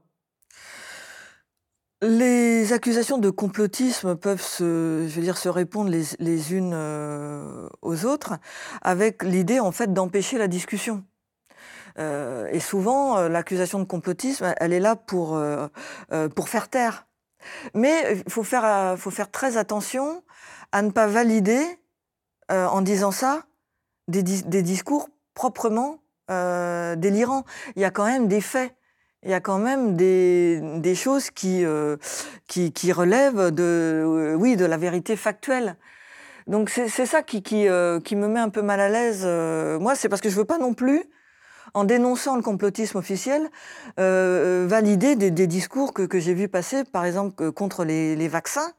Les 2.04 2.74
accusations 2.74 3.18
de 3.18 3.32
complotisme 3.32 4.16
peuvent 4.16 4.42
se, 4.42 5.08
je 5.08 5.16
veux 5.16 5.24
dire, 5.24 5.38
se 5.38 5.50
répondre 5.50 5.90
les, 5.90 6.54
unes 6.54 6.74
euh, 6.76 7.68
aux 7.82 8.06
autres 8.06 8.36
avec 8.84 9.24
l'idée 9.24 9.60
en 9.60 9.72
fait 9.72 9.92
d'empêcher 9.92 10.38
la 10.38 10.48
discussion. 10.48 11.04
et 11.98 12.60
souvent, 12.60 13.28
l'accusation 13.28 13.80
de 13.80 13.86
complotisme, 13.86 14.54
elle 14.58 14.72
est 14.72 14.80
là 14.80 14.96
pour, 14.96 15.42
pour 16.36 16.50
faire 16.50 16.70
taire 16.70 17.08
mais 17.74 18.22
il 18.26 18.32
faut 18.32 18.44
faire, 18.44 18.66
euh, 18.66 18.98
faut 18.98 19.12
faire 19.12 19.32
très 19.32 19.58
attention 19.58 20.24
à 20.72 20.82
ne 20.82 20.92
pas 20.92 21.08
valider, 21.08 21.62
euh, 22.52 22.66
en 22.68 22.82
disant 22.82 23.12
ça, 23.12 23.44
des, 24.08 24.22
discours 24.22 25.10
proprement 25.34 26.00
euh, 26.32 26.96
délirants. 26.96 27.44
Il 27.76 27.82
y 27.82 27.86
a 27.86 27.92
quand 27.92 28.06
même 28.06 28.28
des 28.28 28.42
faits. 28.42 28.74
Il 29.24 29.32
y 29.32 29.34
a 29.34 29.40
quand 29.40 29.58
même 29.58 29.96
des, 29.98 30.96
choses 30.96 31.32
qui, 31.32 31.66
qui, 32.48 32.92
relèvent 32.92 33.52
de, 33.52 34.36
oui, 34.38 34.56
de 34.56 34.66
la 34.66 34.78
vérité 34.78 35.16
factuelle. 35.16 35.76
Donc 36.46 36.70
c'est 36.70 37.06
ça 37.06 37.24
qui, 37.24 37.42
qui, 37.42 37.66
me 37.66 38.28
met 38.28 38.40
un 38.40 38.50
peu 38.50 38.62
mal 38.62 38.80
à 38.80 38.88
l'aise. 38.88 39.26
moi, 39.82 39.96
c'est 39.96 40.08
parce 40.08 40.22
que 40.22 40.30
je 40.30 40.36
veux 40.36 40.46
pas 40.46 40.60
non 40.60 40.74
plus 40.74 41.04
en 41.78 41.84
dénonçant 41.84 42.36
le 42.36 42.42
complotisme 42.42 42.98
officiel, 42.98 43.52
euh, 44.00 44.64
euh, 44.64 44.68
valider 44.68 45.16
des, 45.16 45.48
discours 45.48 45.94
que, 45.94 46.20
j'ai 46.20 46.34
vus 46.34 46.48
passer, 46.48 46.84
par 46.84 47.06
exemple, 47.06 47.52
contre 47.52 47.86
les, 47.86 48.28
vaccins, 48.28 48.72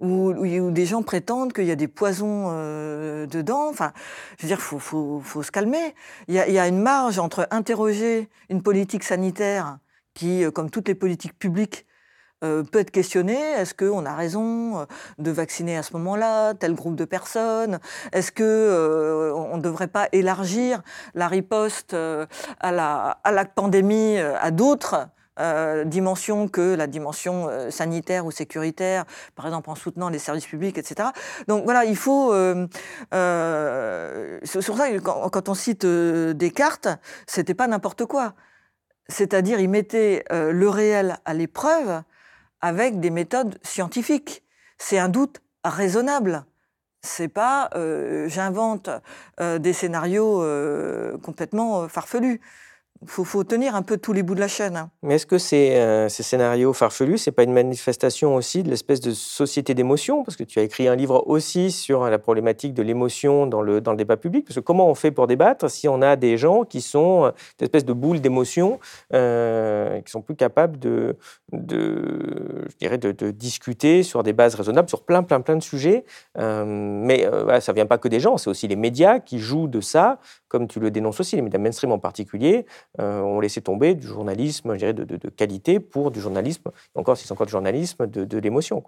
où, 0.00 0.32
des 0.70 0.86
gens 0.86 1.02
prétendent 1.02 1.52
qu'il 1.52 1.66
y 1.66 1.70
a 1.70 1.76
des 1.76 1.86
poisons 1.86 2.46
euh, 2.48 3.26
dedans. 3.26 3.68
Enfin, 3.68 3.92
je 4.38 4.46
veux 4.46 4.48
dire, 4.48 4.58
il 4.72 4.80
faut, 4.80 5.42
se 5.42 5.50
calmer. 5.52 5.94
Il 6.28 6.34
y, 6.34 6.58
a, 6.58 6.66
une 6.66 6.80
marge 6.80 7.18
entre 7.18 7.46
interroger 7.50 8.30
une 8.48 8.62
politique 8.62 9.04
sanitaire 9.04 9.78
qui, 10.14 10.44
comme 10.54 10.70
toutes 10.70 10.88
les 10.88 10.94
politiques 10.94 11.38
publiques, 11.38 11.84
peut 12.70 12.78
être 12.78 12.90
questionné. 12.90 13.34
Est-ce 13.34 13.74
qu'on 13.74 14.04
a 14.04 14.14
raison 14.14 14.80
euh, 14.80 14.84
de 15.18 15.30
vacciner 15.30 15.76
à 15.76 15.82
ce 15.82 15.92
moment-là 15.94 16.54
tel 16.54 16.74
groupe 16.74 16.96
de 16.96 17.04
personnes? 17.04 17.78
Est-ce 18.12 18.32
que 18.32 18.42
euh, 18.42 19.32
on 19.34 19.56
ne 19.56 19.62
devrait 19.62 19.88
pas 19.88 20.08
élargir 20.12 20.82
la 21.14 21.28
riposte 21.28 21.94
à 21.94 22.72
la, 22.72 23.44
pandémie 23.54 24.18
à 24.18 24.50
d'autres 24.50 25.08
dimensions 25.86 26.46
que 26.48 26.74
la 26.74 26.86
dimension 26.86 27.48
sanitaire 27.70 28.24
ou 28.24 28.30
sécuritaire, 28.30 29.04
par 29.34 29.46
exemple 29.46 29.70
en 29.70 29.74
soutenant 29.74 30.08
les 30.08 30.20
services 30.20 30.46
publics, 30.46 30.78
etc. 30.78 31.08
Donc 31.48 31.64
voilà, 31.64 31.84
il 31.84 31.96
faut. 31.96 32.32
c'est 33.12 34.60
sur 34.60 34.76
ça 34.76 34.90
quand, 35.02 35.28
quand 35.30 35.48
on 35.48 35.54
cite 35.54 35.84
Descartes, 35.84 36.88
c'était 37.26 37.54
pas 37.54 37.66
n'importe 37.66 38.04
quoi. 38.06 38.34
c'est-à-dire 39.08 39.58
il 39.58 39.68
mettait 39.68 40.24
le 40.30 40.68
réel 40.68 41.18
à 41.24 41.34
l'épreuve 41.34 42.02
avec 42.64 42.98
des 42.98 43.10
méthodes 43.10 43.58
scientifiques. 43.62 44.42
C'est 44.78 44.98
un 44.98 45.10
doute 45.10 45.42
raisonnable. 45.64 46.46
C'est 47.02 47.28
pas 47.28 47.68
j'invente 48.26 48.88
des 49.38 49.72
scénarios 49.74 50.42
complètement 51.22 51.86
farfelus 51.88 52.40
il 53.04 53.24
faut, 53.24 53.44
tenir 53.44 53.74
un 53.74 53.82
peu 53.82 53.98
tous 53.98 54.12
les 54.12 54.22
bouts 54.22 54.34
de 54.34 54.40
la 54.40 54.48
chaîne. 54.48 54.76
Hein. 54.76 54.90
Mais 55.02 55.16
est-ce 55.16 55.26
que 55.26 55.38
ces, 55.38 55.72
euh, 55.76 56.08
ces 56.08 56.22
scénarios 56.22 56.72
farfelus, 56.72 57.18
c'est 57.18 57.32
pas 57.32 57.42
une 57.42 57.52
manifestation 57.52 58.34
aussi 58.34 58.62
de 58.62 58.70
l'espèce 58.70 59.00
de 59.00 59.12
société 59.12 59.74
d'émotion? 59.74 60.24
Parce 60.24 60.36
que 60.36 60.44
tu 60.44 60.58
as 60.58 60.62
écrit 60.62 60.88
un 60.88 60.96
livre 60.96 61.24
aussi 61.26 61.70
sur 61.70 62.04
la 62.04 62.18
problématique 62.18 62.74
de 62.74 62.82
l'émotion 62.82 63.46
dans 63.46 63.62
le, 63.62 63.80
débat 63.80 64.16
public. 64.16 64.46
Parce 64.46 64.56
que 64.56 64.60
comment 64.60 64.88
on 64.88 64.94
fait 64.94 65.10
pour 65.10 65.26
débattre 65.26 65.70
si 65.70 65.88
on 65.88 66.02
a 66.02 66.16
des 66.16 66.38
gens 66.38 66.64
qui 66.64 66.80
sont 66.80 67.32
des 67.58 67.64
espèces 67.66 67.84
de 67.84 67.92
boules 67.92 68.20
d'émotion, 68.20 68.80
euh, 69.12 70.00
qui 70.00 70.10
sont 70.10 70.22
plus 70.22 70.36
capables 70.36 70.78
de, 70.78 71.16
je 71.52 72.76
dirais, 72.78 72.98
de, 72.98 73.30
discuter 73.30 74.02
sur 74.02 74.22
des 74.22 74.32
bases 74.32 74.54
raisonnables 74.54 74.88
sur 74.88 75.02
plein, 75.02 75.22
plein, 75.22 75.40
plein 75.40 75.56
de 75.56 75.62
sujets. 75.62 76.04
Euh, 76.38 76.64
mais 76.66 77.26
euh, 77.26 77.60
ça 77.60 77.72
vient 77.72 77.86
pas 77.86 77.98
que 77.98 78.08
des 78.08 78.20
gens, 78.20 78.36
c'est 78.36 78.50
aussi 78.50 78.68
les 78.68 78.76
médias 78.76 79.18
qui 79.18 79.38
jouent 79.38 79.68
de 79.68 79.80
ça, 79.80 80.18
comme 80.48 80.68
tu 80.68 80.80
le 80.80 80.90
dénonces 80.90 81.20
aussi, 81.20 81.36
les 81.36 81.42
médias 81.42 81.58
mainstream 81.58 81.92
en 81.92 81.98
particulier. 81.98 82.66
Euh, 83.00 83.22
ont 83.22 83.40
laissé 83.40 83.60
tomber 83.60 83.96
du 83.96 84.06
journalisme 84.06 84.74
je 84.74 84.78
dirais, 84.78 84.92
de, 84.92 85.28
qualité 85.28 85.80
pour 85.80 86.12
du 86.12 86.20
journalisme, 86.20 86.70
encore 86.94 87.16
si 87.16 87.26
c'est 87.26 87.32
encore 87.32 87.46
du 87.46 87.50
journalisme, 87.50 88.06
de, 88.06 88.38
l'émotion. 88.38 88.84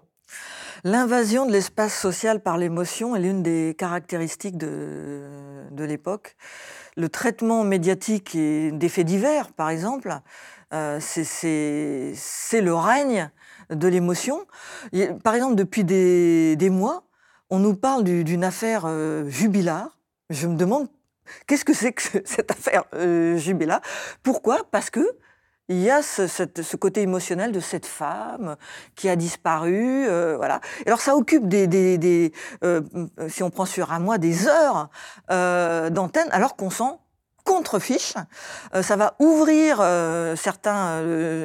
L'invasion 0.85 1.45
de 1.45 1.51
l'espace 1.51 1.93
social 1.93 2.41
par 2.41 2.57
l'émotion 2.57 3.17
est 3.17 3.19
l'une 3.19 3.43
des 3.43 3.75
caractéristiques 3.77 4.57
de, 4.57 5.19
l'époque. 5.77 6.37
Le 6.95 7.09
traitement 7.09 7.65
médiatique 7.65 8.33
et 8.33 8.71
des 8.71 8.87
faits 8.87 9.05
divers, 9.05 9.51
par 9.51 9.69
exemple, 9.69 10.17
euh, 10.73 10.99
c'est 11.01 12.61
le 12.61 12.73
règne 12.73 13.29
de 13.69 13.89
l'émotion. 13.89 14.45
Par 15.21 15.35
exemple, 15.35 15.55
depuis 15.55 15.83
des, 15.83 16.55
des, 16.55 16.69
mois, 16.69 17.03
on 17.49 17.59
nous 17.59 17.75
parle 17.75 18.05
d'une 18.05 18.45
affaire 18.45 18.83
euh, 18.85 19.27
jubilard. 19.27 19.97
Je 20.29 20.47
me 20.47 20.55
demande 20.55 20.87
Qu'est-ce 21.45 21.65
que 21.65 21.73
c'est 21.73 21.93
que 21.93 22.01
cette 22.25 22.51
affaire 22.51 22.83
euh, 22.93 23.39
Pourquoi? 24.23 24.61
Parce 24.71 24.89
que 24.89 25.17
il 25.69 25.81
y 25.81 25.89
a 25.89 26.01
ce, 26.01 26.75
côté 26.77 27.01
émotionnel 27.01 27.51
de 27.51 27.59
cette 27.59 27.85
femme 27.85 28.55
qui 28.95 29.09
a 29.09 29.17
disparu, 29.17 30.07
euh, 30.07 30.37
voilà. 30.37 30.61
Alors 30.85 31.01
ça 31.01 31.17
occupe 31.17 31.45
des, 31.49 32.31
euh, 32.63 32.81
si 33.27 33.43
on 33.43 33.49
prend 33.49 33.65
sur 33.65 33.91
un 33.91 33.99
mois, 33.99 34.17
des 34.17 34.47
heures 34.47 34.89
d'antenne, 35.29 36.29
alors 36.31 36.55
qu'on 36.55 36.69
s'en 36.69 37.01
contrefiche. 37.43 38.13
ça 38.81 38.95
va 38.95 39.15
ouvrir 39.19 39.77
certains, 40.37 41.03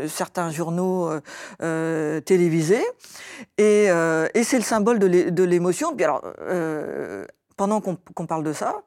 certains 0.08 0.50
journaux 0.52 1.10
télévisés, 1.58 2.86
et, 3.58 3.88
c'est 4.44 4.58
le 4.58 4.62
symbole 4.62 5.00
de 5.00 5.42
l'émotion. 5.42 5.96
Puis 5.96 6.04
alors, 6.04 6.22
pendant 7.56 7.80
qu'on 7.80 8.26
parle 8.26 8.44
de 8.44 8.52
ça, 8.52 8.82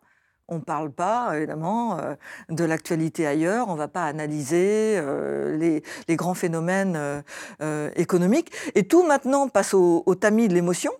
on 0.48 0.56
ne 0.56 0.62
parle 0.62 0.92
pas, 0.92 1.38
évidemment, 1.38 1.98
euh, 2.00 2.16
de 2.50 2.64
l'actualité 2.64 3.26
ailleurs, 3.26 3.68
on 3.70 3.74
ne 3.74 3.78
va 3.78 3.88
pas 3.88 4.06
analyser 4.06 4.98
euh, 4.98 5.58
les, 5.58 6.16
grands 6.16 6.34
phénomènes 6.34 7.24
euh, 7.62 7.92
économiques. 7.96 8.52
Et 8.76 8.88
tout 8.88 9.04
maintenant 9.04 9.48
passe 9.48 9.74
au 9.74 10.16
tamis 10.16 10.48
de 10.48 10.54
l'émotion, 10.54 10.92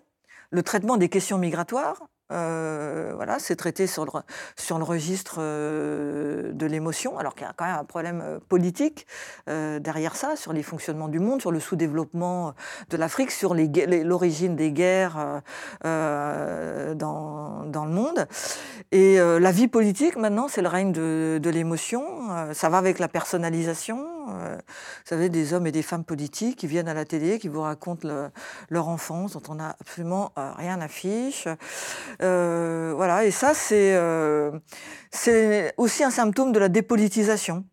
le 0.50 0.62
traitement 0.62 0.96
des 0.96 1.08
questions 1.08 1.38
migratoires, 1.38 2.08
euh, 2.32 3.12
voilà, 3.14 3.38
c'est 3.38 3.54
traité 3.54 3.86
sur 3.86 4.04
le, 4.04 4.84
registre 4.84 5.36
euh, 5.38 6.52
de 6.52 6.66
l'émotion, 6.66 7.18
alors 7.18 7.34
qu'il 7.34 7.46
y 7.46 7.50
a 7.50 7.52
quand 7.56 7.66
même 7.66 7.78
un 7.78 7.84
problème 7.84 8.20
euh, 8.24 8.38
politique 8.48 9.06
derrière 9.46 10.16
ça, 10.16 10.36
sur 10.36 10.52
les 10.52 10.62
fonctionnements 10.62 11.08
du 11.08 11.20
monde, 11.20 11.40
sur 11.40 11.52
le 11.52 11.60
sous-développement 11.60 12.54
de 12.90 12.96
l'Afrique, 12.96 13.30
sur 13.30 13.54
l'origine 13.54 14.56
des 14.56 14.72
guerres 14.72 15.42
dans, 15.82 16.94
dans, 17.66 17.84
le 17.84 17.90
monde. 17.90 18.26
Et 18.92 19.18
la 19.18 19.50
vie 19.52 19.68
politique, 19.68 20.16
maintenant, 20.16 20.48
c'est 20.48 20.62
le 20.62 20.68
règne 20.68 20.92
de, 20.92 21.38
de 21.40 21.50
l'émotion. 21.50 22.04
ça 22.52 22.68
va 22.68 22.78
avec 22.78 22.98
la 22.98 23.08
personnalisation. 23.08 24.15
Vous 24.26 24.60
savez, 25.04 25.28
des 25.28 25.52
hommes 25.52 25.66
et 25.66 25.72
des 25.72 25.82
femmes 25.82 26.04
politiques 26.04 26.58
qui 26.58 26.66
viennent 26.66 26.88
à 26.88 26.94
la 26.94 27.04
télé, 27.04 27.38
qui 27.38 27.48
vous 27.48 27.60
racontent 27.60 28.08
leur 28.68 28.88
enfance, 28.88 29.32
dont 29.32 29.42
on 29.48 29.54
n'a 29.56 29.76
absolument 29.80 30.32
rien 30.36 30.80
affiche. 30.80 31.48
Euh, 32.22 32.92
voilà, 32.94 33.24
et 33.24 33.30
ça, 33.30 33.52
euh, 33.72 34.58
c'est 35.10 35.74
aussi 35.76 36.04
un 36.04 36.10
symptôme 36.10 36.52
de 36.52 36.58
la 36.58 36.68
dépolitisation, 36.68 37.64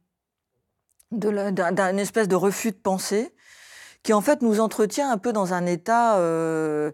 d'une 1.11 1.99
espèce 1.99 2.27
de 2.27 2.35
refus 2.35 2.71
de 2.71 2.77
pensée 2.77 3.33
qui 4.03 4.11
en 4.11 4.21
fait 4.21 4.41
nous 4.41 4.59
entretient 4.59 5.09
un 5.09 5.17
peu 5.17 5.31
dans 5.31 5.53
un 5.53 5.65
état 5.65 6.17
euh, 6.17 6.91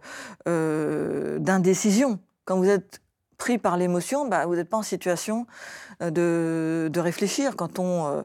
d'indécision. 1.40 2.20
Quand 2.46 2.58
vous 2.58 2.70
êtes 2.70 3.02
pris 3.40 3.58
par 3.58 3.78
l'émotion, 3.78 4.28
bah, 4.28 4.46
vous 4.46 4.56
n'êtes 4.56 4.70
pas 4.70 4.78
en 4.78 4.84
situation 4.84 5.48
de, 6.02 6.90
de 6.92 7.00
réfléchir. 7.00 7.56
Quand 7.56 7.80
on, 7.80 8.08
euh, 8.08 8.22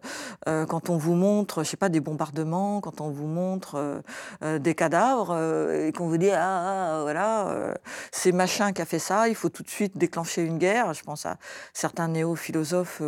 euh, 0.49 0.67
quand 0.67 0.91
on 0.91 0.97
vous 0.97 1.15
montre, 1.15 1.65
je 1.65 1.71
sais 1.71 1.77
pas, 1.77 1.89
des 1.89 2.01
bombardements, 2.01 2.81
quand 2.81 3.01
on 3.01 3.11
vous 3.11 3.27
montre 3.27 4.03
euh, 4.43 4.59
des 4.59 4.75
cadavres 4.75 5.37
et 5.73 5.93
qu'on 5.93 6.09
vous 6.09 6.19
dit 6.19 6.31
ah, 6.31 6.99
ah 6.99 7.03
voilà 7.03 7.75
c'est 8.13 8.33
machin 8.33 8.73
qui 8.73 8.83
a 8.83 8.85
fait 8.85 8.99
ça, 8.99 9.29
il 9.29 9.35
faut 9.35 9.49
tout 9.49 9.63
de 9.63 9.71
suite 9.71 9.97
déclencher 9.97 10.43
une 10.43 10.59
guerre. 10.59 10.93
Je 10.95 11.03
pense 11.03 11.27
à 11.27 11.37
certains 11.73 12.09
néo-philosophes 12.09 13.03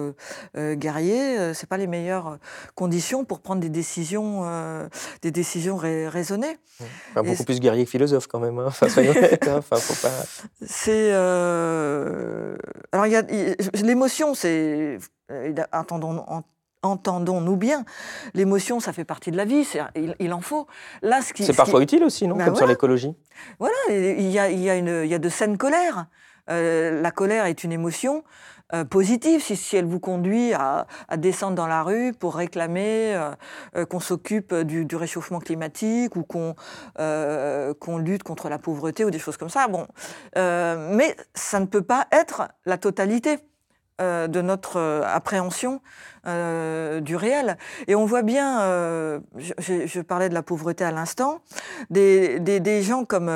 guerriers. 0.57 1.55
c'est 1.55 1.69
pas 1.69 1.77
les 1.77 1.87
meilleures 1.87 2.39
conditions 2.75 3.25
pour 3.25 3.41
prendre 3.41 3.61
des 3.61 3.69
décisions, 3.69 4.47
des 5.23 5.31
décisions 5.31 5.77
raisonnées. 5.77 6.59
beaucoup 7.15 7.45
plus 7.45 7.61
guerrier 7.61 7.85
que 7.85 7.91
philosophe 7.91 8.27
quand 8.27 8.41
même. 8.41 8.59
Hein. 8.59 8.67
Enfin, 8.69 8.87
enfin, 9.59 9.77
faut 9.77 10.07
pas. 10.07 10.15
C'est 10.65 11.13
alors 12.93 13.07
il 13.07 13.13
y 13.13 13.17
a 13.17 13.23
l'émotion, 13.83 14.35
c'est 14.35 14.99
euh, 15.31 15.55
entendons-nous 16.83 17.57
bien, 17.57 17.85
l'émotion, 18.35 18.81
ça 18.81 18.93
fait 18.93 19.05
partie 19.05 19.31
de 19.31 19.37
la 19.37 19.45
vie, 19.45 19.67
il, 20.19 20.33
en 20.33 20.41
faut. 20.41 20.67
Là, 21.03 21.21
ce 21.21 21.33
c'est 21.43 21.57
parfois 21.57 21.83
utile 21.83 22.05
aussi, 22.05 22.29
non 22.29 22.37
ben 22.37 22.47
Comme 22.47 22.57
sur 22.57 22.67
l'écologie? 22.67 23.15
Voilà, 23.59 23.75
il 23.89 24.31
y, 24.31 24.39
a, 24.39 24.51
il, 24.51 24.61
y 24.61 24.71
a 24.71 24.77
une, 24.77 25.03
il 25.05 25.11
y 25.11 25.15
a 25.15 25.19
de 25.19 25.29
saines 25.29 25.59
colères. 25.59 26.07
Euh, 26.49 27.01
la 27.03 27.11
colère 27.11 27.47
est 27.47 27.65
une 27.65 27.73
émotion 27.73 28.23
euh, 28.75 28.85
positive 28.85 29.41
si, 29.43 29.77
elle 29.77 29.85
vous 29.85 30.01
conduit 30.01 30.53
à, 30.55 30.87
descendre 31.17 31.55
dans 31.55 31.67
la 31.67 31.83
rue 31.83 32.13
pour 32.13 32.35
réclamer 32.35 33.19
qu'on 33.89 34.01
s'occupe 34.01 34.55
du, 34.55 34.97
réchauffement 34.97 35.39
climatique 35.39 36.17
ou 36.17 36.23
qu'on 36.25 37.99
lutte 37.99 38.23
contre 38.23 38.49
la 38.49 38.59
pauvreté 38.59 39.05
ou 39.05 39.11
des 39.11 39.19
choses 39.19 39.37
comme 39.37 39.49
ça. 39.49 39.67
Mais 40.35 41.17
ça 41.35 41.61
ne 41.61 41.67
peut 41.67 41.83
pas 41.83 42.07
être 42.13 42.49
la 42.65 42.79
totalité. 42.79 43.39
Euh, 44.03 44.29
de 44.29 44.43
notre 44.43 44.77
euh, 44.77 45.01
appréhension 45.07 45.81
euh, 46.27 47.01
du 47.01 47.17
réel. 47.17 47.57
Et 47.87 47.95
on 47.95 48.05
voit 48.05 48.21
bien, 48.21 48.61
je, 49.39 50.01
parlais 50.03 50.29
de 50.29 50.35
la 50.35 50.43
pauvreté 50.43 50.85
à 50.85 50.91
l'instant, 50.91 51.41
des, 51.89 52.83
gens 52.83 53.07
comme, 53.07 53.33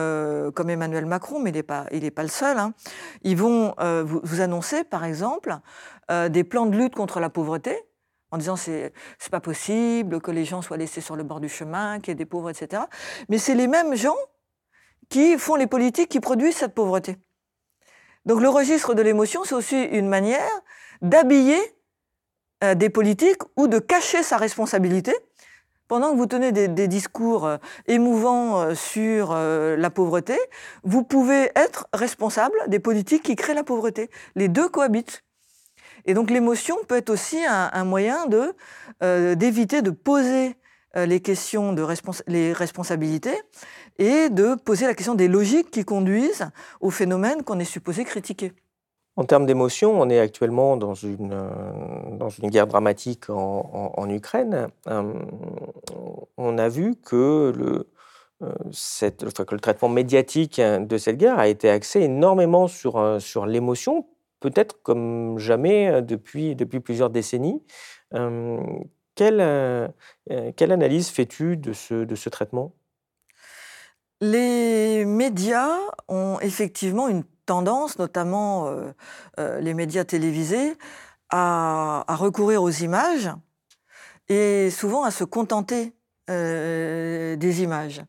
comme 0.55 0.69
Emmanuel 0.69 1.07
Macron, 1.07 1.41
mais 1.41 1.49
il 1.49 1.55
n'est 1.55 1.63
pas, 1.63 1.87
pas 2.15 2.23
le 2.23 2.29
seul, 2.29 2.59
hein. 2.59 2.75
ils 3.23 3.39
vont 3.39 3.75
vous, 4.05 4.41
annoncer, 4.43 4.85
par 4.85 5.05
exemple, 5.05 5.57
des 6.29 6.45
plans 6.45 6.67
de 6.67 6.77
lutte 6.77 6.95
contre 6.95 7.21
la 7.21 7.31
pauvreté, 7.31 7.79
en 8.31 8.37
disant 8.37 8.57
c'est 8.57 8.93
c'est 9.19 9.31
pas 9.31 9.41
possible 9.41 10.21
que 10.21 10.31
les 10.31 10.45
gens 10.45 10.61
soient 10.61 10.77
laissés 10.77 11.01
sur 11.01 11.17
le 11.17 11.23
bord 11.23 11.41
du 11.41 11.49
chemin, 11.49 12.01
qu'il 12.01 12.09
y 12.09 12.13
ait 12.13 12.17
des 12.17 12.27
pauvres, 12.27 12.51
etc. 12.51 12.83
Mais 13.31 13.39
c'est 13.39 13.55
les 13.55 13.67
mêmes 13.67 13.95
gens 13.95 14.19
qui 15.09 15.39
font 15.39 15.55
les 15.55 15.67
politiques 15.67 16.11
qui 16.11 16.21
produisent 16.21 16.57
cette 16.57 16.75
pauvreté. 16.75 17.17
Donc 18.27 18.41
le 18.41 18.49
registre 18.49 18.95
de 18.95 19.03
l'émotion, 19.03 19.45
c'est 19.45 19.55
aussi 19.55 19.83
une 19.83 20.09
manière 20.09 20.51
d'habiller 21.03 21.59
euh, 22.63 22.75
des 22.75 22.91
politiques 22.91 23.43
ou 23.57 23.69
de 23.69 23.79
cacher 23.79 24.23
sa 24.23 24.37
responsabilité. 24.37 25.15
Pendant 25.89 26.13
que 26.13 26.17
vous 26.17 26.27
tenez 26.27 26.53
des, 26.53 26.89
discours 26.89 27.47
euh, 27.47 27.57
émouvants 27.87 28.61
euh, 28.61 28.75
sur 28.75 29.35
la 29.35 29.91
pauvreté, 29.91 30.39
vous 30.85 31.03
pouvez 31.03 31.51
être 31.57 31.89
responsable 31.95 32.57
des 32.69 32.79
politiques 32.79 33.23
qui 33.23 33.37
créent 33.37 33.55
la 33.55 33.65
pauvreté. 33.65 34.11
Les 34.37 34.49
deux 34.49 34.69
cohabitent. 34.69 35.25
Et 36.05 36.15
donc 36.15 36.31
l'émotion 36.31 36.77
peut 36.87 36.97
être 36.97 37.11
aussi 37.11 37.39
un, 37.47 37.85
moyen 37.85 38.27
de 38.27 38.55
d'éviter 39.35 39.83
de 39.83 39.91
poser 39.91 40.57
les 40.95 41.21
questions 41.21 41.73
de 41.73 41.87
les 42.27 42.53
responsabilités 42.53 43.39
et 43.99 44.29
de 44.29 44.55
poser 44.55 44.87
la 44.87 44.95
question 44.95 45.15
des 45.15 45.29
logiques 45.29 45.71
qui 45.71 45.85
conduisent 45.85 46.49
aux 46.81 46.91
phénomènes 46.91 47.43
qu'on 47.43 47.59
est 47.61 47.65
supposé 47.65 48.05
critiquer. 48.05 48.53
En 49.17 49.25
termes 49.25 49.45
d'émotion, 49.45 50.01
on 50.01 50.09
est 50.09 50.19
actuellement 50.19 50.77
dans 50.77 50.95
une, 50.95 51.33
euh, 51.33 52.17
dans 52.17 52.31
une 52.31 52.49
guerre 52.49 52.67
dramatique 52.67 53.29
en, 53.29 54.09
Ukraine. 54.09 54.69
Euh, 54.87 55.13
on 56.39 56.57
a 56.57 56.69
vu 56.71 56.95
que 56.97 57.53
le, 57.55 57.91
euh, 58.43 58.53
cette, 58.73 59.31
que 59.45 59.55
le 59.55 59.61
traitement 59.61 59.89
médiatique 59.89 60.59
de 60.61 60.97
cette 60.97 61.19
guerre 61.19 61.39
a 61.39 61.49
été 61.49 61.69
axé 61.69 62.01
énormément 62.01 62.67
sur, 62.67 63.21
sur 63.21 63.45
l'émotion, 63.47 64.07
peut-être 64.41 64.81
comme 64.83 65.39
jamais 65.39 66.01
depuis, 66.03 66.57
depuis 66.57 66.81
plusieurs 66.81 67.11
décennies. 67.11 67.63
Quelle, 69.21 69.93
quelle 70.57 70.73
analyse 70.73 71.11
fais-tu 71.11 71.59
de 71.59 71.75
ce, 71.75 72.29
traitement? 72.31 72.73
Les 74.23 75.05
médias 75.05 75.77
ont 76.09 76.39
effectivement 76.41 77.07
une 77.07 77.25
tendance, 77.45 77.99
notamment 77.99 78.75
les 79.37 79.75
médias 79.75 80.05
télévisés, 80.05 80.73
à, 81.29 82.03
recourir 82.09 82.63
aux 82.63 82.71
images 82.71 83.31
et 84.29 84.71
souvent 84.71 85.05
à 85.05 85.11
se 85.11 85.25
contenter 85.25 85.93
des 86.27 87.63
images. 87.63 88.03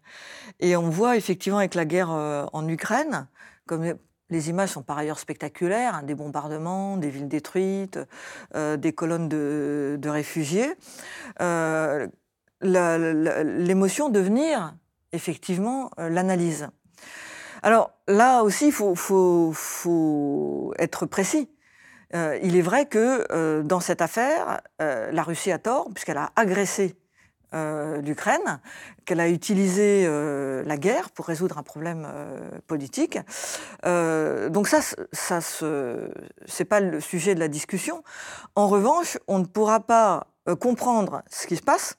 Et 0.62 0.78
on 0.78 0.90
voit 0.90 1.18
effectivement 1.18 1.60
avec 1.60 1.76
la 1.76 1.84
guerre 1.84 2.10
en 2.10 2.66
Ukraine, 2.70 3.28
comme 3.66 3.98
les 4.32 4.50
images 4.50 4.70
sont 4.70 4.82
par 4.82 4.98
ailleurs 4.98 5.20
spectaculaires, 5.20 5.96
hein, 5.96 6.04
des 6.04 6.16
bombardements, 6.16 6.98
des 6.98 7.10
villes 7.10 7.28
détruites, 7.28 8.00
euh, 8.56 8.78
des 8.78 8.94
colonnes 8.94 9.30
de, 9.30 10.00
réfugiés. 10.10 10.74
Euh, 11.42 12.08
l'émotion 12.62 14.10
devenir 14.10 14.74
effectivement 15.12 15.92
euh, 16.00 16.10
l'analyse. 16.10 16.70
Alors 17.62 17.92
là 18.08 18.42
aussi, 18.42 18.68
il 18.68 18.72
faut, 18.72 18.96
faut, 18.96 20.74
être 20.80 21.06
précis. 21.06 21.50
il 22.14 22.58
est 22.58 22.62
vrai 22.62 22.88
que 22.88 23.62
dans 23.62 23.80
cette 23.80 24.02
affaire, 24.02 24.62
la 24.80 25.24
Russie 25.24 25.52
a 25.52 25.60
tort, 25.60 25.90
puisqu'elle 25.94 26.18
a 26.18 26.32
agressé 26.36 26.96
euh, 27.54 28.02
d'Ukraine, 28.02 28.62
qu'elle 29.04 29.20
a 29.20 29.28
utilisé 29.28 30.06
euh, 30.08 30.64
la 30.64 30.78
guerre 30.78 31.10
pour 31.10 31.26
résoudre 31.26 31.58
un 31.58 31.64
problème 31.64 32.08
euh, 32.10 32.50
politique. 32.66 33.20
donc 33.84 34.70
ça, 34.70 34.80
ça 35.12 35.42
c'est 35.42 36.66
pas 36.66 36.80
le 36.80 37.02
sujet 37.02 37.36
de 37.36 37.42
la 37.42 37.50
discussion. 37.50 38.06
En 38.56 38.70
revanche, 38.70 39.18
on 39.28 39.40
ne 39.40 39.44
pourra 39.44 39.82
pas 39.82 40.28
comprendre 40.62 41.24
ce 41.30 41.46
qui 41.46 41.58
se 41.58 41.62
passe 41.62 41.98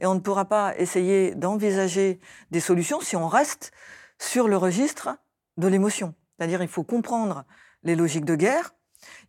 et 0.00 0.06
on 0.06 0.14
ne 0.14 0.20
pourra 0.20 0.46
pas 0.46 0.74
essayer 0.78 1.34
d'envisager 1.34 2.18
des 2.50 2.60
solutions 2.60 3.02
si 3.02 3.14
on 3.14 3.28
reste 3.28 3.72
sur 4.18 4.48
le 4.48 4.56
registre 4.56 5.18
de 5.58 5.68
l'émotion. 5.68 6.14
C'est-à-dire, 6.38 6.62
il 6.62 6.68
faut 6.68 6.82
comprendre 6.82 7.44
les 7.82 7.94
logiques 7.94 8.24
de 8.24 8.36
guerre, 8.36 8.74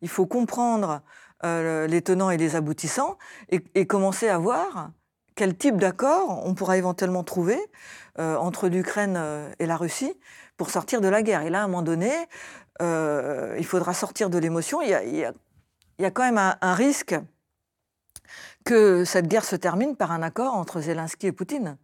il 0.02 0.08
faut 0.08 0.26
comprendre 0.26 1.02
les 1.44 2.02
tenants 2.02 2.30
et 2.30 2.38
les 2.38 2.56
aboutissants 2.56 3.18
et 3.50 3.86
commencer 3.86 4.30
à 4.30 4.38
voir 4.38 4.92
quel 5.36 5.56
type 5.56 5.78
d'accord 5.78 6.46
on 6.46 6.56
pourra 6.56 6.78
éventuellement 6.78 7.24
trouver 7.24 7.60
euh, 8.20 8.38
entre 8.38 8.70
l'Ukraine 8.70 9.16
euh, 9.18 9.52
et 9.60 9.66
la 9.66 9.78
Russie 9.78 10.14
pour 10.58 10.70
sortir 10.70 11.02
de 11.02 11.10
la 11.10 11.22
guerre. 11.22 11.42
Et 11.42 11.50
là, 11.50 11.62
à 11.62 11.64
un 11.66 11.68
moment 11.68 11.82
donné, 11.82 12.12
euh, 12.82 13.56
il 13.58 13.66
faudra 13.66 13.94
sortir 13.94 14.30
de 14.30 14.38
l'émotion. 14.38 14.82
Il, 14.82 14.90
y 14.90 16.06
a, 16.06 16.12
quand 16.12 16.24
même 16.24 16.38
un, 16.38 16.74
risque 16.74 17.16
que 18.64 19.04
cette 19.04 19.28
guerre 19.28 19.46
se 19.46 19.56
termine 19.56 19.96
par 19.96 20.12
un 20.12 20.24
accord 20.24 20.56
entre 20.56 20.80
Zelensky 20.80 21.28
et 21.28 21.32
Poutine. 21.32 21.78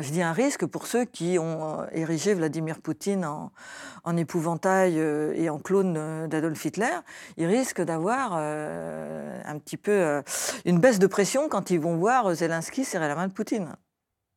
Je 0.00 0.10
dis 0.10 0.22
un 0.22 0.32
risque 0.32 0.66
pour 0.66 0.86
ceux 0.86 1.04
qui 1.04 1.38
ont 1.38 1.86
érigé 1.92 2.34
Vladimir 2.34 2.80
Poutine 2.80 3.24
en, 3.24 4.16
épouvantail 4.16 4.98
et 4.98 5.50
en 5.50 5.58
clone 5.58 6.28
d'Adolf 6.28 6.64
Hitler. 6.64 6.94
Ils 7.36 7.46
risquent 7.46 7.82
d'avoir 7.82 8.34
un 8.34 9.58
petit 9.58 9.76
peu 9.76 10.22
une 10.64 10.78
baisse 10.78 10.98
de 10.98 11.06
pression 11.06 11.48
quand 11.48 11.70
ils 11.70 11.80
vont 11.80 11.96
voir 11.96 12.34
Zelensky 12.34 12.84
serrer 12.84 13.08
la 13.08 13.14
main 13.14 13.28
de 13.28 13.32
Poutine, 13.32 13.76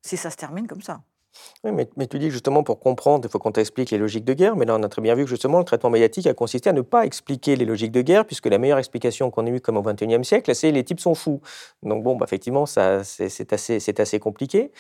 si 0.06 0.18
ça 0.18 0.30
se 0.30 0.38
termine 0.38 0.68
comme 0.68 0.82
ça. 0.82 1.02
Oui, 1.64 1.72
mais, 1.72 2.08
tu 2.08 2.18
dis 2.18 2.32
justement 2.32 2.64
pour 2.64 2.80
comprendre, 2.80 3.28
il 3.28 3.32
faut 3.32 3.38
qu'on 3.38 3.52
t'explique 3.52 3.92
les 3.92 3.98
logiques 3.98 4.26
de 4.26 4.34
guerre, 4.34 4.56
mais 4.56 4.66
là 4.66 4.76
on 4.76 4.84
a 4.84 4.90
très 4.90 5.02
bien 5.02 5.14
vu 5.16 5.24
que 5.24 5.30
justement 5.30 5.60
le 5.60 5.64
traitement 5.64 5.90
médiatique 5.92 6.26
a 6.28 6.34
consisté 6.34 6.70
à 6.70 6.74
ne 6.74 6.82
pas 6.82 7.06
expliquer 7.06 7.56
les 7.56 7.66
logiques 7.66 7.92
de 7.92 8.02
guerre, 8.02 8.26
puisque 8.26 8.48
la 8.48 8.58
meilleure 8.58 8.80
explication 8.80 9.30
qu'on 9.30 9.46
ait 9.46 9.52
eue 9.52 9.62
comme 9.62 9.78
au 9.78 9.84
XXIe 9.84 10.26
siècle, 10.26 10.54
c'est 10.56 10.72
les 10.72 10.84
types 10.84 11.00
sont 11.00 11.14
fous. 11.14 11.40
Donc 11.84 12.04
bon, 12.04 12.16
bah, 12.16 12.26
effectivement, 12.28 12.66
ça, 12.66 13.04
c'est 13.04 13.54
assez, 13.54 13.80
assez 13.98 14.20
compliqué, 14.20 14.72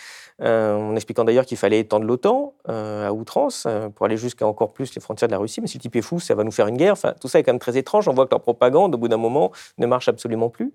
euh, 0.41 0.75
en 0.75 0.95
expliquant 0.95 1.23
d'ailleurs 1.23 1.45
qu'il 1.45 1.57
fallait 1.57 1.79
étendre 1.79 2.05
l'OTAN 2.05 2.55
euh, 2.69 3.07
à 3.07 3.13
outrance 3.13 3.65
euh, 3.67 3.89
pour 3.89 4.07
aller 4.07 4.17
jusqu'à 4.17 4.47
encore 4.47 4.73
plus 4.73 4.95
les 4.95 5.01
frontières 5.01 5.27
de 5.27 5.33
la 5.33 5.39
Russie, 5.39 5.61
mais 5.61 5.67
si 5.67 5.77
le 5.77 5.83
type 5.83 5.95
est 5.95 6.01
fou, 6.01 6.19
ça 6.19 6.35
va 6.35 6.43
nous 6.43 6.51
faire 6.51 6.67
une 6.67 6.77
guerre. 6.77 6.93
Enfin, 6.93 7.13
tout 7.21 7.27
ça 7.27 7.39
est 7.39 7.43
quand 7.43 7.53
même 7.53 7.59
très 7.59 7.77
étrange, 7.77 8.07
on 8.07 8.13
voit 8.13 8.25
que 8.25 8.31
leur 8.31 8.41
propagande, 8.41 8.95
au 8.95 8.97
bout 8.97 9.07
d'un 9.07 9.17
moment, 9.17 9.51
ne 9.77 9.85
marche 9.85 10.07
absolument 10.07 10.49
plus. 10.49 10.73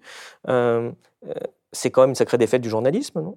c'est 1.72 1.91
quand 1.91 2.03
même 2.03 2.11
une 2.11 2.14
sacrée 2.14 2.39
défaite 2.39 2.62
du 2.62 2.68
journalisme, 2.70 3.20
non? 3.20 3.37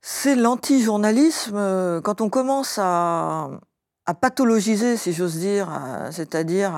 C'est 0.00 0.36
l'anti-journalisme. 0.36 1.56
Euh, 1.56 2.00
quand 2.00 2.20
on 2.20 2.28
commence 2.28 2.78
à, 2.80 3.50
à 4.08 4.14
pathologiser, 4.14 4.96
si 4.96 5.12
j'ose 5.12 5.36
dire, 5.36 5.68
euh, 5.70 6.10
c'est-à-dire 6.10 6.72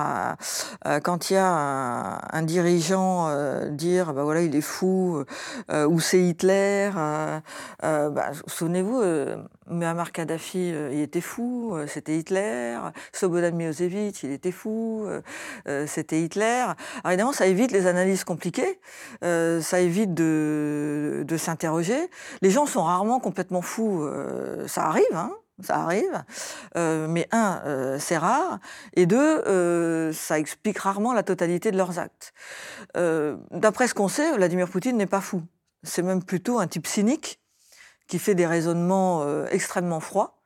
quand 1.01 1.29
il 1.29 1.35
y 1.35 1.37
a 1.37 2.19
un, 2.29 2.41
dirigeant 2.41 3.29
euh, 3.29 3.69
dire 3.69 4.13
bah 4.13 4.23
voilà 4.25 4.41
il 4.41 4.53
est 4.53 4.59
fou 4.59 5.23
euh, 5.71 5.87
ou 5.87 6.01
c'est 6.01 6.19
Hitler. 6.19 6.89
Bah, 6.93 8.31
souvenez-vous, 8.47 9.01
Muammar 9.69 10.11
Kadhafi 10.11 10.73
il 10.91 10.99
était 10.99 11.21
fou, 11.21 11.73
c'était 11.87 12.17
Hitler. 12.17 12.77
Slobodan 13.13 13.55
Milosevic 13.55 14.23
il 14.23 14.31
était 14.31 14.51
fou, 14.51 15.07
c'était 15.87 16.21
Hitler. 16.21 16.65
Alors 17.03 17.13
évidemment 17.13 17.31
ça 17.31 17.47
évite 17.47 17.71
les 17.71 17.87
analyses 17.87 18.25
compliquées, 18.25 18.81
ça 19.21 19.79
évite 19.79 20.13
de, 20.13 21.23
de 21.25 21.37
s'interroger. 21.37 22.09
Les 22.41 22.51
gens 22.51 22.65
sont 22.65 22.83
rarement 22.83 23.21
complètement 23.21 23.61
fous, 23.61 24.05
ça 24.67 24.83
arrive. 24.83 25.05
Hein 25.15 25.31
ça 25.63 25.77
arrive. 25.77 26.23
Euh, 26.75 27.07
mais 27.07 27.27
un, 27.31 27.61
euh, 27.65 27.99
c'est 27.99 28.17
rare. 28.17 28.59
Et 28.93 29.05
deux, 29.05 29.17
euh, 29.45 30.13
ça 30.13 30.39
explique 30.39 30.77
rarement 30.79 31.13
la 31.13 31.23
totalité 31.23 31.71
de 31.71 31.77
leurs 31.77 31.99
actes. 31.99 32.33
D'après 32.95 33.87
ce 33.87 33.93
qu'on 33.93 34.07
sait, 34.07 34.33
Vladimir 34.33 34.67
Poutine 34.67 34.97
n'est 34.97 35.05
pas 35.05 35.21
fou. 35.21 35.43
C'est 35.83 36.01
même 36.01 36.23
plutôt 36.23 36.59
un 36.59 36.67
type 36.67 36.87
cynique 36.87 37.39
qui 38.07 38.19
fait 38.19 38.35
des 38.35 38.45
raisonnements 38.45 39.45
extrêmement 39.47 39.99
froids. 39.99 40.41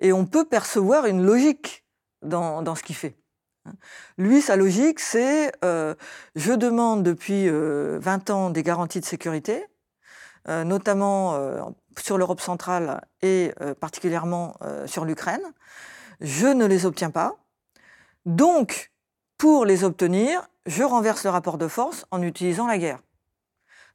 Et 0.00 0.12
on 0.12 0.26
peut 0.26 0.44
percevoir 0.44 1.06
une 1.06 1.24
logique 1.24 1.84
dans, 2.22 2.62
dans 2.62 2.74
ce 2.74 2.82
qu'il 2.82 2.96
fait. 2.96 3.16
Lui, 4.18 4.40
sa 4.42 4.56
logique, 4.56 5.00
c'est 5.00 5.52
je 5.62 6.52
demande 6.52 7.02
depuis 7.02 7.48
20 7.48 8.30
ans 8.30 8.50
des 8.50 8.62
garanties 8.62 9.00
de 9.00 9.06
sécurité, 9.06 9.64
notamment 10.46 11.36
sur 12.00 12.18
l'Europe 12.18 12.40
centrale 12.40 13.02
et 13.22 13.52
euh, 13.60 13.74
particulièrement 13.74 14.56
euh, 14.62 14.86
sur 14.86 15.04
l'Ukraine. 15.04 15.42
Je 16.20 16.46
ne 16.46 16.66
les 16.66 16.86
obtiens 16.86 17.10
pas. 17.10 17.36
Donc, 18.26 18.92
pour 19.36 19.64
les 19.64 19.84
obtenir, 19.84 20.48
je 20.66 20.82
renverse 20.82 21.24
le 21.24 21.30
rapport 21.30 21.58
de 21.58 21.68
force 21.68 22.06
en 22.10 22.22
utilisant 22.22 22.66
la 22.66 22.78
guerre. 22.78 22.98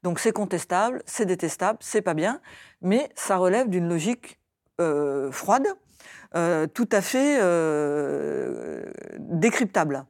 Donc 0.03 0.19
c'est 0.19 0.33
contestable, 0.33 1.01
c'est 1.05 1.25
détestable, 1.25 1.79
c'est 1.81 2.01
pas 2.01 2.13
bien, 2.13 2.41
mais 2.81 3.09
ça 3.15 3.37
relève 3.37 3.69
d'une 3.69 3.87
logique 3.87 4.39
euh, 4.81 5.31
froide, 5.31 5.67
tout 6.73 6.89
à 6.91 7.01
fait 7.01 7.37
décryptable, 9.19 10.05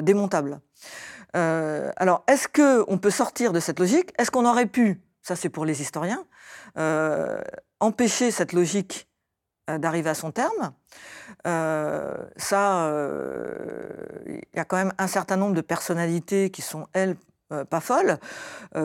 démontable. 0.00 0.60
alors, 1.34 2.24
est-ce 2.26 2.48
qu'on 2.48 2.96
peut 2.96 3.10
sortir 3.10 3.52
de 3.52 3.60
cette 3.60 3.78
logique? 3.78 4.14
Est-ce 4.18 4.30
qu'on 4.30 4.46
aurait 4.46 4.66
pu, 4.66 5.02
ça 5.22 5.36
c'est 5.36 5.48
pour 5.48 5.64
les 5.64 5.80
historiens, 5.80 6.24
euh, 6.76 7.40
empêcher 7.80 8.30
cette 8.30 8.52
logique 8.52 9.08
euh, 9.70 9.78
d'arriver 9.78 10.10
à 10.10 10.14
son 10.14 10.32
terme. 10.32 10.72
Euh, 11.46 12.16
ça, 12.36 12.92
il 14.26 14.40
y 14.54 14.60
a 14.60 14.64
quand 14.64 14.76
même 14.76 14.92
un 14.98 15.06
certain 15.06 15.36
nombre 15.36 15.54
de 15.54 15.60
personnalités 15.60 16.50
qui 16.50 16.62
sont, 16.62 16.86
elles, 16.92 17.16
pas 17.68 17.80
folles, 17.80 18.18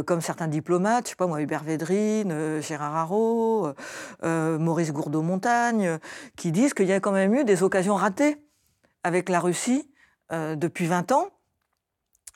comme 0.06 0.20
certains 0.20 0.50
diplomates, 0.50 1.06
je 1.06 1.10
sais 1.12 1.16
pas 1.16 1.26
moi, 1.26 1.42
Hubert 1.42 1.64
Védrine, 1.64 2.60
Gérard 2.60 2.98
Haro, 2.98 3.72
Maurice 4.24 4.92
Gourdeau-Montagne, 4.92 6.00
qui 6.36 6.52
disent 6.52 6.74
qu'il 6.74 6.88
y 6.88 6.92
a 6.92 7.00
quand 7.00 7.14
même 7.14 7.34
eu 7.34 7.46
des 7.46 7.64
occasions 7.64 7.96
ratées 7.96 8.44
avec 9.06 9.30
la 9.30 9.40
Russie 9.40 9.90
depuis 10.32 10.86
20 10.86 11.14
ans 11.14 11.30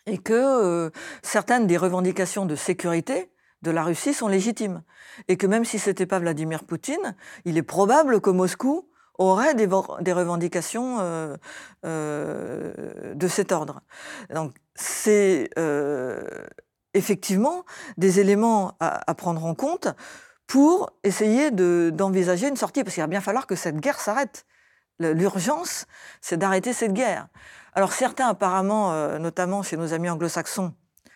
et 0.06 0.20
que 0.20 0.90
certaines 1.22 1.68
des 1.68 1.76
revendications 1.76 2.46
de 2.46 2.56
sécurité 2.56 3.30
de 3.62 3.72
la 3.72 3.84
Russie 3.84 4.14
sont 4.14 4.28
légitimes. 4.28 4.84
Et 5.28 5.38
que 5.38 5.48
même 5.48 5.66
si 5.66 5.80
ce 5.80 5.90
n'était 5.90 6.06
pas 6.06 6.20
Vladimir 6.20 6.64
Poutine, 6.64 7.16
il 7.46 7.58
est 7.58 7.64
probable 7.64 8.22
que 8.22 8.30
Moscou 8.30 8.88
aurait 9.18 9.54
des, 9.54 9.66
revendications 9.66 10.98
euh, 11.00 11.38
euh, 11.86 13.14
de 13.14 13.28
cet 13.28 13.52
ordre. 13.52 13.82
Donc 14.34 14.56
c'est 14.76 15.50
euh, 15.58 16.24
effectivement 16.94 17.64
des 17.98 18.20
éléments 18.20 18.78
à, 18.80 19.14
prendre 19.14 19.46
en 19.46 19.54
compte 19.54 19.88
pour 20.48 20.92
essayer 21.04 21.52
d'envisager 21.52 22.48
une 22.48 22.58
sortie, 22.58 22.84
parce 22.84 22.96
qu'il 22.96 23.04
va 23.04 23.08
bien 23.08 23.22
falloir 23.22 23.48
que 23.48 23.56
cette 23.56 23.78
guerre 23.78 24.00
s'arrête. 24.00 24.46
L'urgence, 25.00 25.88
c'est 26.20 26.38
d'arrêter 26.38 26.74
cette 26.74 26.94
guerre. 26.94 27.28
Alors 27.74 27.94
certains, 27.94 28.28
apparemment, 28.28 29.18
notamment 29.18 29.64
chez 29.64 29.78
nos 29.78 29.94
amis 29.94 30.10
anglo-saxons, 30.10 30.74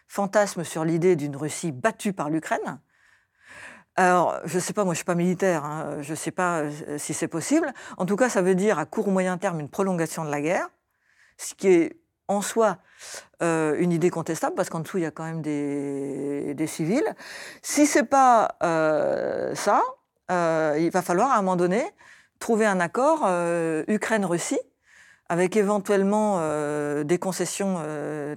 fantasme 0.08 0.64
sur 0.64 0.86
l'idée 0.86 1.16
d'une 1.16 1.36
Russie 1.36 1.72
battue 1.72 2.14
par 2.14 2.30
l'Ukraine. 2.30 2.80
Alors, 3.98 4.40
je 4.44 4.56
ne 4.56 4.60
sais 4.60 4.74
pas, 4.74 4.84
moi 4.84 4.94
je 4.94 4.96
ne 4.96 5.00
suis 5.00 5.06
pas 5.06 5.16
militaire, 5.16 5.64
hein, 5.64 5.98
je 6.02 6.12
ne 6.12 6.16
sais 6.16 6.32
pas 6.32 6.60
euh, 6.60 6.98
si 6.98 7.14
c'est 7.14 7.30
possible. 7.30 7.74
En 7.98 8.06
tout 8.06 8.18
cas, 8.18 8.28
ça 8.28 8.42
veut 8.42 8.56
dire 8.56 8.78
à 8.78 8.86
court 8.86 9.08
ou 9.08 9.12
moyen 9.12 9.38
terme 9.38 9.62
une 9.62 9.70
prolongation 9.70 10.26
de 10.26 10.32
la 10.32 10.42
guerre, 10.42 10.70
ce 11.38 11.54
qui 11.54 11.70
est 11.70 11.98
en 12.28 12.42
soi 12.42 12.78
euh, 13.42 13.76
une 13.80 13.94
idée 13.94 14.10
contestable, 14.10 14.56
parce 14.56 14.70
qu'en 14.70 14.82
dessous, 14.82 14.98
il 14.98 15.04
y 15.04 15.06
a 15.06 15.12
quand 15.12 15.24
même 15.24 15.42
des, 15.42 16.68
civils. 16.68 17.16
Si 17.62 17.86
ce 17.86 18.00
n'est 18.00 18.06
pas 18.06 18.58
euh, 18.64 19.56
ça, 19.56 19.82
il 20.30 20.90
va 20.92 21.02
falloir 21.02 21.32
à 21.32 21.36
un 21.36 21.42
moment 21.42 21.56
donné 21.56 21.86
trouver 22.40 22.66
un 22.66 22.82
accord 22.82 23.30
Ukraine-Russie, 23.88 24.60
avec 25.30 25.56
éventuellement 25.56 26.40
des 27.04 27.18
concessions 27.18 27.80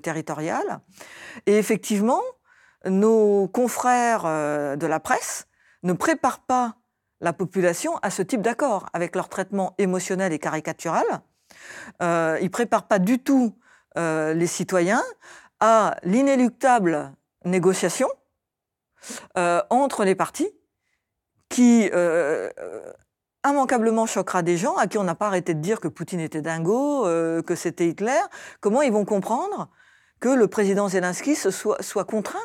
territoriales. 0.03 0.81
Et 1.47 1.59
effectivement, 1.59 2.23
nos 2.87 3.49
confrères 3.49 4.23
de 4.25 4.87
la 4.87 5.01
presse 5.01 5.47
ne 5.83 5.93
préparent 5.93 6.41
pas 6.41 6.77
la 7.21 7.33
population 7.33 7.97
à 7.99 8.11
ce 8.11 8.23
type 8.23 8.41
d'accord, 8.41 8.87
avec 8.93 9.17
leur 9.17 9.29
traitement 9.29 9.75
émotionnel 9.79 10.33
et 10.33 10.39
caricatural. 10.39 11.05
ils 12.01 12.05
ne 12.05 12.49
préparent 12.49 12.89
pas 12.89 12.99
du 12.99 13.19
tout 13.19 13.55
euh, 13.99 14.35
les 14.35 14.47
citoyens 14.47 15.03
à 15.59 15.97
l'inéluctable 16.05 17.13
négociation 17.45 18.09
euh, 19.37 19.63
entre 19.71 20.05
les 20.05 20.15
partis 20.15 20.51
qui 21.49 21.91
euh, 21.93 22.51
immanquablement 23.45 24.07
choquera 24.07 24.43
des 24.43 24.57
gens 24.57 24.77
à 24.77 24.87
qui 24.87 24.99
on 24.99 25.05
n'a 25.05 25.15
pas 25.15 25.27
arrêté 25.27 25.55
de 25.55 25.61
dire 25.61 25.81
que 25.81 25.89
Poutine 25.89 26.21
était 26.21 26.43
dingo, 26.43 27.05
que 27.05 27.55
c'était 27.55 27.89
Hitler. 27.89 28.21
Comment 28.61 28.83
ils 28.83 28.93
vont 28.93 29.05
comprendre 29.05 29.69
que 30.21 30.29
le 30.29 30.49
président 30.49 30.89
Zelensky 30.89 31.35
soit, 31.35 31.83
soit 31.83 32.05
contraint 32.05 32.39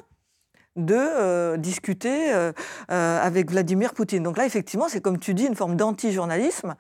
de 0.76 1.56
discuter 1.58 2.32
avec 2.88 3.52
Vladimir 3.52 3.94
Poutine? 3.94 4.24
Donc 4.24 4.38
là, 4.38 4.46
effectivement, 4.46 4.88
c'est 4.88 5.02
comme 5.02 5.20
tu 5.20 5.34
dis, 5.34 5.46
une 5.46 5.56
forme 5.56 5.76
d'anti-journalisme 5.76 6.76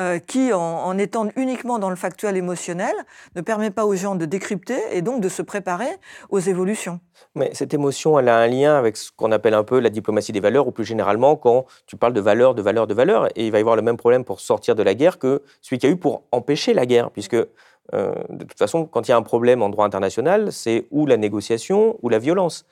euh, 0.00 0.18
qui, 0.18 0.52
en, 0.52 0.96
étant 0.96 1.28
uniquement 1.36 1.78
dans 1.78 1.90
le 1.90 1.96
factuel 1.96 2.36
émotionnel, 2.36 2.94
ne 3.36 3.42
permet 3.42 3.70
pas 3.70 3.84
aux 3.84 3.94
gens 3.94 4.14
de 4.14 4.24
décrypter 4.24 4.78
et 4.92 5.02
donc 5.02 5.20
de 5.20 5.28
se 5.28 5.42
préparer 5.42 5.90
aux 6.30 6.38
évolutions. 6.38 7.00
Mais 7.34 7.50
cette 7.52 7.74
émotion, 7.74 8.18
elle 8.18 8.28
a 8.28 8.38
un 8.38 8.46
lien 8.46 8.78
avec 8.78 8.96
ce 8.96 9.10
qu'on 9.14 9.30
appelle 9.30 9.54
un 9.54 9.62
peu 9.62 9.78
la 9.78 9.90
diplomatie 9.90 10.32
des 10.32 10.40
valeurs, 10.40 10.66
ou 10.66 10.70
plus 10.70 10.84
généralement 10.84 11.36
quand 11.36 11.66
tu 11.86 11.96
parles 11.96 12.14
de 12.14 12.20
valeurs, 12.20 12.54
de 12.54 12.62
valeurs, 12.62 12.86
de 12.86 12.94
valeurs, 12.94 13.28
et 13.36 13.46
il 13.46 13.52
va 13.52 13.58
y 13.58 13.60
avoir 13.60 13.76
le 13.76 13.82
même 13.82 13.98
problème 13.98 14.24
pour 14.24 14.40
sortir 14.40 14.74
de 14.74 14.82
la 14.82 14.94
guerre 14.94 15.18
que 15.18 15.42
celui 15.60 15.78
qu'il 15.78 15.90
y 15.90 15.92
a 15.92 15.94
eu 15.94 15.98
pour 15.98 16.22
empêcher 16.32 16.72
la 16.72 16.86
guerre, 16.86 17.10
puisque 17.10 17.34
euh, 17.34 18.14
de 18.28 18.44
toute 18.44 18.58
façon, 18.58 18.86
quand 18.86 19.06
il 19.08 19.10
y 19.10 19.14
a 19.14 19.16
un 19.16 19.22
problème 19.22 19.62
en 19.62 19.68
droit 19.68 19.84
international, 19.84 20.52
c'est 20.52 20.86
ou 20.90 21.06
la 21.06 21.16
négociation 21.16 21.98
ou 22.02 22.08
la 22.08 22.18
violence. 22.18 22.64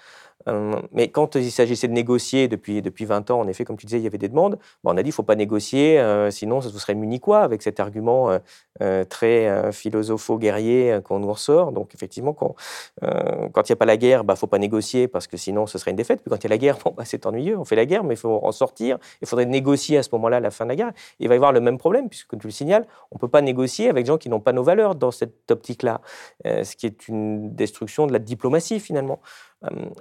Euh, 0.47 0.81
mais 0.93 1.09
quand 1.09 1.35
il 1.35 1.51
s'agissait 1.51 1.89
de 1.89 1.93
négocier 1.93 2.49
depuis, 2.49 2.81
depuis 2.83 3.05
20 3.05 3.31
ans, 3.31 3.41
en 3.41 3.49
effet, 3.49 3.65
comme 3.65 3.77
tu 3.77 3.87
disais, 3.87 3.99
il 3.99 4.05
y 4.05 4.07
avait 4.07 4.19
des 4.19 4.29
demandes. 4.29 4.59
on 4.85 4.97
a 4.97 5.03
dit 5.03 5.09
il 5.09 5.11
ne 5.11 5.15
faut 5.15 5.23
pas 5.23 5.35
négocier, 5.35 5.99
euh, 5.99 6.31
sinon 6.31 6.61
ça 6.61 6.71
serait 6.71 6.97
quoi 7.21 7.41
avec 7.41 7.63
cet 7.63 7.81
argument 7.81 8.39
euh, 8.81 9.05
très 9.05 9.73
philosopho-guerrier 9.73 11.01
qu'on 11.05 11.19
nous 11.19 11.33
ressort? 11.33 11.73
Donc 11.73 11.95
effectivement, 11.95 12.33
quand 12.33 12.55
il 13.01 13.71
n'y 13.71 13.73
a 13.73 13.77
pas 13.77 13.87
la 13.87 13.97
guerre, 13.97 14.21
il 14.23 14.27
bah, 14.27 14.35
ne 14.35 14.39
faut 14.39 14.47
pas 14.47 14.59
négocier 14.59 15.09
parce 15.09 15.27
que 15.27 15.37
sinon 15.37 15.67
ce 15.67 15.79
serait 15.79 15.91
une 15.91 15.97
défaite. 15.97 16.21
Puis 16.21 16.31
quand 16.31 16.37
il 16.37 16.45
y 16.45 16.47
a 16.47 16.51
la 16.51 16.59
guerre, 16.59 16.79
bah, 16.97 17.05
c'est 17.05 17.27
ennuyeux, 17.27 17.59
on 17.59 17.65
fait 17.65 17.77
la 17.77 17.87
guerre, 17.87 18.05
mais 18.05 18.15
il 18.15 18.19
faut 18.19 18.41
en 18.43 18.53
sortir. 18.53 18.99
Il 19.21 19.29
faudrait 19.29 19.47
négocier 19.47 19.99
à 19.99 20.03
ce 20.03 20.11
moment-là 20.13 20.41
la 20.41 20.51
fin 20.51 20.65
de 20.65 20.71
la 20.71 20.77
guerre. 20.77 20.93
il 21.19 21.29
va 21.29 21.35
y 21.35 21.37
avoir 21.37 21.53
le 21.53 21.61
même 21.61 21.79
problème, 21.79 22.09
puisque 22.09 22.29
comme 22.29 22.41
tu 22.41 22.47
le 22.47 22.53
signales, 22.53 22.87
on 23.11 23.17
ne 23.17 23.21
peut 23.21 23.29
pas 23.29 23.43
négocier 23.43 23.89
avec 23.89 24.05
des 24.05 24.09
gens 24.09 24.19
qui 24.19 24.29
n'ont 24.29 24.41
pas 24.41 24.53
nos 24.53 24.63
valeurs 24.63 24.95
dans 24.95 25.11
cette 25.11 25.51
optique-là, 25.51 26.01
ce 26.45 26.77
qui 26.77 26.87
est 26.87 27.09
une 27.09 27.55
destruction 27.55 28.07
de 28.07 28.13
la 28.13 28.19
diplomatie 28.19 28.81
finalement. 28.81 29.21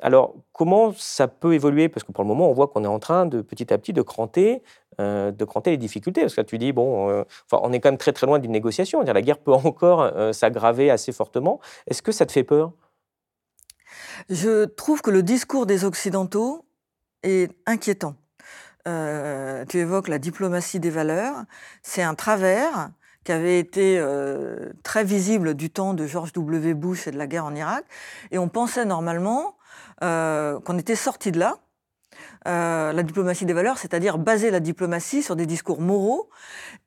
Alors, 0.03 0.35
comment 0.53 0.93
ça 0.95 1.27
peut 1.27 1.53
évoluer? 1.53 1.89
Parce 1.89 2.03
que 2.03 2.11
pour 2.11 2.23
le 2.23 2.27
moment, 2.27 2.49
on 2.49 2.53
voit 2.53 2.67
qu'on 2.67 2.83
est 2.83 2.87
en 2.87 2.99
train 2.99 3.25
de 3.25 3.41
petit 3.41 3.73
à 3.73 3.77
petit 3.77 3.93
de 3.93 4.01
cranter, 4.01 4.61
de 4.99 5.45
cranter 5.45 5.71
les 5.71 5.77
difficultés. 5.77 6.21
Parce 6.21 6.35
que 6.35 6.41
là, 6.41 6.45
tu 6.45 6.57
dis, 6.57 6.73
bon, 6.73 7.25
on 7.51 7.73
est 7.73 7.79
quand 7.79 7.89
même 7.89 7.97
très 7.97 8.13
très 8.13 8.27
loin 8.27 8.37
d'une 8.39 8.51
négociation. 8.51 9.01
la 9.01 9.21
guerre 9.21 9.39
peut 9.39 9.53
encore 9.53 10.11
s'aggraver 10.33 10.91
assez 10.91 11.11
fortement. 11.11 11.59
Est-ce 11.87 12.03
que 12.03 12.11
ça 12.11 12.25
te 12.27 12.31
fait 12.31 12.43
peur? 12.43 12.71
Je 14.29 14.65
trouve 14.65 15.01
que 15.01 15.11
le 15.11 15.23
discours 15.23 15.65
des 15.65 15.85
Occidentaux 15.85 16.65
est 17.23 17.51
inquiétant. 17.65 18.15
tu 18.85 19.77
évoques 19.77 20.07
la 20.07 20.19
diplomatie 20.19 20.79
des 20.79 20.91
valeurs. 20.91 21.35
C'est 21.81 22.03
un 22.03 22.13
travers 22.13 22.91
qui 23.27 23.33
avait 23.33 23.59
été 23.59 23.99
euh, 23.99 24.71
très 24.83 25.03
visible 25.03 25.53
du 25.53 25.69
temps 25.69 25.93
de 25.93 26.07
George 26.07 26.31
W. 26.31 26.73
Bush 26.73 27.07
et 27.07 27.11
de 27.11 27.17
la 27.17 27.27
guerre 27.27 27.43
en 27.43 27.53
Irak. 27.53 27.83
Et 28.31 28.37
on 28.37 28.47
pensait 28.47 28.85
normalement 28.85 29.57
euh, 30.01 30.61
qu'on 30.61 30.77
était 30.77 30.95
sorti 30.95 31.33
de 31.33 31.39
là. 31.39 31.57
Euh, 32.47 32.93
la 32.93 33.03
diplomatie 33.03 33.45
des 33.45 33.51
valeurs, 33.51 33.79
c'est-à-dire 33.79 34.17
baser 34.17 34.49
la 34.49 34.61
diplomatie 34.61 35.23
sur 35.23 35.35
des 35.35 35.45
discours 35.45 35.81
moraux 35.81 36.29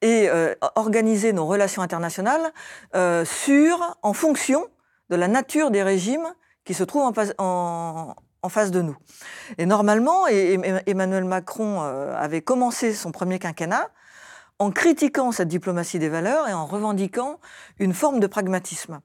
et 0.01 0.31
organiser 0.77 1.35
nos 1.35 1.45
relations 1.45 1.83
internationales 1.83 2.51
sur, 3.27 3.99
en 4.01 4.15
fonction 4.15 4.67
de 5.11 5.17
la 5.17 5.29
nature 5.29 5.71
des 5.71 5.83
régimes 5.83 6.27
qui 6.65 6.73
se 6.73 6.85
trouvent 6.85 7.03
en 7.03 7.13
face, 7.13 7.35
en 7.37 8.49
face 8.49 8.71
de 8.71 8.81
nous. 8.81 8.97
Et 9.59 9.67
normalement, 9.67 10.27
Emmanuel 10.27 11.25
Macron 11.25 11.83
avait 11.83 12.41
commencé 12.41 12.95
son 12.95 13.13
premier 13.13 13.39
quinquennat 13.39 13.91
en 14.61 14.71
critiquant 14.71 15.33
cette 15.33 15.49
diplomatie 15.49 15.99
des 15.99 16.11
valeurs 16.11 16.47
et 16.47 16.53
en 16.53 16.67
revendiquant 16.67 17.41
une 17.79 17.95
forme 17.95 18.21
de 18.21 18.27
pragmatisme. 18.27 19.01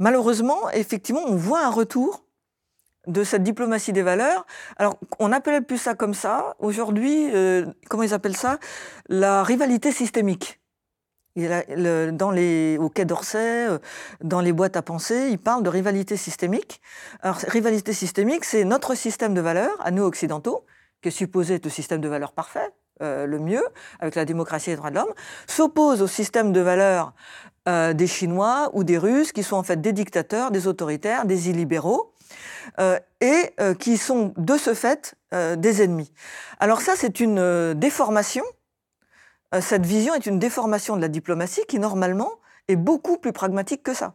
Malheureusement, 0.00 0.68
effectivement, 0.70 1.22
on 1.26 1.36
voit 1.36 1.64
un 1.64 1.70
retour 1.70 2.24
de 3.06 3.22
cette 3.22 3.44
diplomatie 3.44 3.92
des 3.92 4.02
valeurs. 4.02 4.44
Alors, 4.76 4.98
on 5.20 5.30
appelait 5.30 5.60
plus 5.60 5.78
ça 5.78 5.94
comme 5.94 6.12
ça. 6.12 6.56
Aujourd'hui, 6.58 7.30
euh, 7.32 7.64
comment 7.88 8.02
ils 8.02 8.14
appellent 8.14 8.36
ça? 8.36 8.58
La 9.08 9.44
rivalité 9.44 9.92
systémique. 9.92 10.60
dans 11.36 12.32
les, 12.32 12.76
au 12.78 12.88
Quai 12.88 13.04
d'Orsay, 13.04 13.68
euh, 13.68 13.78
dans 14.24 14.40
les 14.40 14.52
boîtes 14.52 14.76
à 14.76 14.82
penser, 14.82 15.28
ils 15.30 15.38
parlent 15.38 15.62
de 15.62 15.70
rivalité 15.70 16.16
systémique. 16.16 16.80
Alors, 17.20 17.36
rivalité 17.46 17.92
systémique, 17.92 18.44
c'est 18.44 18.64
notre 18.64 18.96
système 18.96 19.34
de 19.34 19.40
valeurs, 19.40 19.76
à 19.78 19.92
nous 19.92 20.02
occidentaux, 20.02 20.66
qui 21.00 21.08
est 21.08 21.12
supposé 21.12 21.54
être 21.54 21.64
le 21.64 21.70
système 21.70 22.00
de 22.00 22.08
valeurs 22.08 22.32
parfait, 22.32 22.72
euh, 23.02 23.26
le 23.26 23.38
mieux, 23.38 23.62
avec 24.00 24.14
la 24.14 24.24
démocratie 24.24 24.70
et 24.70 24.72
les 24.72 24.76
droits 24.76 24.90
de 24.90 24.96
l'homme, 24.96 25.12
s'oppose 25.46 26.02
au 26.02 26.06
système 26.06 26.52
de 26.52 26.60
valeurs 26.60 27.12
euh, 27.68 27.92
des 27.92 28.06
Chinois 28.06 28.70
ou 28.72 28.84
des 28.84 28.98
Russes, 28.98 29.32
qui 29.32 29.42
sont 29.42 29.56
en 29.56 29.62
fait 29.62 29.80
des 29.80 29.92
dictateurs, 29.92 30.50
des 30.50 30.66
autoritaires, 30.66 31.26
des 31.26 31.50
illibéraux, 31.50 32.12
euh, 32.80 32.98
et 33.20 33.54
qui 33.78 33.96
sont 33.96 34.34
de 34.36 34.56
ce 34.56 34.74
fait 34.74 35.14
des 35.32 35.82
ennemis. 35.82 36.12
Alors 36.60 36.80
ça, 36.80 36.92
c'est 36.96 37.20
une 37.20 37.74
déformation. 37.74 38.44
cette 39.60 39.86
vision 39.86 40.14
est 40.14 40.26
une 40.26 40.38
déformation 40.38 40.96
de 40.96 41.00
la 41.00 41.08
diplomatie 41.08 41.62
qui, 41.66 41.78
normalement, 41.78 42.30
est 42.68 42.76
beaucoup 42.76 43.16
plus 43.16 43.32
pragmatique 43.32 43.82
que 43.82 43.94
ça 43.94 44.14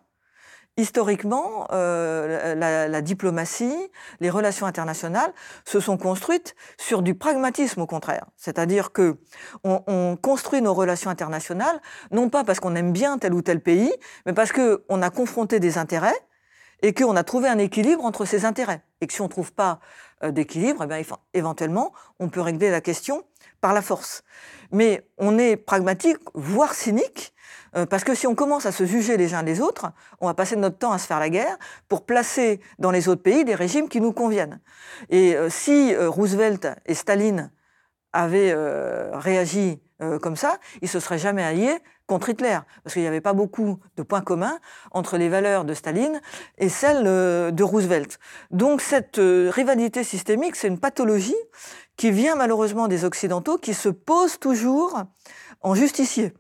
historiquement, 0.77 1.67
euh, 1.71 2.55
la, 2.55 3.01
diplomatie, 3.01 3.75
les 4.19 4.29
relations 4.29 4.65
internationales 4.65 5.33
se 5.65 5.79
sont 5.79 5.97
construites 5.97 6.55
sur 6.77 7.01
du 7.01 7.15
pragmatisme 7.15 7.81
au 7.81 7.87
contraire. 7.87 8.25
C'est-à-dire 8.37 8.91
que 8.91 9.17
on, 9.63 10.17
construit 10.21 10.61
nos 10.61 10.73
relations 10.73 11.09
internationales 11.09 11.81
non 12.11 12.29
pas 12.29 12.43
parce 12.43 12.59
qu'on 12.59 12.75
aime 12.75 12.91
bien 12.91 13.17
tel 13.17 13.33
ou 13.33 13.41
tel 13.41 13.59
pays, 13.59 13.91
mais 14.25 14.33
parce 14.33 14.51
qu'on 14.51 15.01
a 15.01 15.09
confronté 15.09 15.59
des 15.59 15.77
intérêts 15.77 16.19
et 16.81 16.93
qu'on 16.93 17.15
a 17.15 17.23
trouvé 17.23 17.47
un 17.47 17.57
équilibre 17.57 18.03
entre 18.03 18.25
ces 18.25 18.45
intérêts. 18.45 18.83
Et 19.01 19.07
que 19.07 19.13
si 19.13 19.21
on 19.21 19.27
trouve 19.27 19.53
pas 19.53 19.79
d'équilibre, 20.29 20.85
eh 20.91 21.05
éventuellement, 21.33 21.93
on 22.19 22.29
peut 22.29 22.41
régler 22.41 22.69
la 22.69 22.81
question 22.81 23.23
par 23.61 23.73
la 23.73 23.81
force. 23.81 24.23
Mais 24.71 25.05
on 25.17 25.37
est 25.37 25.55
pragmatique, 25.55 26.17
voire 26.33 26.73
cynique, 26.73 27.33
euh, 27.75 27.85
parce 27.85 28.03
que 28.03 28.15
si 28.15 28.27
on 28.27 28.35
commence 28.35 28.65
à 28.65 28.71
se 28.71 28.85
juger 28.85 29.17
les 29.17 29.33
uns 29.33 29.43
les 29.43 29.61
autres, 29.61 29.91
on 30.19 30.27
va 30.27 30.33
passer 30.33 30.55
notre 30.55 30.77
temps 30.77 30.91
à 30.91 30.97
se 30.97 31.07
faire 31.07 31.19
la 31.19 31.29
guerre 31.29 31.57
pour 31.87 32.05
placer 32.05 32.59
dans 32.79 32.91
les 32.91 33.07
autres 33.07 33.21
pays 33.21 33.45
des 33.45 33.55
régimes 33.55 33.87
qui 33.87 34.01
nous 34.01 34.13
conviennent. 34.13 34.59
Et 35.09 35.35
euh, 35.35 35.49
si 35.49 35.93
euh, 35.93 36.09
Roosevelt 36.09 36.67
et 36.85 36.93
Staline 36.93 37.51
avaient 38.13 38.53
réagi 39.13 39.79
comme 40.21 40.35
ça, 40.35 40.57
ils 40.81 40.89
se 40.89 40.99
seraient 40.99 41.17
jamais 41.17 41.43
alliés 41.43 41.77
contre 42.07 42.29
Hitler, 42.29 42.59
parce 42.83 42.93
qu'il 42.93 43.03
n'y 43.03 43.07
avait 43.07 43.21
pas 43.21 43.33
beaucoup 43.33 43.79
de 43.97 44.03
points 44.03 44.21
communs 44.21 44.59
entre 44.91 45.17
les 45.17 45.29
valeurs 45.29 45.63
de 45.63 45.73
Staline 45.73 46.21
et 46.57 46.69
celles 46.69 47.03
de 47.03 47.63
Roosevelt. 47.63 48.19
Donc 48.49 48.81
cette 48.81 49.19
rivalité 49.19 50.03
systémique, 50.03 50.55
c'est 50.55 50.67
une 50.67 50.79
pathologie 50.79 51.35
qui 51.97 52.11
vient 52.11 52.35
malheureusement 52.35 52.87
des 52.87 53.05
Occidentaux, 53.05 53.57
qui 53.57 53.73
se 53.73 53.89
posent 53.89 54.39
toujours 54.39 55.03
en 55.61 55.75
justicier. 55.75 56.33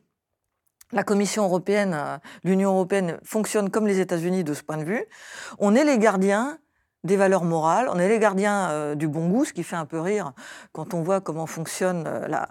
La 0.91 1.03
Commission 1.03 1.43
européenne, 1.43 1.93
euh, 1.93 2.17
l'Union 2.43 2.71
européenne 2.71 3.17
fonctionne 3.23 3.69
comme 3.69 3.87
les 3.87 3.99
États-Unis 3.99 4.43
de 4.43 4.53
ce 4.53 4.61
point 4.61 4.77
de 4.77 4.83
vue. 4.83 5.05
On 5.57 5.73
est 5.73 5.85
les 5.85 5.97
gardiens 5.97 6.57
des 7.03 7.15
valeurs 7.15 7.45
morales, 7.45 7.87
on 7.89 7.97
est 7.97 8.09
les 8.09 8.19
gardiens 8.19 8.69
euh, 8.71 8.95
du 8.95 9.07
bon 9.07 9.29
goût, 9.29 9.45
ce 9.45 9.53
qui 9.53 9.63
fait 9.63 9.77
un 9.77 9.85
peu 9.85 9.99
rire 9.99 10.33
quand 10.73 10.93
on 10.93 11.01
voit 11.01 11.21
comment 11.21 11.45
fonctionne 11.45 12.05
euh, 12.07 12.27
la 12.27 12.49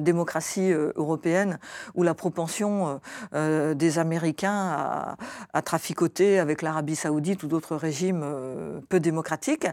démocratie 0.00 0.70
européenne 0.96 1.58
ou 1.94 2.02
la 2.02 2.14
propension 2.14 3.00
des 3.32 3.98
Américains 3.98 5.16
à, 5.52 5.62
traficoter 5.62 6.38
avec 6.38 6.62
l'Arabie 6.62 6.96
saoudite 6.96 7.42
ou 7.42 7.46
d'autres 7.46 7.76
régimes 7.76 8.24
peu 8.88 9.00
démocratiques. 9.00 9.66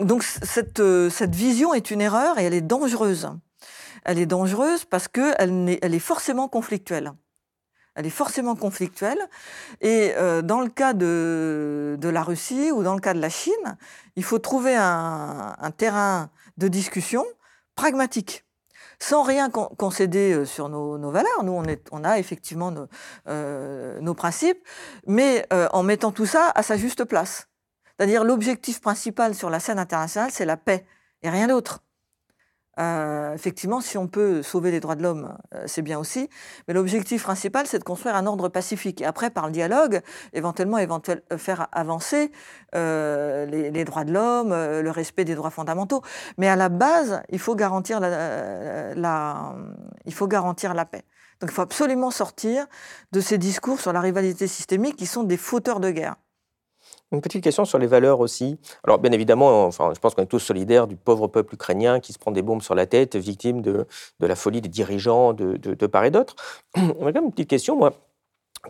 Donc 0.00 0.22
cette, 0.22 0.82
cette 1.10 1.34
vision 1.34 1.74
est 1.74 1.90
une 1.90 2.00
erreur 2.00 2.38
et 2.38 2.44
elle 2.44 2.54
est 2.54 2.60
dangereuse 2.60 3.28
elle 4.06 4.18
est 4.20 4.26
dangereuse 4.26 4.84
parce 4.84 5.08
qu'elle 5.08 5.68
est, 5.68 5.78
elle 5.82 5.94
est 5.94 5.98
forcément 5.98 6.48
conflictuelle. 6.48 7.12
elle 7.96 8.06
est 8.06 8.10
forcément 8.10 8.54
conflictuelle. 8.54 9.18
Et 9.80 10.12
euh, 10.16 10.42
dans 10.42 10.60
le 10.60 10.68
cas 10.68 10.92
de, 10.92 11.98
la 12.00 12.22
Russie 12.22 12.70
ou 12.70 12.82
dans 12.82 12.94
le 12.94 13.00
cas 13.00 13.14
de 13.14 13.20
la 13.20 13.28
Chine, 13.28 13.76
il 14.14 14.22
faut 14.22 14.38
trouver 14.38 14.76
un, 14.76 15.70
terrain 15.76 16.30
de 16.56 16.68
discussion 16.68 17.24
pragmatique 17.74 18.45
sans 18.98 19.22
rien 19.22 19.50
concéder 19.50 20.32
euh, 20.32 20.44
sur 20.44 20.68
nos, 20.68 21.10
valeurs. 21.10 21.44
Nous, 21.44 21.62
on, 21.92 22.04
a 22.04 22.18
effectivement 22.18 22.70
nos, 22.70 22.86
euh, 23.28 24.14
principes, 24.14 24.66
mais 25.06 25.46
en 25.72 25.82
mettant 25.82 26.12
tout 26.12 26.26
ça 26.26 26.50
à 26.54 26.62
sa 26.62 26.76
juste 26.76 27.04
place. 27.04 27.48
C'est-à-dire 27.96 28.24
l'objectif 28.24 28.80
principal 28.80 29.34
sur 29.34 29.50
la 29.50 29.60
scène 29.60 29.78
internationale, 29.78 30.30
c'est 30.32 30.44
la 30.44 30.56
paix 30.56 30.86
et 31.22 31.30
rien 31.30 31.48
d'autre. 31.48 31.82
Euh, 32.78 33.32
effectivement, 33.34 33.80
si 33.80 33.96
on 33.96 34.06
peut 34.06 34.42
sauver 34.42 34.70
les 34.70 34.80
droits 34.80 34.96
de 34.96 35.02
l'homme, 35.02 35.36
euh, 35.54 35.64
c'est 35.66 35.82
bien 35.82 35.98
aussi. 35.98 36.28
Mais 36.68 36.74
l'objectif 36.74 37.22
principal, 37.22 37.66
c'est 37.66 37.78
de 37.78 37.84
construire 37.84 38.16
un 38.16 38.26
ordre 38.26 38.48
pacifique. 38.48 39.00
Et 39.00 39.06
après, 39.06 39.30
par 39.30 39.46
le 39.46 39.52
dialogue, 39.52 40.00
éventuellement, 40.32 40.78
euh, 40.78 41.38
faire 41.38 41.68
avancer 41.72 42.30
les, 42.72 43.84
droits 43.84 44.04
de 44.04 44.12
l'homme, 44.12 44.50
le 44.50 44.90
respect 44.90 45.24
des 45.24 45.34
droits 45.34 45.50
fondamentaux. 45.50 46.02
Mais 46.36 46.48
à 46.48 46.56
la 46.56 46.68
base, 46.68 47.22
il 47.30 47.38
faut 47.38 47.54
garantir 47.54 48.00
la, 48.00 49.54
il 50.04 50.14
faut 50.14 50.26
garantir 50.26 50.74
la 50.74 50.84
paix. 50.84 51.04
Donc 51.40 51.50
il 51.50 51.54
faut 51.54 51.62
absolument 51.62 52.10
sortir 52.10 52.66
de 53.12 53.20
ces 53.20 53.38
discours 53.38 53.80
sur 53.80 53.92
la 53.92 54.00
rivalité 54.00 54.46
systémique 54.46 54.96
qui 54.96 55.06
sont 55.06 55.22
des 55.22 55.36
fauteurs 55.36 55.80
de 55.80 55.90
guerre. 55.90 56.16
Une 57.12 57.20
petite 57.20 57.42
question 57.44 57.64
sur 57.64 57.78
les 57.78 57.86
valeurs 57.86 58.18
aussi. 58.20 58.58
Alors, 58.84 58.98
bien 58.98 59.12
évidemment, 59.12 59.64
enfin, 59.64 59.92
je 59.94 60.00
pense 60.00 60.14
qu'on 60.14 60.22
est 60.22 60.26
tous 60.26 60.40
solidaires 60.40 60.88
du 60.88 60.96
pauvre 60.96 61.28
peuple 61.28 61.54
ukrainien 61.54 62.00
qui 62.00 62.12
se 62.12 62.18
prend 62.18 62.32
des 62.32 62.42
bombes 62.42 62.62
sur 62.62 62.74
la 62.74 62.86
tête, 62.86 63.14
victime 63.16 63.62
de, 63.62 63.86
de 64.18 64.26
la 64.26 64.34
folie 64.34 64.60
des 64.60 64.68
dirigeants 64.68 65.32
de, 65.32 65.56
de, 65.56 65.74
de 65.74 65.86
part 65.86 66.04
et 66.04 66.10
d'autre. 66.10 66.34
On 66.76 66.80
a 67.06 67.12
quand 67.12 67.14
même 67.14 67.24
une 67.26 67.30
petite 67.32 67.48
question, 67.50 67.76
moi. 67.76 67.92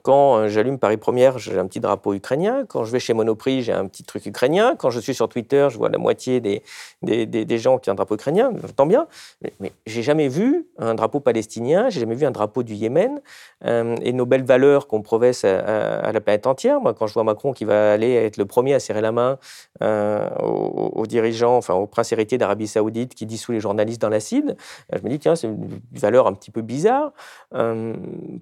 Quand 0.03 0.37
euh, 0.37 0.49
j'allume 0.49 0.79
Paris 0.79 0.97
Première, 0.97 1.39
j'ai 1.39 1.59
un 1.59 1.67
petit 1.67 1.81
drapeau 1.81 2.15
ukrainien. 2.15 2.65
Quand 2.67 2.85
je 2.85 2.93
vais 2.93 2.99
chez 2.99 3.15
Monoprix, 3.15 3.63
j'ai 3.63 3.73
un 3.73 3.87
petit 3.87 4.05
truc 4.05 4.27
ukrainien. 4.27 4.77
Quand 4.77 4.91
je 4.91 5.01
suis 5.01 5.15
sur 5.15 5.29
Twitter, 5.29 5.69
je 5.71 5.79
vois 5.79 5.89
la 5.89 5.99
moitié 5.99 6.41
des, 6.41 6.63
des, 7.03 7.27
des, 7.27 7.59
gens 7.59 7.79
qui 7.79 7.89
ont 7.89 7.93
un 7.93 7.97
drapeau 7.97 8.15
ukrainien. 8.15 8.51
J'entends 8.61 8.87
bien. 8.87 9.07
Mais, 9.43 9.53
mais 9.61 9.73
j'ai 9.87 10.03
jamais 10.03 10.29
vu 10.29 10.67
un 10.79 10.95
drapeau 10.95 11.21
palestinien. 11.21 11.89
J'ai 11.91 12.01
jamais 12.01 12.15
vu 12.15 12.27
un 12.27 12.31
drapeau 12.31 12.63
du 12.63 12.75
Yémen. 12.75 13.21
Euh, 13.65 13.97
et 14.03 14.13
nos 14.13 14.27
belles 14.27 14.45
valeurs 14.45 14.87
qu'on 14.87 15.03
professe 15.03 15.45
à, 15.45 16.13
la 16.13 16.21
planète 16.21 16.47
entière. 16.47 16.81
Moi, 16.81 16.95
quand 16.95 17.07
je 17.07 17.15
vois 17.15 17.25
Macron 17.25 17.53
qui 17.53 17.65
va 17.65 17.93
aller 17.93 18.13
être 18.13 18.37
le 18.37 18.45
premier 18.45 18.75
à 18.75 18.81
serrer 18.81 19.01
la 19.01 19.13
main 19.13 19.39
euh, 19.83 20.29
aux, 20.39 21.07
dirigeants, 21.07 21.57
enfin 21.57 21.75
au 21.75 21.87
prince 21.87 22.13
héritier 22.13 22.39
d'Arabie 22.39 22.67
Saoudite 22.67 23.15
qui 23.15 23.27
dissout 23.27 23.53
les 23.53 23.61
journalistes 23.61 24.01
dans 24.01 24.09
l'acide, 24.09 24.57
je 24.93 25.01
me 25.03 25.09
dis, 25.09 25.19
tiens, 25.19 25.37
c'est 25.37 25.47
une 25.47 25.81
valeur 25.93 26.27
un 26.27 26.35
petit 26.35 26.51
peu 26.51 26.63
bizarre. 26.63 27.13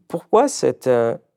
pourquoi 0.08 0.48
cette 0.48 0.88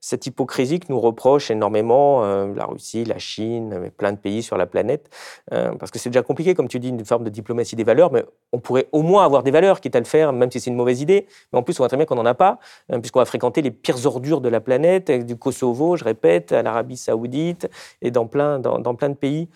cette 0.07 0.25
hypocrisie 0.25 0.79
que 0.79 0.85
nous 0.87 1.01
reproche 1.01 1.51
énormément 1.51 2.23
euh, 2.23 2.53
la 2.55 2.65
Russie, 2.65 3.03
la 3.03 3.19
Chine, 3.19 3.77
mais 3.81 3.91
plein 3.91 4.13
de 4.13 4.17
pays 4.17 4.41
sur 4.41 4.57
la 4.57 4.65
planète, 4.65 5.09
euh, 5.51 5.73
parce 5.73 5.91
que 5.91 5.99
c'est 5.99 6.09
déjà 6.09 6.23
compliqué, 6.23 6.53
comme 6.53 6.69
tu 6.69 6.79
dis, 6.79 6.87
une 6.87 7.03
forme 7.03 7.25
de 7.25 7.29
diplomatie 7.29 7.75
des 7.75 7.83
valeurs, 7.83 8.13
mais 8.13 8.23
on 8.53 8.59
pourrait 8.59 8.87
au 8.93 9.01
moins 9.01 9.25
avoir 9.25 9.43
des 9.43 9.51
valeurs, 9.51 9.81
quitte 9.81 9.97
à 9.97 9.99
le 9.99 10.05
faire, 10.05 10.31
même 10.31 10.49
si 10.49 10.61
c'est 10.61 10.69
une 10.69 10.77
mauvaise 10.77 11.01
idée. 11.01 11.27
Mais 11.51 11.59
en 11.59 11.63
plus, 11.63 11.77
on 11.77 11.83
voit 11.83 11.89
très 11.89 11.97
bien 11.97 12.05
qu'on 12.05 12.15
n'en 12.15 12.25
a 12.25 12.35
pas, 12.35 12.57
euh, 12.93 12.99
puisqu'on 12.99 13.19
va 13.19 13.25
fréquenter 13.25 13.61
les 13.61 13.71
pires 13.71 14.05
ordures 14.05 14.39
de 14.39 14.47
la 14.47 14.61
planète, 14.61 15.11
du 15.11 15.35
Kosovo, 15.35 15.97
je 15.97 16.05
répète, 16.05 16.53
à 16.53 16.63
l'Arabie 16.63 16.95
Saoudite 16.95 17.69
et 18.01 18.09
dans 18.09 18.27
plein, 18.27 18.59
dans, 18.59 18.95
plein 18.95 19.09
de 19.09 19.15
pays. 19.15 19.49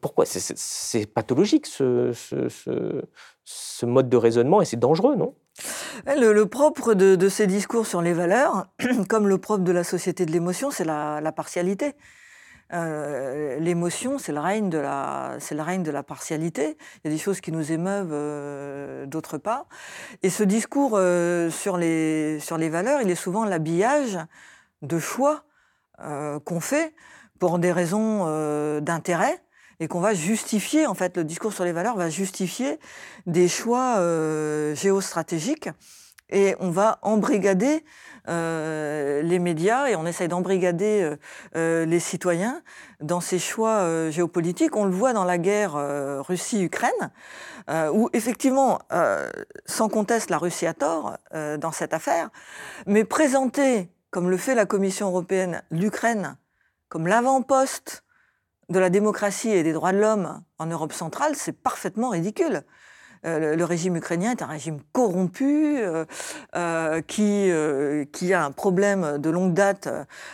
Pourquoi? 0.00 0.24
C'est 0.26 1.06
pathologique 1.06 1.66
ce, 1.66 2.10
ce 3.44 3.86
mode 3.86 4.08
de 4.08 4.16
raisonnement 4.16 4.60
et 4.60 4.64
c'est 4.64 4.78
dangereux, 4.78 5.14
non? 5.14 5.34
Le, 6.06 6.44
propre 6.44 6.94
de, 6.94 7.28
ces 7.28 7.46
discours 7.46 7.86
sur 7.86 8.02
les 8.02 8.12
valeurs, 8.12 8.66
comme 9.08 9.28
le 9.28 9.38
propre 9.38 9.64
de 9.64 9.72
la 9.72 9.84
société 9.84 10.26
de 10.26 10.32
l'émotion, 10.32 10.70
c'est 10.70 10.84
la, 10.84 11.32
partialité. 11.34 11.94
Euh, 12.72 13.58
l'émotion, 13.58 14.18
c'est 14.18 14.32
le 14.32 14.40
règne 14.40 14.70
de 14.70 14.78
la, 14.78 16.02
partialité. 16.06 16.76
Il 17.04 17.10
y 17.10 17.12
a 17.12 17.14
des 17.14 17.22
choses 17.22 17.40
qui 17.40 17.52
nous 17.52 17.72
émeuvent, 17.72 18.12
euh, 18.12 19.06
d'autres 19.06 19.38
pas. 19.38 19.66
Et 20.22 20.30
ce 20.30 20.42
discours 20.42 20.92
euh, 20.94 21.50
sur 21.50 21.76
les 21.76 22.38
valeurs, 22.70 23.02
il 23.02 23.10
est 23.10 23.14
souvent 23.14 23.44
l'habillage 23.44 24.18
de 24.82 24.98
choix 24.98 25.44
qu'on 26.44 26.58
fait 26.58 26.94
pour 27.38 27.60
des 27.60 27.70
raisons 27.70 28.26
d'intérêt 28.80 29.40
et 29.82 29.88
qu'on 29.88 29.98
va 29.98 30.14
justifier, 30.14 30.86
en 30.86 30.94
fait, 30.94 31.16
le 31.16 31.24
discours 31.24 31.52
sur 31.52 31.64
les 31.64 31.72
valeurs 31.72 31.96
va 31.96 32.08
justifier 32.08 32.78
des 33.26 33.48
choix 33.48 33.96
euh, 33.98 34.76
géostratégiques 34.76 35.70
et 36.30 36.54
on 36.60 36.70
va 36.70 37.00
embrigader 37.02 37.84
euh, 38.28 39.22
les 39.22 39.40
médias 39.40 39.88
et 39.88 39.96
on 39.96 40.06
essaye 40.06 40.28
d'embrigader 40.28 41.16
euh, 41.56 41.84
les 41.84 41.98
citoyens 41.98 42.62
dans 43.00 43.20
ces 43.20 43.40
choix 43.40 44.08
géopolitiques. 44.12 44.76
On 44.76 44.84
le 44.84 44.92
voit 44.92 45.14
dans 45.14 45.24
la 45.24 45.36
guerre 45.36 45.74
Russie-Ukraine, 46.28 47.10
où 47.92 48.08
effectivement, 48.12 48.78
sans 49.66 49.88
conteste, 49.88 50.30
la 50.30 50.38
Russie 50.38 50.66
a 50.66 50.74
tort 50.74 51.16
dans 51.32 51.72
cette 51.72 51.92
affaire, 51.92 52.30
mais 52.86 53.02
présenter, 53.02 53.90
comme 54.10 54.30
le 54.30 54.36
fait 54.36 54.54
la 54.54 54.64
Commission 54.64 55.08
européenne, 55.08 55.64
l'Ukraine 55.72 56.36
comme 56.88 57.08
l'avant-poste 57.08 58.04
de 58.72 58.78
la 58.78 58.90
démocratie 58.90 59.50
et 59.50 59.62
des 59.62 59.72
droits 59.72 59.92
de 59.92 59.98
l'homme 59.98 60.42
en 60.58 60.66
Europe 60.66 60.92
centrale, 60.92 61.34
c'est 61.36 61.52
parfaitement 61.52 62.08
ridicule. 62.08 62.62
Euh, 63.24 63.54
le, 63.54 63.64
régime 63.64 63.94
ukrainien 63.94 64.32
est 64.32 64.42
un 64.42 64.46
régime 64.46 64.80
corrompu 64.92 65.78
euh, 65.78 66.04
euh, 66.56 67.00
qui, 67.02 67.52
qui 68.12 68.34
a 68.34 68.44
un 68.44 68.50
problème 68.50 69.18
de 69.18 69.30
longue 69.30 69.54
date 69.54 69.88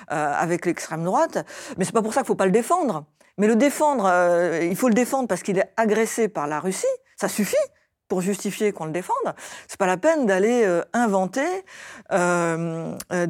avec 0.09 0.64
l'extrême 0.64 1.05
droite. 1.05 1.45
Mais 1.76 1.84
c'est 1.84 1.93
pas 1.93 2.03
pour 2.03 2.14
ça 2.14 2.20
qu'il 2.20 2.28
faut 2.28 2.34
pas 2.34 2.47
le 2.47 2.53
défendre. 2.53 3.05
Mais 3.36 3.47
le 3.47 3.57
défendre, 3.57 4.11
il 4.62 4.74
faut 4.74 4.89
le 4.89 4.95
défendre 4.95 5.28
parce 5.28 5.43
qu'il 5.43 5.59
est 5.59 5.70
agressé 5.76 6.28
par 6.28 6.47
la 6.47 6.61
Russie. 6.61 6.86
Ça 7.16 7.28
suffit 7.28 7.57
pour 8.09 8.22
justifier 8.22 8.72
qu'on 8.72 8.86
le 8.86 8.92
défende. 8.92 9.16
C'est 9.68 9.78
pas 9.78 9.86
la 9.86 9.98
peine 9.98 10.26
d'aller 10.26 10.62
euh, 10.64 10.82
inventer 10.92 11.46
euh, 12.12 12.94
euh, 13.12 13.26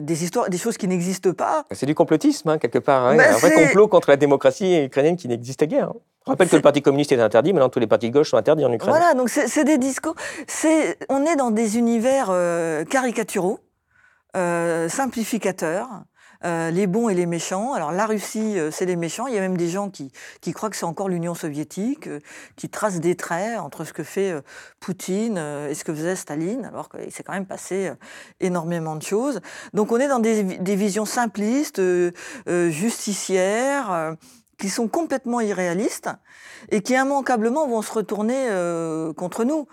des, 0.00 0.24
histoires, 0.24 0.48
des 0.48 0.58
choses 0.58 0.76
qui 0.76 0.88
n'existent 0.88 1.32
pas. 1.32 1.64
C'est 1.72 1.86
du 1.86 1.94
complotisme, 1.94 2.48
hein, 2.48 2.58
quelque 2.58 2.78
part. 2.78 3.06
Hein. 3.06 3.18
un 3.18 3.36
vrai 3.36 3.52
complot 3.52 3.88
contre 3.88 4.10
la 4.10 4.16
démocratie 4.16 4.84
ukrainienne 4.84 5.16
qui 5.16 5.28
n'existe 5.28 5.64
guère. 5.64 5.90
Hein. 5.90 5.96
Je 6.26 6.32
rappelle 6.32 6.48
que 6.48 6.56
le 6.56 6.62
Parti 6.62 6.82
communiste 6.82 7.12
est 7.12 7.20
interdit, 7.20 7.52
maintenant 7.52 7.70
tous 7.70 7.80
les 7.80 7.86
partis 7.86 8.08
de 8.08 8.12
gauche 8.12 8.30
sont 8.30 8.36
interdits 8.36 8.64
en 8.64 8.72
Ukraine. 8.72 8.90
Voilà, 8.90 9.14
donc 9.14 9.30
c'est 9.30 9.64
des 9.64 9.78
discours. 9.78 10.14
On 11.08 11.24
est 11.24 11.34
dans 11.34 11.50
des 11.50 11.78
univers 11.78 12.26
caricaturaux, 12.90 13.58
simplificateurs. 14.34 15.88
Euh, 16.44 16.70
les 16.70 16.86
bons 16.86 17.10
et 17.10 17.14
les 17.14 17.26
méchants. 17.26 17.74
Alors 17.74 17.92
la 17.92 18.06
Russie, 18.06 18.58
euh, 18.58 18.70
c'est 18.70 18.86
les 18.86 18.96
méchants. 18.96 19.26
Il 19.26 19.34
y 19.34 19.38
a 19.38 19.40
même 19.40 19.58
des 19.58 19.68
gens 19.68 19.90
qui, 19.90 20.10
croient 20.52 20.70
que 20.70 20.76
c'est 20.76 20.86
encore 20.86 21.10
l'Union 21.10 21.34
soviétique, 21.34 22.06
euh, 22.06 22.20
qui 22.56 22.70
tracent 22.70 23.00
des 23.00 23.14
traits 23.14 23.58
entre 23.58 23.84
ce 23.84 23.92
que 23.92 24.02
fait 24.02 24.34
Poutine 24.80 25.36
et 25.68 25.74
ce 25.74 25.84
que 25.84 25.94
faisait 25.94 26.16
Staline, 26.16 26.64
alors 26.64 26.88
qu'il 26.88 27.12
s'est 27.12 27.22
quand 27.22 27.32
même 27.32 27.46
passé 27.46 27.92
énormément 28.40 28.96
de 28.96 29.02
choses. 29.02 29.40
Donc 29.74 29.92
on 29.92 29.98
est 29.98 30.08
dans 30.08 30.18
des, 30.18 30.76
visions 30.76 31.04
simplistes, 31.04 31.82
justicières 32.46 34.16
qui 34.58 34.68
sont 34.68 34.88
complètement 34.88 35.40
irréalistes 35.40 36.10
et 36.70 36.82
qui 36.82 36.94
immanquablement 36.94 37.66
vont 37.68 37.82
se 37.82 37.92
retourner 37.92 38.48
contre 39.16 39.44
nous. 39.44 39.66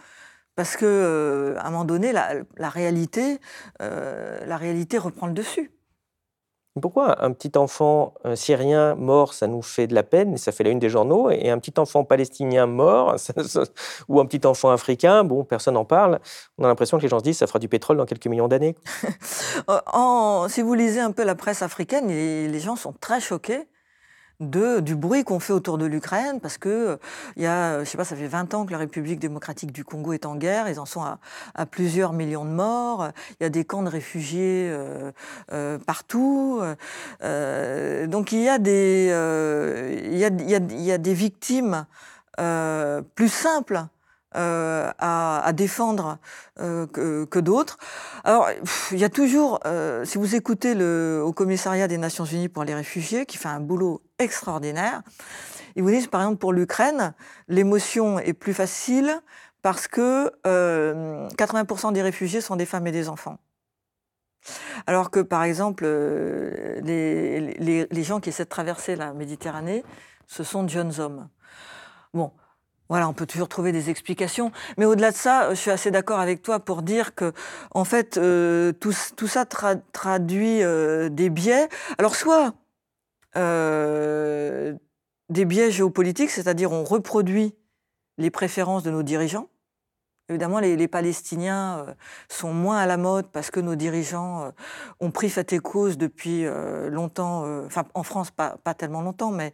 Parce 0.55 0.75
que, 0.75 1.55
à 1.57 1.67
un 1.67 1.71
moment 1.71 1.85
donné, 1.85 2.11
la 2.11 2.69
réalité, 2.69 3.39
la 3.79 4.57
réalité 4.57 4.97
reprend 4.97 5.27
le 5.27 5.33
dessus. 5.33 5.71
Pourquoi 6.81 7.23
un 7.23 7.31
petit 7.31 7.57
enfant 7.57 8.13
syrien 8.35 8.95
mort, 8.95 9.33
ça 9.33 9.47
nous 9.47 9.61
fait 9.61 9.87
de 9.87 9.95
la 9.95 10.03
peine, 10.03 10.33
et 10.33 10.37
ça 10.37 10.51
fait 10.51 10.63
la 10.63 10.69
une 10.69 10.79
des 10.79 10.89
journaux, 10.89 11.29
et 11.29 11.49
un 11.49 11.59
petit 11.59 11.73
enfant 11.79 12.03
palestinien 12.03 12.65
mort, 12.65 13.15
ou 14.07 14.19
un 14.19 14.25
petit 14.25 14.45
enfant 14.45 14.69
africain, 14.71 15.23
bon, 15.23 15.43
personne 15.43 15.75
n'en 15.75 15.85
parle. 15.85 16.19
On 16.57 16.63
a 16.63 16.67
l'impression 16.67 16.97
que 16.97 17.03
les 17.03 17.09
gens 17.09 17.19
se 17.19 17.23
disent 17.23 17.37
ça 17.37 17.47
fera 17.47 17.59
du 17.59 17.67
pétrole 17.67 17.97
dans 17.97 18.05
quelques 18.05 18.27
millions 18.27 18.47
d'années. 18.47 18.75
si 20.49 20.61
vous 20.61 20.73
lisez 20.73 20.99
un 20.99 21.11
peu 21.11 21.23
la 21.23 21.35
presse 21.35 21.61
africaine, 21.61 22.07
les 22.07 22.59
gens 22.59 22.75
sont 22.75 22.93
très 22.93 23.19
choqués 23.19 23.67
du 24.39 24.95
bruit 24.95 25.23
qu'on 25.23 25.39
fait 25.39 25.53
autour 25.53 25.77
de 25.77 25.85
l'Ukraine, 25.85 26.39
parce 26.39 26.57
que 26.57 26.99
il 27.37 27.43
y 27.43 27.47
a, 27.47 27.83
je 27.83 27.89
sais 27.89 27.97
pas, 27.97 28.03
ça 28.03 28.15
fait 28.15 28.27
20 28.27 28.53
ans 28.53 28.65
que 28.65 28.71
la 28.71 28.77
République 28.77 29.19
démocratique 29.19 29.71
du 29.71 29.83
Congo 29.83 30.13
est 30.13 30.25
en 30.25 30.35
guerre, 30.35 30.69
ils 30.69 30.79
en 30.79 30.85
sont 30.85 31.01
à, 31.01 31.65
plusieurs 31.65 32.13
millions 32.13 32.45
de 32.45 32.51
morts, 32.51 33.09
il 33.39 33.43
y 33.43 33.45
a 33.45 33.49
des 33.49 33.65
camps 33.65 33.81
de 33.81 33.89
réfugiés 33.89 34.69
euh, 34.69 35.11
euh, 35.51 35.79
partout, 35.79 36.61
euh, 37.23 38.07
donc 38.07 38.31
il 38.31 38.41
y 38.41 38.49
a 38.49 38.59
des, 38.59 39.07
il 40.11 40.17
y 40.17 40.91
a, 40.91 40.97
des 40.97 41.13
victimes 41.13 41.85
plus 43.15 43.29
simples 43.29 43.85
euh, 44.37 44.91
à, 44.99 45.51
défendre 45.53 46.19
euh, 46.59 46.85
que, 46.85 47.39
d'autres. 47.39 47.77
Alors, 48.23 48.47
il 48.91 48.99
y 48.99 49.03
a 49.03 49.09
toujours, 49.09 49.59
euh, 49.65 50.05
si 50.05 50.19
vous 50.19 50.35
écoutez 50.35 50.75
le 50.75 51.25
commissariat 51.35 51.87
des 51.87 51.97
Nations 51.97 52.25
Unies 52.25 52.49
pour 52.49 52.63
les 52.63 52.75
réfugiés, 52.75 53.25
qui 53.25 53.37
fait 53.37 53.47
un 53.47 53.59
boulot 53.59 54.03
extraordinaire, 54.19 55.01
ils 55.75 55.81
vous 55.81 55.89
disent, 55.89 56.07
par 56.07 56.21
exemple, 56.21 56.37
pour 56.37 56.53
l'Ukraine, 56.53 57.15
l'émotion 57.47 58.19
est 58.19 58.33
plus 58.33 58.53
facile 58.53 59.21
parce 59.63 59.87
que 59.87 60.31
80% 60.43 61.93
des 61.93 62.03
réfugiés 62.03 62.41
sont 62.41 62.55
des 62.55 62.65
femmes 62.65 62.85
et 62.85 62.91
des 62.91 63.09
enfants. 63.09 63.39
Alors 64.85 65.09
que, 65.09 65.19
par 65.19 65.43
exemple, 65.43 65.83
les, 65.83 67.87
les, 67.89 68.03
gens 68.03 68.19
qui 68.19 68.29
essaient 68.29 68.45
de 68.45 68.49
traverser 68.49 68.95
la 68.95 69.13
Méditerranée, 69.13 69.83
ce 70.27 70.43
sont 70.43 70.63
de 70.63 70.69
jeunes 70.69 70.99
hommes. 70.99 71.27
Bon, 72.13 72.31
voilà, 72.89 73.09
on 73.09 73.13
peut 73.13 73.25
toujours 73.25 73.49
trouver 73.49 73.71
des 73.71 73.89
explications. 73.89 74.51
Mais 74.77 74.85
au-delà 74.85 75.11
de 75.11 75.15
ça, 75.15 75.53
je 75.53 75.59
suis 75.59 75.71
assez 75.71 75.91
d'accord 75.91 76.19
avec 76.19 76.41
toi 76.41 76.59
pour 76.59 76.81
dire 76.81 77.15
que, 77.15 77.33
en 77.71 77.83
fait, 77.83 78.17
euh, 78.17 78.71
tout, 78.71 78.91
ça 78.91 79.45
traduit 79.45 80.63
euh, 80.63 81.09
des 81.09 81.29
biais. 81.29 81.67
Alors, 81.97 82.15
soit 82.15 82.53
euh, 83.35 84.73
des 85.29 85.45
biais 85.45 85.71
géopolitiques, 85.71 86.29
c'est-à-dire 86.29 86.71
on 86.71 86.83
reproduit 86.83 87.53
les 88.17 88.31
préférences 88.31 88.83
de 88.83 88.91
nos 88.91 89.03
dirigeants, 89.03 89.47
Évidemment, 90.29 90.59
les, 90.59 90.87
Palestiniens 90.89 91.85
euh, 91.87 91.93
sont 92.27 92.51
moins 92.51 92.79
à 92.79 92.85
la 92.85 92.97
mode 92.97 93.27
parce 93.27 93.49
que 93.49 93.61
nos 93.61 93.75
dirigeants 93.75 94.43
euh, 94.43 94.49
ont 94.99 95.09
pris 95.09 95.29
fait 95.29 95.53
et 95.53 95.59
cause 95.59 95.97
depuis 95.97 96.45
euh, 96.45 96.89
longtemps, 96.89 97.45
enfin 97.65 97.85
en 97.93 98.03
France 98.03 98.29
pas, 98.31 98.57
tellement 98.77 99.01
longtemps, 99.01 99.31
mais 99.31 99.53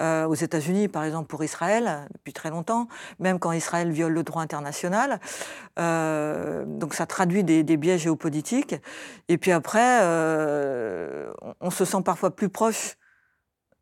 aux 0.00 0.34
États-Unis 0.34 0.88
par 0.88 1.04
exemple 1.04 1.28
pour 1.28 1.44
Israël 1.44 2.08
depuis 2.12 2.32
très 2.32 2.50
longtemps, 2.50 2.88
même 3.20 3.38
quand 3.38 3.52
Israël 3.52 3.90
viole 3.92 4.12
le 4.12 4.22
droit 4.24 4.42
international. 4.42 5.20
donc 5.76 6.94
ça 6.94 7.06
traduit 7.06 7.44
des, 7.44 7.62
des, 7.62 7.76
biais 7.76 7.98
géopolitiques. 7.98 8.74
Et 9.28 9.38
puis 9.38 9.52
après, 9.52 10.00
on 11.60 11.70
se 11.70 11.84
sent 11.84 12.02
parfois 12.04 12.34
plus 12.34 12.48
proche 12.48 12.96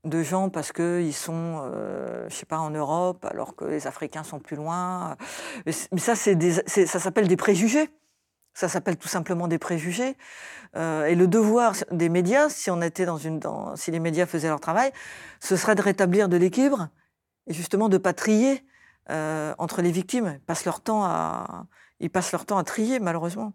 de 0.07 0.23
gens 0.23 0.49
parce 0.49 0.73
qu'ils 0.73 1.15
sont, 1.15 1.61
euh, 1.65 2.27
je 2.29 2.35
sais 2.35 2.47
pas, 2.47 2.59
en 2.59 2.71
Europe, 2.71 3.25
alors 3.25 3.57
que 3.57 3.65
les 3.65 3.87
Africains 3.87 4.23
sont 4.23 4.39
plus 4.39 4.57
loin. 4.57 5.17
Mais 5.65 5.73
ça, 5.73 6.15
ça 6.15 6.99
s'appelle 6.99 7.29
des 7.29 7.37
préjugés. 7.37 7.91
Ça 8.55 8.69
s'appelle 8.69 8.97
tout 8.97 9.09
simplement 9.09 9.49
des 9.49 9.59
préjugés. 9.59 10.17
Euh, 10.77 11.05
et 11.05 11.15
le 11.15 11.27
devoir 11.27 11.75
des 11.91 12.09
médias, 12.09 12.49
si 12.49 12.71
on 12.71 12.81
était 12.81 13.05
dans 13.05 13.19
une, 13.19 13.39
si 13.75 13.91
les 13.91 14.01
médias 14.01 14.25
faisaient 14.25 14.49
leur 14.49 14.61
travail, 14.61 14.93
ce 15.41 15.57
serait 15.57 15.75
de 15.75 15.83
rétablir 15.83 16.29
de 16.31 16.39
l'équilibre 16.39 16.89
et 17.47 17.53
justement 17.53 17.91
de 17.91 17.99
pas 17.99 18.15
trier 18.15 18.65
euh, 19.11 19.55
entre 19.59 19.83
les 19.83 19.91
victimes. 19.91 20.39
Passent 20.47 20.65
leur 20.65 20.81
temps 20.81 21.05
à, 21.05 21.67
ils 22.01 22.11
passent 22.11 22.33
leur 22.33 22.47
temps 22.47 22.57
à 22.57 22.65
trier, 22.65 22.99
malheureusement. 22.99 23.53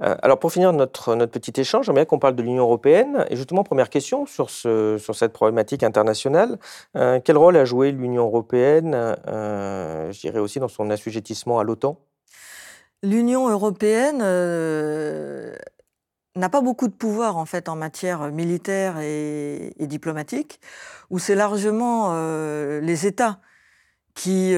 Euh, 0.00 0.16
alors 0.22 0.38
pour 0.38 0.52
finir 0.52 0.72
notre, 0.72 1.14
notre 1.14 1.32
petit 1.32 1.60
échange, 1.60 1.86
j'aimerais 1.86 2.06
qu'on 2.06 2.18
parle 2.18 2.34
de 2.36 2.42
l'Union 2.42 2.62
européenne. 2.62 3.26
Et 3.30 3.36
justement, 3.36 3.62
première 3.64 3.90
question 3.90 4.26
sur, 4.26 4.50
ce, 4.50 4.98
sur 4.98 5.14
cette 5.14 5.32
problématique 5.32 5.82
internationale. 5.82 6.58
Euh, 6.96 7.20
quel 7.22 7.36
rôle 7.36 7.56
a 7.56 7.64
joué 7.64 7.92
l'Union 7.92 8.24
européenne, 8.26 8.94
euh, 8.94 10.12
je 10.12 10.20
dirais 10.20 10.38
aussi 10.38 10.60
dans 10.60 10.68
son 10.68 10.90
assujettissement 10.90 11.58
à 11.58 11.64
l'OTAN? 11.64 11.98
L'Union 13.02 13.48
européenne 13.48 14.18
n'a 16.36 16.48
pas 16.48 16.60
beaucoup 16.60 16.86
de 16.86 16.92
pouvoir 16.92 17.38
en 17.38 17.46
fait 17.46 17.68
en 17.68 17.76
matière 17.76 18.30
militaire 18.30 18.98
et, 19.00 19.72
et 19.78 19.86
diplomatique, 19.86 20.60
où 21.08 21.18
c'est 21.18 21.34
largement 21.34 22.12
les 22.80 23.06
États 23.06 23.38
qui, 24.14 24.54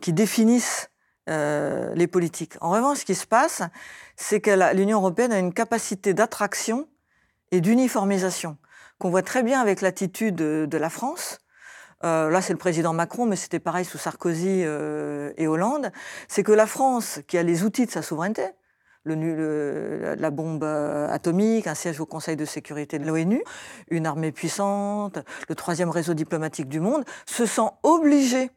qui 0.00 0.12
définissent 0.12 0.90
euh, 1.28 1.94
les 1.94 2.06
politiques. 2.06 2.54
En 2.60 2.70
revanche, 2.70 2.98
ce 2.98 3.04
qui 3.04 3.14
se 3.14 3.26
passe, 3.26 3.62
c'est 4.16 4.40
que 4.40 4.74
l'Union 4.74 4.98
européenne 4.98 5.32
a 5.32 5.38
une 5.38 5.52
capacité 5.52 6.14
d'attraction 6.14 6.88
et 7.50 7.60
d'uniformisation 7.60 8.56
qu'on 8.98 9.10
voit 9.10 9.22
très 9.22 9.42
bien 9.42 9.60
avec 9.60 9.80
l'attitude 9.80 10.34
de, 10.34 10.78
la 10.78 10.90
France. 10.90 11.38
Euh, 12.04 12.30
là, 12.30 12.40
c'est 12.40 12.54
le 12.54 12.58
président 12.58 12.94
Macron, 12.94 13.26
mais 13.26 13.36
c'était 13.36 13.60
pareil 13.60 13.84
sous 13.84 13.98
Sarkozy 13.98 14.62
euh, 14.64 15.32
et 15.36 15.46
Hollande. 15.46 15.92
C'est 16.26 16.42
que 16.42 16.52
la 16.52 16.66
France, 16.66 17.20
qui 17.28 17.36
a 17.36 17.42
les 17.42 17.64
outils 17.64 17.86
de 17.86 17.90
sa 17.90 18.02
souveraineté, 18.02 18.46
la 19.04 20.30
bombe 20.30 20.64
atomique, 20.64 21.66
un 21.66 21.74
siège 21.74 22.00
au 22.00 22.06
Conseil 22.06 22.36
de 22.36 22.44
sécurité 22.44 22.98
de 22.98 23.06
l'ONU, 23.06 23.42
une 23.88 24.06
armée 24.06 24.32
puissante, 24.32 25.18
le 25.48 25.54
troisième 25.54 25.90
réseau 25.90 26.14
diplomatique 26.14 26.68
du 26.68 26.80
monde, 26.80 27.04
se 27.26 27.46
sent 27.46 27.68
obligée 27.82 28.50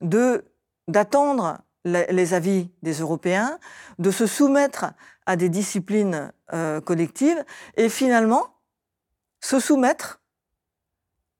de 0.00 0.44
d'attendre 0.88 1.58
les 1.84 2.34
avis 2.34 2.70
des 2.82 2.94
Européens, 2.94 3.58
de 3.98 4.10
se 4.10 4.26
soumettre 4.26 4.86
à 5.26 5.36
des 5.36 5.48
disciplines 5.48 6.32
euh, 6.52 6.80
collectives 6.80 7.44
et 7.76 7.88
finalement 7.88 8.54
se 9.40 9.60
soumettre 9.60 10.20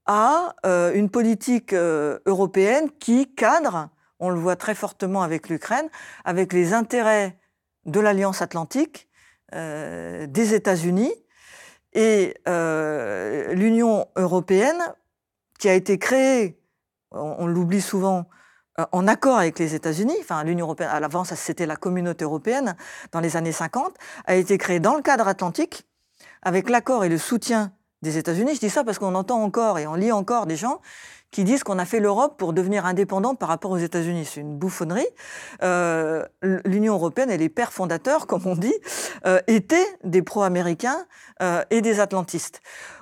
à 0.07 0.55
euh, 0.65 0.93
une 0.95 1.11
politique 1.11 1.73
euh, 1.73 2.19
européenne 2.27 2.91
qui 3.01 3.35
cadre, 3.35 3.89
on 4.21 4.31
le 4.31 4.39
voit 4.39 4.57
très 4.57 4.75
fortement 4.75 5.23
avec 5.23 5.49
l'Ukraine, 5.49 5.89
avec 6.25 6.53
les 6.53 6.73
intérêts 6.73 7.39
de 7.87 8.01
l'Alliance 8.01 8.43
atlantique, 8.43 9.07
des 9.51 10.53
États-Unis 10.53 11.15
et 11.95 12.35
l'Union 13.55 14.07
européenne 14.17 14.79
qui 15.59 15.71
a 15.71 15.73
été 15.73 15.99
créée, 15.99 16.61
on 17.13 17.47
l'oublie 17.47 17.81
souvent, 17.81 18.29
en 18.93 19.09
accord 19.09 19.39
avec 19.39 19.59
les 19.59 19.75
États-Unis, 19.75 20.17
enfin 20.21 20.45
l'Union 20.45 20.67
européenne, 20.67 20.91
à 20.93 21.01
l'avance 21.01 21.35
c'était 21.35 21.67
la 21.67 21.77
communauté 21.77 22.25
européenne 22.25 22.77
dans 23.13 23.21
les 23.21 23.37
années 23.37 23.53
50, 23.53 23.95
a 24.27 24.35
été 24.35 24.59
créée 24.59 24.81
dans 24.81 24.95
le 24.95 25.03
cadre 25.03 25.27
atlantique 25.27 25.87
avec 26.43 26.69
l'accord 26.69 27.05
et 27.05 27.09
le 27.09 27.19
soutien 27.19 27.73
des 28.03 28.19
États-Unis. 28.19 28.55
Je 28.55 28.61
dis 28.61 28.71
ça 28.71 28.85
parce 28.85 28.99
qu'on 28.99 29.15
entend 29.15 29.43
encore 29.43 29.79
et 29.79 29.87
on 29.87 29.95
lit 29.95 30.13
encore 30.13 30.47
des 30.47 30.57
gens 30.57 30.81
qui 31.31 31.45
disent 31.45 31.63
qu'on 31.63 31.79
a 31.79 31.85
fait 31.85 32.01
l'Europe 32.01 32.39
pour 32.39 32.53
devenir 32.53 32.87
indépendante 32.87 33.39
par 33.39 33.49
rapport 33.49 33.71
aux 33.71 33.79
États-Unis. 33.79 34.25
C'est 34.25 34.41
une 34.41 34.57
bouffonnerie. 34.57 35.07
Euh, 35.63 36.25
L'Union 36.65 36.95
européenne 36.95 37.31
et 37.31 37.37
les 37.37 37.51
pères 37.51 37.73
fondateurs, 37.73 38.27
comme 38.27 38.47
on 38.47 38.55
dit, 38.55 38.75
euh, 39.27 39.41
étaient 39.47 39.87
des 40.05 40.23
pro-américains 40.23 41.05
et 41.71 41.83
des 41.83 42.01
atlantistes. 42.01 42.61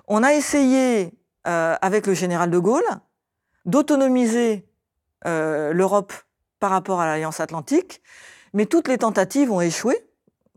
On 0.08 0.22
a 0.22 0.34
essayé, 0.34 1.14
avec 1.44 2.06
le 2.06 2.14
général 2.14 2.50
de 2.50 2.58
Gaulle, 2.58 2.84
d'autonomiser 3.64 4.66
euh, 5.26 5.72
l'Europe 5.72 6.12
par 6.60 6.70
rapport 6.70 7.00
à 7.00 7.06
l'Alliance 7.06 7.40
Atlantique, 7.40 8.02
mais 8.52 8.66
toutes 8.66 8.88
les 8.88 8.98
tentatives 8.98 9.50
ont 9.50 9.60
échoué. 9.60 10.06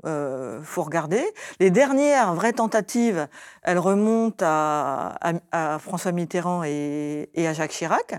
Euh, 0.05 0.61
faut 0.63 0.83
regarder. 0.83 1.21
Les 1.59 1.71
dernières 1.71 2.33
vraies 2.33 2.53
tentatives, 2.53 3.27
elles 3.63 3.79
remontent 3.79 4.45
à, 4.47 5.77
François 5.79 6.13
Mitterrand 6.13 6.63
et, 6.63 7.29
à 7.35 7.53
Jacques 7.53 7.71
Chirac. 7.71 8.15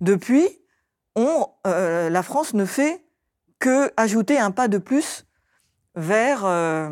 Depuis, 0.00 0.48
on, 1.16 1.48
euh, 1.66 2.10
la 2.10 2.22
France 2.22 2.54
ne 2.54 2.64
fait 2.64 3.04
que 3.58 3.90
ajouter 3.96 4.38
un 4.38 4.52
pas 4.52 4.68
de 4.68 4.78
plus 4.78 5.26
vers, 5.96 6.44
euh, 6.44 6.90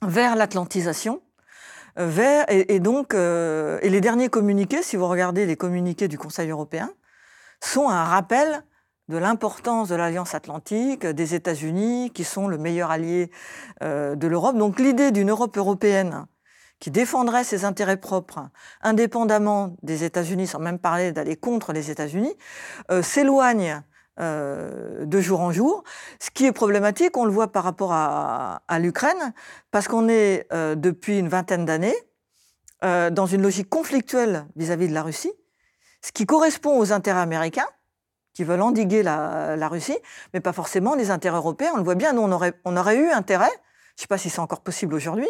vers 0.00 0.34
l'atlantisation. 0.34 1.20
Vers, 1.96 2.46
et, 2.50 2.74
et 2.74 2.80
donc, 2.80 3.12
et 3.12 3.88
les 3.90 4.00
derniers 4.00 4.30
communiqués, 4.30 4.82
si 4.82 4.96
vous 4.96 5.06
regardez 5.06 5.44
les 5.44 5.56
communiqués 5.56 6.08
du 6.08 6.16
Conseil 6.16 6.48
européen, 6.48 6.90
sont 7.64 7.88
un 7.88 8.04
rappel 8.04 8.64
de 9.08 9.16
l'importance 9.16 9.88
de 9.88 9.94
l'Alliance 9.94 10.34
atlantique, 10.34 11.06
des 11.06 11.34
États-Unis, 11.34 12.10
qui 12.14 12.24
sont 12.24 12.48
le 12.48 12.58
meilleur 12.58 12.90
allié 12.90 13.30
euh, 13.82 14.14
de 14.14 14.26
l'Europe. 14.26 14.56
Donc 14.56 14.78
l'idée 14.78 15.10
d'une 15.10 15.30
Europe 15.30 15.56
européenne 15.56 16.26
qui 16.78 16.90
défendrait 16.90 17.44
ses 17.44 17.64
intérêts 17.64 17.96
propres, 17.96 18.48
indépendamment 18.80 19.76
des 19.82 20.02
États-Unis, 20.04 20.48
sans 20.48 20.58
même 20.58 20.78
parler 20.78 21.12
d'aller 21.12 21.36
contre 21.36 21.72
les 21.72 21.90
États-Unis, 21.90 22.34
euh, 22.90 23.02
s'éloigne 23.02 23.82
euh, 24.18 25.04
de 25.04 25.20
jour 25.20 25.40
en 25.40 25.52
jour. 25.52 25.84
Ce 26.18 26.30
qui 26.30 26.46
est 26.46 26.52
problématique, 26.52 27.16
on 27.16 27.24
le 27.24 27.30
voit 27.30 27.52
par 27.52 27.64
rapport 27.64 27.92
à, 27.92 28.78
l'Ukraine, 28.80 29.32
parce 29.70 29.86
qu'on 29.88 30.08
est 30.08 30.48
depuis 30.50 31.18
une 31.18 31.28
vingtaine 31.28 31.64
d'années 31.64 31.94
dans 32.82 33.26
une 33.26 33.42
logique 33.42 33.68
conflictuelle 33.68 34.44
vis 34.56 34.72
à 34.72 34.76
-vis 34.76 34.88
de 34.88 34.94
la 34.94 35.02
Russie, 35.02 35.32
ce 36.02 36.12
qui 36.12 36.26
correspond 36.26 36.78
aux 36.78 36.92
intérêts 36.92 37.20
américains, 37.20 37.68
qui 38.34 38.44
veulent 38.44 38.62
endiguer 38.62 39.02
la, 39.02 39.68
Russie, 39.68 39.98
mais 40.34 40.40
pas 40.40 40.52
forcément 40.52 40.94
les 40.94 41.10
intérêts 41.10 41.36
européens. 41.36 41.72
On 41.74 41.78
le 41.78 41.84
voit 41.84 41.94
bien, 41.94 42.12
nous, 42.12 42.22
on 42.22 42.32
aurait, 42.76 42.96
eu 42.96 43.10
intérêt, 43.10 43.50
je 43.94 44.00
ne 44.00 44.00
sais 44.00 44.06
pas 44.06 44.16
si 44.16 44.30
c'est 44.30 44.40
encore 44.40 44.62
possible 44.62 44.94
aujourd'hui, 44.94 45.28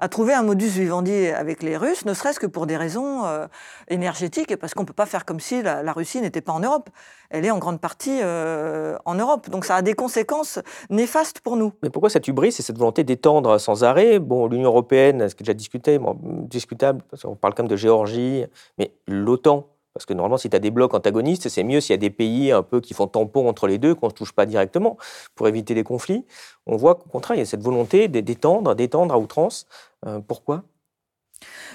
à 0.00 0.08
trouver 0.08 0.34
un 0.34 0.42
modus 0.42 0.66
vivendi 0.66 1.28
avec 1.28 1.62
les 1.62 1.76
Russes, 1.76 2.04
ne 2.04 2.12
serait-ce 2.12 2.40
que 2.40 2.46
pour 2.46 2.66
des 2.66 2.76
raisons 2.76 3.24
euh, 3.24 3.46
énergétiques, 3.86 4.50
et 4.50 4.56
parce 4.56 4.74
qu'on 4.74 4.82
ne 4.82 4.86
peut 4.86 4.92
pas 4.92 5.06
faire 5.06 5.24
comme 5.24 5.38
si 5.38 5.62
la, 5.62 5.92
Russie 5.92 6.20
n'était 6.20 6.40
pas 6.40 6.52
en 6.52 6.60
Europe. 6.60 6.90
Elle 7.30 7.44
est 7.44 7.52
en 7.52 7.58
grande 7.58 7.80
partie 7.80 8.18
euh, 8.20 8.98
en 9.04 9.14
Europe. 9.14 9.48
Donc 9.48 9.64
ça 9.64 9.76
a 9.76 9.82
des 9.82 9.94
conséquences 9.94 10.58
néfastes 10.90 11.40
pour 11.40 11.56
nous. 11.56 11.72
Mais 11.84 11.90
pourquoi 11.90 12.10
cette 12.10 12.26
hubris 12.26 12.48
et 12.48 12.62
cette 12.62 12.78
volonté 12.78 13.04
d'étendre 13.04 13.58
sans 13.58 13.84
arrêt? 13.84 14.18
Bon, 14.18 14.48
l'Union 14.48 14.70
européenne, 14.70 15.28
ce 15.28 15.36
qui 15.36 15.44
est 15.44 15.46
déjà 15.46 15.54
discuté, 15.54 16.00
discutable, 16.48 17.02
parce 17.08 17.22
qu'on 17.22 17.36
parle 17.36 17.54
quand 17.54 17.62
même 17.62 17.70
de 17.70 17.76
Géorgie, 17.76 18.44
mais 18.76 18.92
l'OTAN, 19.06 19.68
parce 19.92 20.06
que 20.06 20.14
normalement, 20.14 20.38
si 20.38 20.48
tu 20.48 20.56
as 20.56 20.60
des 20.60 20.70
blocs 20.70 20.94
antagonistes, 20.94 21.48
c'est 21.48 21.64
mieux 21.64 21.80
s'il 21.80 21.92
y 21.92 21.94
a 21.94 21.98
des 21.98 22.10
pays 22.10 22.52
un 22.52 22.62
peu 22.62 22.80
qui 22.80 22.94
font 22.94 23.06
tampon 23.06 23.48
entre 23.48 23.66
les 23.66 23.78
deux, 23.78 23.94
qu'on 23.94 24.06
ne 24.06 24.12
touche 24.12 24.32
pas 24.32 24.46
directement, 24.46 24.96
pour 25.34 25.48
éviter 25.48 25.74
les 25.74 25.82
conflits. 25.82 26.24
On 26.66 26.76
voit 26.76 26.94
qu'au 26.94 27.08
contraire, 27.08 27.36
il 27.36 27.40
y 27.40 27.42
a 27.42 27.46
cette 27.46 27.62
volonté 27.62 28.08
d'étendre, 28.08 28.74
d'étendre 28.74 29.14
à 29.14 29.18
outrance. 29.18 29.66
Euh, 30.06 30.20
pourquoi? 30.20 30.62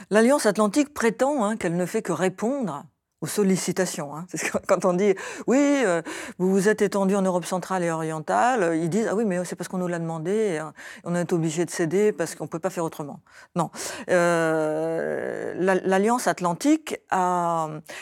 L'Alliance 0.10 0.46
atlantique 0.46 0.94
prétend 0.94 1.44
hein, 1.44 1.58
qu'elle 1.58 1.76
ne 1.76 1.86
fait 1.86 2.02
que 2.02 2.12
répondre 2.12 2.86
sollicitations. 3.26 4.16
Hein. 4.16 4.26
Quand 4.68 4.86
on 4.86 4.94
dit 4.94 5.16
oui, 5.48 5.58
euh, 5.60 6.02
vous 6.38 6.52
vous 6.52 6.70
êtes 6.70 6.82
étendu 6.82 7.16
en 7.16 7.22
Europe 7.22 7.46
centrale 7.46 7.84
et 7.84 7.92
orientale, 7.92 8.78
ils 8.78 8.90
disent 8.90 9.08
ah 9.10 9.16
oui, 9.16 9.26
mais 9.26 9.44
c'est 9.46 9.56
parce 9.56 9.68
qu'on 9.68 9.78
nous 9.78 9.88
l'a 9.88 10.00
demandé, 10.00 10.58
hein. 10.58 10.74
on 11.04 11.16
est 11.16 11.34
obligé 11.34 11.66
de 11.66 11.72
céder 11.72 12.12
parce 12.12 12.36
qu'on 12.36 12.46
ne 12.46 12.50
peut 12.50 12.60
pas 12.60 12.70
faire 12.70 12.84
autrement. 12.84 13.20
Non. 13.56 13.70
Euh, 14.10 15.54
L'Alliance 15.58 16.28
Atlantique, 16.28 17.00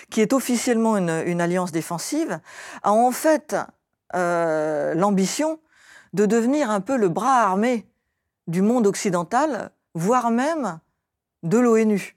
qui 0.10 0.22
est 0.22 0.34
officiellement 0.34 0.98
une, 0.98 1.42
alliance 1.42 1.72
défensive, 1.72 2.40
a 2.84 2.92
en 2.92 3.12
fait 3.12 3.56
euh, 4.16 4.94
l'ambition 4.94 5.60
de 6.14 6.26
devenir 6.26 6.70
un 6.70 6.82
peu 6.82 6.98
le 6.98 7.10
bras 7.10 7.42
armé 7.42 7.88
du 8.48 8.62
monde 8.62 8.88
occidental, 8.88 9.72
voire 9.94 10.32
même 10.32 10.80
de 11.44 11.58
l'ONU. 11.58 12.16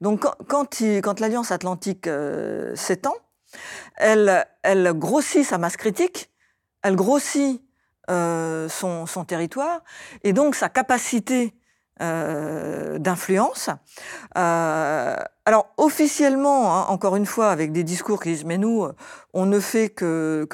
Donc 0.00 0.24
quand, 0.46 1.20
l'Alliance 1.20 1.50
Atlantique 1.50 2.06
euh, 2.06 2.74
s'étend, 2.76 3.14
elle, 3.96 4.46
grossit 4.94 5.44
sa 5.44 5.58
masse 5.58 5.76
critique, 5.76 6.30
elle 6.82 6.94
grossit 6.94 7.62
euh, 8.10 8.68
son, 8.68 9.06
territoire, 9.26 9.82
et 10.22 10.32
donc 10.32 10.54
sa 10.54 10.68
capacité 10.68 11.54
euh, 12.00 12.98
d'influence. 12.98 13.70
alors 14.34 15.74
officiellement, 15.76 16.76
hein, 16.76 16.86
encore 16.88 17.16
une 17.16 17.26
fois, 17.26 17.50
avec 17.50 17.72
des 17.72 17.82
discours 17.82 18.22
qui 18.22 18.30
disent 18.30 18.44
mais 18.44 18.58
nous, 18.58 18.86
on 19.34 19.46
ne 19.46 19.58
fait 19.58 19.88
que, 19.88 20.46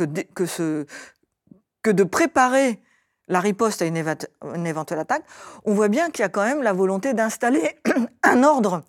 de 1.84 2.02
préparer 2.02 2.80
la 3.28 3.40
riposte 3.40 3.82
à 3.82 3.86
une, 3.86 3.96
éventuelle 3.96 4.98
attaque, 4.98 5.24
on 5.64 5.74
voit 5.74 5.88
bien 5.88 6.10
qu'il 6.10 6.22
y 6.22 6.26
a 6.26 6.28
quand 6.28 6.44
même 6.44 6.62
la 6.62 6.72
volonté 6.72 7.12
d'installer 7.14 7.78
un 8.22 8.42
ordre 8.42 8.82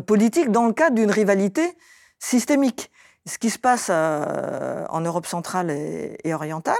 politique 0.00 0.50
dans 0.50 0.66
le 0.66 0.72
cadre 0.72 0.96
d'une 0.96 1.10
rivalité 1.10 1.76
systémique. 2.18 2.90
Ce 3.26 3.38
qui 3.38 3.50
se 3.50 3.58
passe 3.58 3.88
euh, 3.90 4.84
en 4.88 5.00
Europe 5.00 5.26
centrale 5.26 5.70
et, 5.70 6.34
orientale, 6.34 6.76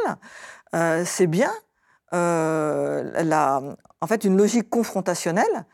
euh, 0.75 1.05
c'est 1.07 1.27
bien 1.27 1.53
en 2.15 4.07
fait 4.07 4.25
une 4.25 4.37
logique 4.37 4.69
confrontationnelle, 4.69 5.65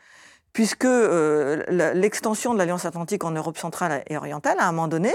puisque 0.53 0.85
l'extension 0.85 2.53
de 2.53 2.59
l'Alliance 2.59 2.85
Atlantique 2.85 3.25
en 3.25 3.31
Europe 3.31 3.57
centrale 3.57 4.03
et 4.07 4.15
orientale, 4.15 4.57
à 4.59 4.67
un 4.67 4.71
moment 4.71 4.87
donné, 4.87 5.13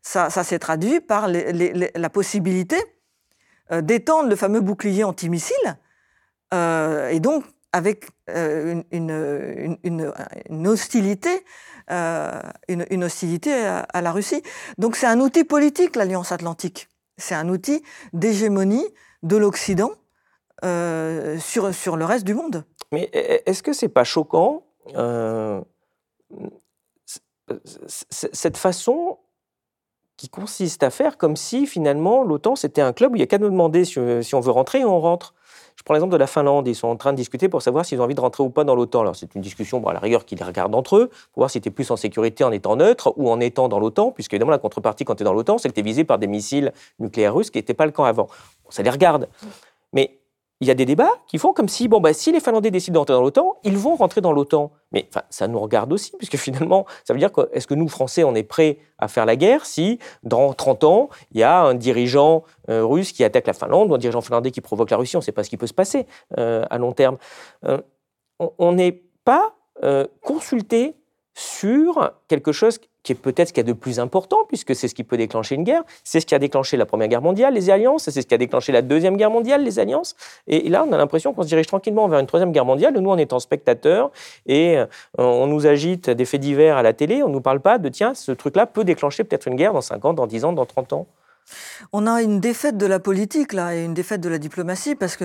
ça, 0.00 0.30
s'est 0.30 0.60
traduit 0.60 1.00
par 1.00 1.26
la 1.26 2.10
possibilité 2.10 2.76
d'étendre 3.72 4.28
le 4.28 4.36
fameux 4.36 4.60
bouclier 4.60 5.02
antimissile, 5.02 5.76
et 6.52 7.18
donc 7.18 7.42
avec 7.72 8.06
euh, 8.28 8.82
une, 8.92 10.66
hostilité, 10.66 11.44
euh, 11.90 12.40
une, 12.68 13.04
hostilité 13.04 13.52
à, 13.54 14.00
la 14.00 14.12
Russie. 14.12 14.42
Donc 14.78 14.96
c'est 14.96 15.06
un 15.06 15.20
outil 15.20 15.44
politique, 15.44 15.96
l'Alliance 15.96 16.32
Atlantique. 16.32 16.88
C'est 17.16 17.34
un 17.34 17.48
outil 17.48 17.82
d'hégémonie 18.12 18.86
de 19.22 19.36
l'Occident 19.36 19.92
euh, 20.64 21.38
sur, 21.38 21.74
sur 21.74 21.96
le 21.96 22.04
reste 22.04 22.24
du 22.24 22.34
monde. 22.34 22.64
Mais 22.92 23.08
est-ce 23.46 23.62
que 23.62 23.72
c'est 23.72 23.88
pas 23.88 24.04
choquant 24.04 24.64
cette 27.78 28.56
façon 28.56 29.18
qui 30.16 30.28
consiste 30.28 30.82
à 30.82 30.90
faire 30.90 31.16
comme 31.16 31.36
si 31.36 31.66
finalement 31.66 32.24
l'OTAN 32.24 32.56
c'était 32.56 32.82
un 32.82 32.92
club 32.92 33.12
où 33.12 33.16
il 33.16 33.20
n'y 33.20 33.22
a 33.22 33.26
qu'à 33.26 33.38
nous 33.38 33.48
demander 33.48 33.84
si, 33.84 33.98
on 33.98 34.40
veut 34.40 34.50
rentrer 34.50 34.84
on 34.84 35.00
rentre? 35.00 35.34
Je 35.80 35.82
prends 35.82 35.94
l'exemple 35.94 36.12
de 36.12 36.18
la 36.18 36.26
Finlande. 36.26 36.68
Ils 36.68 36.74
sont 36.74 36.88
en 36.88 36.96
train 36.96 37.12
de 37.12 37.16
discuter 37.16 37.48
pour 37.48 37.62
savoir 37.62 37.86
s'ils 37.86 37.98
ont 38.02 38.04
envie 38.04 38.14
de 38.14 38.20
rentrer 38.20 38.42
ou 38.42 38.50
pas 38.50 38.64
dans 38.64 38.74
l'OTAN. 38.74 39.00
Alors, 39.00 39.16
c'est 39.16 39.34
une 39.34 39.40
discussion, 39.40 39.82
à 39.88 39.94
la 39.94 39.98
rigueur, 39.98 40.26
qu'ils 40.26 40.42
regardent 40.44 40.74
entre 40.74 40.96
eux, 40.96 41.06
pour 41.32 41.40
voir 41.40 41.50
si 41.50 41.58
tu 41.62 41.68
es 41.68 41.72
plus 41.72 41.90
en 41.90 41.96
sécurité 41.96 42.44
en 42.44 42.52
étant 42.52 42.76
neutre 42.76 43.14
ou 43.16 43.30
en 43.30 43.40
étant 43.40 43.70
dans 43.70 43.80
l'OTAN, 43.80 44.10
puisque 44.10 44.34
évidemment, 44.34 44.50
la 44.50 44.58
contrepartie 44.58 45.06
quand 45.06 45.14
tu 45.14 45.22
es 45.22 45.24
dans 45.24 45.32
l'OTAN, 45.32 45.56
c'est 45.56 45.70
que 45.70 45.74
tu 45.74 45.80
es 45.80 45.82
visé 45.82 46.04
par 46.04 46.18
des 46.18 46.26
missiles 46.26 46.74
nucléaires 46.98 47.34
russes, 47.34 47.48
qui 47.48 47.56
n'était 47.56 47.72
pas 47.72 47.86
le 47.86 47.92
cas 47.92 48.04
avant. 48.04 48.28
ça 48.68 48.82
les 48.82 48.90
regarde. 48.90 49.26
Il 50.62 50.68
y 50.68 50.70
a 50.70 50.74
des 50.74 50.84
débats 50.84 51.12
qui 51.26 51.38
font 51.38 51.54
comme 51.54 51.68
si, 51.68 51.88
bon, 51.88 52.00
bah, 52.00 52.12
si 52.12 52.32
les 52.32 52.40
Finlandais 52.40 52.70
décident 52.70 53.00
d'entrer 53.00 53.14
dans 53.14 53.22
l'OTAN, 53.22 53.56
ils 53.64 53.78
vont 53.78 53.96
rentrer 53.96 54.20
dans 54.20 54.32
l'OTAN. 54.32 54.70
Mais 54.92 55.08
ça 55.30 55.48
nous 55.48 55.58
regarde 55.58 55.90
aussi, 55.90 56.12
puisque 56.18 56.36
finalement, 56.36 56.84
ça 57.04 57.14
veut 57.14 57.18
dire 57.18 57.32
que 57.32 57.48
est-ce 57.52 57.66
que 57.66 57.74
nous, 57.74 57.88
Français, 57.88 58.24
on 58.24 58.34
est 58.34 58.42
prêts 58.42 58.78
à 58.98 59.08
faire 59.08 59.24
la 59.24 59.36
guerre 59.36 59.64
si, 59.64 59.98
dans 60.22 60.52
30 60.52 60.84
ans, 60.84 61.08
il 61.32 61.40
y 61.40 61.42
a 61.42 61.62
un 61.62 61.74
dirigeant 61.74 62.44
euh, 62.68 62.84
russe 62.84 63.12
qui 63.12 63.24
attaque 63.24 63.46
la 63.46 63.54
Finlande 63.54 63.90
ou 63.90 63.94
un 63.94 63.98
dirigeant 63.98 64.20
finlandais 64.20 64.50
qui 64.50 64.60
provoque 64.60 64.90
la 64.90 64.98
Russie? 64.98 65.16
On 65.16 65.20
ne 65.20 65.24
sait 65.24 65.32
pas 65.32 65.44
ce 65.44 65.50
qui 65.50 65.56
peut 65.56 65.66
se 65.66 65.74
passer 65.74 66.06
euh, 66.38 66.64
à 66.68 66.76
long 66.76 66.92
terme. 66.92 67.16
Euh, 67.64 67.80
on 68.38 68.72
n'est 68.72 69.02
pas 69.24 69.54
consulté 70.20 70.94
sur 71.34 72.12
quelque 72.28 72.52
chose 72.52 72.78
qui 73.02 73.12
est 73.12 73.16
peut-être 73.16 73.48
ce 73.48 73.52
qu'il 73.52 73.64
y 73.64 73.66
a 73.66 73.72
de 73.72 73.76
plus 73.76 74.00
important, 74.00 74.38
puisque 74.48 74.74
c'est 74.74 74.88
ce 74.88 74.94
qui 74.94 75.04
peut 75.04 75.16
déclencher 75.16 75.54
une 75.54 75.64
guerre. 75.64 75.82
C'est 76.04 76.20
ce 76.20 76.26
qui 76.26 76.34
a 76.34 76.38
déclenché 76.38 76.76
la 76.76 76.86
Première 76.86 77.08
Guerre 77.08 77.22
mondiale, 77.22 77.54
les 77.54 77.70
alliances, 77.70 78.04
c'est 78.04 78.22
ce 78.22 78.26
qui 78.26 78.34
a 78.34 78.38
déclenché 78.38 78.72
la 78.72 78.82
Deuxième 78.82 79.16
Guerre 79.16 79.30
mondiale, 79.30 79.64
les 79.64 79.78
alliances. 79.78 80.16
Et 80.46 80.68
là, 80.68 80.84
on 80.86 80.92
a 80.92 80.98
l'impression 80.98 81.32
qu'on 81.32 81.42
se 81.42 81.48
dirige 81.48 81.66
tranquillement 81.66 82.08
vers 82.08 82.20
une 82.20 82.26
Troisième 82.26 82.52
Guerre 82.52 82.64
mondiale, 82.64 82.94
nous, 82.94 83.10
en 83.10 83.18
étant 83.18 83.38
spectateurs, 83.38 84.10
et 84.46 84.76
euh, 84.78 84.86
on 85.18 85.46
nous 85.46 85.66
agite 85.66 86.10
des 86.10 86.24
faits 86.24 86.40
divers 86.40 86.76
à 86.76 86.82
la 86.82 86.92
télé, 86.92 87.22
on 87.22 87.28
ne 87.28 87.32
nous 87.32 87.40
parle 87.40 87.60
pas 87.60 87.78
de, 87.78 87.88
tiens, 87.88 88.14
ce 88.14 88.32
truc-là 88.32 88.66
peut 88.66 88.84
déclencher 88.84 89.24
peut-être 89.24 89.48
une 89.48 89.56
guerre 89.56 89.72
dans 89.72 89.80
5 89.80 90.04
ans, 90.04 90.12
dans 90.12 90.26
10 90.26 90.44
ans, 90.44 90.52
dans 90.52 90.66
30 90.66 90.92
ans. 90.92 91.06
On 91.92 92.06
a 92.06 92.22
une 92.22 92.38
défaite 92.38 92.76
de 92.76 92.86
la 92.86 93.00
politique 93.00 93.52
là 93.52 93.74
et 93.74 93.84
une 93.84 93.94
défaite 93.94 94.20
de 94.20 94.28
la 94.28 94.38
diplomatie 94.38 94.94
parce 94.94 95.16
que 95.16 95.24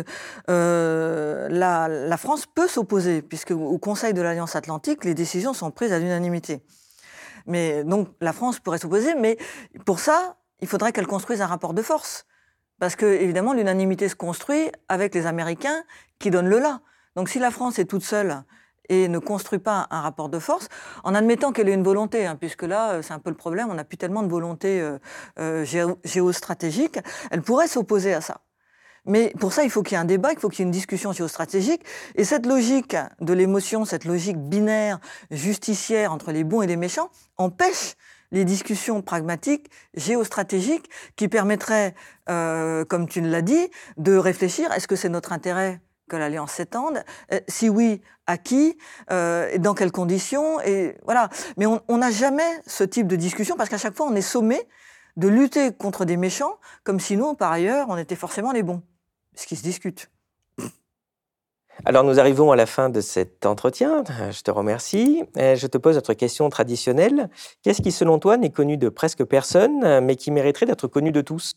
euh, 0.49 1.47
la, 1.49 1.88
la, 1.88 2.17
France 2.17 2.45
peut 2.47 2.67
s'opposer 2.67 3.21
puisque 3.21 3.51
au 3.51 3.78
Conseil 3.78 4.13
de 4.13 4.23
l'Alliance 4.23 4.55
Atlantique 4.55 5.05
les 5.05 5.13
décisions 5.13 5.53
sont 5.53 5.69
prises 5.69 5.93
à 5.93 5.99
l'unanimité. 5.99 6.61
Mais 7.45 7.83
donc 7.83 8.09
la 8.21 8.33
France 8.33 8.59
pourrait 8.59 8.77
s'opposer, 8.77 9.15
mais 9.15 9.37
pour 9.85 9.99
ça, 9.99 10.37
il 10.61 10.67
faudrait 10.67 10.91
qu'elle 10.91 11.07
construise 11.07 11.41
un 11.41 11.47
rapport 11.47 11.73
de 11.73 11.81
force. 11.81 12.25
Parce 12.79 12.95
que, 12.95 13.05
évidemment, 13.05 13.53
l'unanimité 13.53 14.09
se 14.09 14.15
construit 14.15 14.71
avec 14.89 15.15
les 15.15 15.27
Américains 15.27 15.83
qui 16.19 16.29
donnent 16.29 16.49
le 16.49 16.59
là. 16.59 16.81
Donc 17.15 17.29
si 17.29 17.39
la 17.39 17.51
France 17.51 17.79
est 17.79 17.85
toute 17.85 18.03
seule 18.03 18.43
et 18.89 19.07
ne 19.07 19.19
construit 19.19 19.59
pas 19.59 19.87
un 19.89 20.01
rapport 20.01 20.29
de 20.29 20.39
force, 20.39 20.67
en 21.03 21.15
admettant 21.15 21.51
qu'elle 21.51 21.69
ait 21.69 21.73
une 21.73 21.83
volonté, 21.83 22.25
hein, 22.25 22.35
puisque 22.35 22.63
là, 22.63 22.91
euh, 22.91 23.01
c'est 23.01 23.13
un 23.13 23.19
peu 23.19 23.29
le 23.29 23.35
problème, 23.35 23.69
on 23.71 23.73
n'a 23.73 23.83
plus 23.83 23.97
tellement 23.97 24.21
de 24.21 24.27
volonté 24.27 24.79
euh, 24.79 24.99
euh, 25.39 25.65
géostratégique, 26.03 26.99
elle 27.31 27.41
pourrait 27.41 27.67
s'opposer 27.67 28.13
à 28.13 28.21
ça. 28.21 28.41
Mais 29.05 29.33
pour 29.39 29.53
ça, 29.53 29.63
il 29.63 29.69
faut 29.69 29.83
qu'il 29.83 29.93
y 29.93 29.95
ait 29.95 30.01
un 30.01 30.05
débat, 30.05 30.31
il 30.31 30.39
faut 30.39 30.49
qu'il 30.49 30.59
y 30.59 30.61
ait 30.63 30.65
une 30.65 30.71
discussion 30.71 31.11
géostratégique. 31.11 31.83
Et 32.15 32.23
cette 32.23 32.45
logique 32.45 32.95
de 33.21 33.33
l'émotion, 33.33 33.85
cette 33.85 34.05
logique 34.05 34.37
binaire, 34.37 34.99
justicière 35.31 36.11
entre 36.11 36.31
les 36.31 36.43
bons 36.43 36.61
et 36.61 36.67
les 36.67 36.75
méchants, 36.75 37.09
empêche 37.37 37.95
les 38.31 38.45
discussions 38.45 39.01
pragmatiques, 39.01 39.69
géostratégiques, 39.93 40.89
qui 41.15 41.27
permettraient, 41.27 41.93
euh, 42.29 42.83
comme 42.83 43.07
tu 43.07 43.21
l'as 43.21 43.41
dit, 43.41 43.69
de 43.97 44.15
réfléchir, 44.15 44.71
est-ce 44.73 44.87
que 44.87 44.95
c'est 44.95 45.09
notre 45.09 45.31
intérêt 45.31 45.79
que 46.09 46.17
l'alliance 46.17 46.51
s'étende? 46.51 47.03
Euh, 47.31 47.39
Si 47.47 47.69
oui, 47.69 48.01
à 48.27 48.37
qui? 48.37 48.77
Euh, 49.11 49.49
et 49.51 49.59
Dans 49.59 49.75
quelles 49.75 49.91
conditions? 49.91 50.59
Et 50.61 50.97
voilà. 51.03 51.29
Mais 51.57 51.65
on 51.65 51.97
n'a 51.97 52.11
jamais 52.11 52.43
ce 52.65 52.83
type 52.83 53.07
de 53.07 53.15
discussion 53.15 53.55
parce 53.55 53.69
qu'à 53.69 53.77
chaque 53.77 53.95
fois, 53.95 54.07
on 54.07 54.15
est 54.15 54.21
sommé 54.21 54.59
de 55.15 55.27
lutter 55.27 55.71
contre 55.71 56.03
des 56.03 56.17
méchants, 56.17 56.57
comme 56.83 56.99
si 56.99 57.15
nous, 57.15 57.35
par 57.35 57.51
ailleurs, 57.51 57.87
on 57.89 57.97
était 57.97 58.15
forcément 58.15 58.51
les 58.51 58.63
bons 58.63 58.81
ce 59.39 59.47
qui 59.47 59.55
se 59.55 59.63
discute. 59.63 60.09
Alors 61.83 62.03
nous 62.05 62.19
arrivons 62.19 62.51
à 62.51 62.55
la 62.55 62.65
fin 62.65 62.89
de 62.89 63.01
cet 63.01 63.45
entretien. 63.45 64.03
Je 64.31 64.41
te 64.41 64.51
remercie. 64.51 65.23
Je 65.36 65.67
te 65.67 65.77
pose 65.77 65.95
notre 65.95 66.13
question 66.13 66.49
traditionnelle. 66.49 67.29
Qu'est-ce 67.63 67.81
qui, 67.81 67.91
selon 67.91 68.17
toi, 68.17 68.38
n'est 68.38 68.49
connu 68.49 68.77
de 68.77 68.87
presque 68.87 69.25
personne, 69.25 69.99
mais 69.99 70.16
qui 70.16 70.32
mériterait 70.32 70.66
d'être 70.66 70.87
connu 70.87 71.12
de 71.12 71.21
tous? 71.21 71.53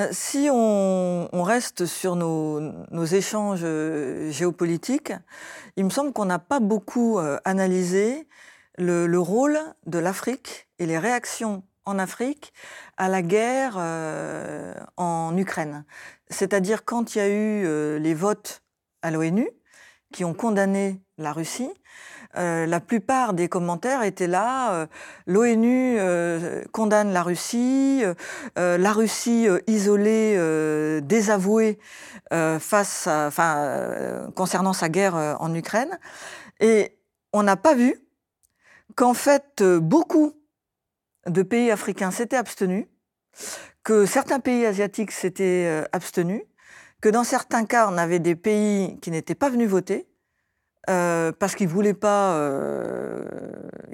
Euh, 0.00 0.08
Si 0.10 0.48
on, 0.50 1.42
reste 1.42 1.86
sur 1.86 2.16
nos, 2.16 3.04
échanges 3.04 3.60
euh, 3.62 4.30
géopolitiques, 4.30 5.12
il 5.76 5.84
me 5.84 5.90
semble 5.90 6.12
qu'on 6.12 6.24
n'a 6.24 6.38
pas 6.38 6.60
beaucoup 6.60 7.18
euh, 7.18 7.38
analysé 7.44 8.26
le 8.78 9.18
rôle 9.18 9.58
de 9.86 9.98
l'Afrique 9.98 10.68
et 10.78 10.86
les 10.86 10.98
réactions 10.98 11.62
en 11.86 11.98
Afrique 11.98 12.52
à 12.96 13.08
la 13.08 13.22
guerre 13.22 13.78
en 14.96 15.36
Ukraine. 15.36 15.84
C'est-à-dire 16.28 16.84
quand 16.84 17.14
il 17.14 17.18
y 17.18 17.20
a 17.20 17.28
eu 17.28 17.64
euh, 17.66 17.98
les 17.98 18.14
votes 18.14 18.62
à 19.02 19.10
l'ONU 19.10 19.48
qui 20.12 20.24
ont 20.24 20.34
condamné 20.34 21.00
la 21.18 21.32
Russie, 21.32 21.70
euh, 22.36 22.66
la 22.66 22.80
plupart 22.80 23.32
des 23.32 23.48
commentaires 23.48 24.02
étaient 24.02 24.26
là. 24.26 24.72
Euh, 24.72 24.86
L'ONU 25.26 25.98
condamne 26.72 27.12
la 27.12 27.22
Russie, 27.22 28.02
la 28.56 28.92
Russie 28.92 29.46
isolée, 29.66 31.00
désavouée 31.02 31.78
face, 32.30 33.08
concernant 34.34 34.72
sa 34.72 34.88
guerre 34.88 35.36
en 35.40 35.54
Ukraine. 35.54 35.98
Et 36.60 36.98
on 37.32 37.42
n'a 37.42 37.56
pas 37.56 37.74
vu 37.74 37.96
qu'en 38.96 39.14
fait 39.14 39.62
beaucoup 39.62 40.34
de 41.26 41.42
pays 41.42 41.70
africains 41.70 42.10
s'étaient 42.10 42.36
abstenus, 42.36 42.86
que 43.82 44.06
certains 44.06 44.40
pays 44.40 44.66
asiatiques 44.66 45.12
s'étaient 45.12 45.66
euh, 45.66 45.84
abstenus, 45.92 46.42
que 47.00 47.08
dans 47.08 47.24
certains 47.24 47.64
cas, 47.64 47.88
on 47.90 47.98
avait 47.98 48.18
des 48.18 48.34
pays 48.34 48.98
qui 49.00 49.10
n'étaient 49.10 49.34
pas 49.34 49.50
venus 49.50 49.68
voter, 49.68 50.08
parce 50.86 51.56
qu'il 51.56 51.66
ne 51.66 51.72
voulait, 51.72 51.94
pas, 51.94 52.40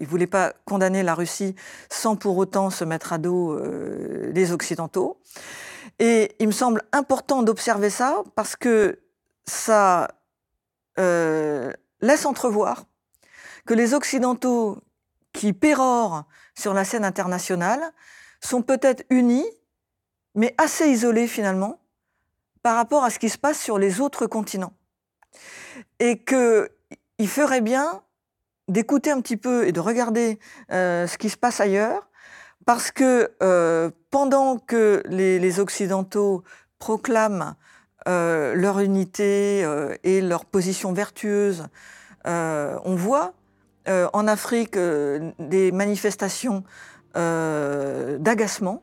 voulait 0.01 0.27
pas 0.27 0.53
condamner 0.67 1.03
la 1.03 1.15
Russie 1.15 1.57
sans 1.89 2.17
pour 2.17 2.37
autant 2.37 2.69
se 2.69 2.85
mettre 2.85 3.15
à 3.15 3.19
dos 3.19 3.59
les 3.59 4.53
Occidentaux. 4.53 5.19
Et 5.99 6.37
il 6.39 6.49
me 6.49 6.53
semble 6.53 6.83
important 6.93 7.43
d'observer 7.43 7.89
ça 7.89 8.23
parce 8.35 8.57
que 8.57 9.01
ça 9.47 10.09
laisse 10.99 12.27
entrevoir 12.27 12.85
que 13.65 13.73
les 13.75 13.95
Occidentaux 13.95 14.79
qui 15.33 15.53
pérorent 15.53 16.25
sur 16.55 16.75
la 16.75 16.85
scène 16.85 17.05
internationale 17.05 17.81
sont 18.41 18.63
peut-être 18.63 19.05
unis, 19.11 19.49
mais 20.35 20.55
assez 20.59 20.89
isolés 20.89 21.29
finalement, 21.29 21.81
par 22.63 22.77
rapport 22.77 23.05
à 23.05 23.11
ce 23.11 23.19
qui 23.19 23.29
se 23.29 23.39
passe 23.39 23.61
sur 23.61 23.79
les 23.79 24.01
autres 24.01 24.27
continents. 24.27 24.75
Et 25.99 26.23
qu'il 26.25 27.29
ferait 27.29 27.61
bien 27.61 28.03
d'écouter 28.69 29.11
un 29.11 29.21
petit 29.21 29.37
peu 29.37 29.67
et 29.67 29.73
de 29.73 29.81
regarder 29.81 30.39
euh, 30.71 31.07
ce 31.07 31.19
qui 31.19 31.31
se 31.31 31.37
passe 31.37 31.61
ailleurs, 31.61 32.09
parce 32.65 32.91
que 32.91 33.33
euh, 33.43 33.91
pendant 34.11 34.59
que 34.59 35.03
les, 35.07 35.61
Occidentaux 35.61 36.45
proclament 36.79 37.57
euh, 38.09 38.55
leur 38.55 38.81
unité 38.81 39.67
et 40.05 40.21
leur 40.21 40.45
position 40.45 40.93
vertueuse, 40.93 41.67
on 42.25 42.95
voit 42.97 43.35
en 43.87 44.29
Afrique 44.29 44.77
des 44.77 45.73
manifestations 45.73 46.65
d'agacement 47.15 48.83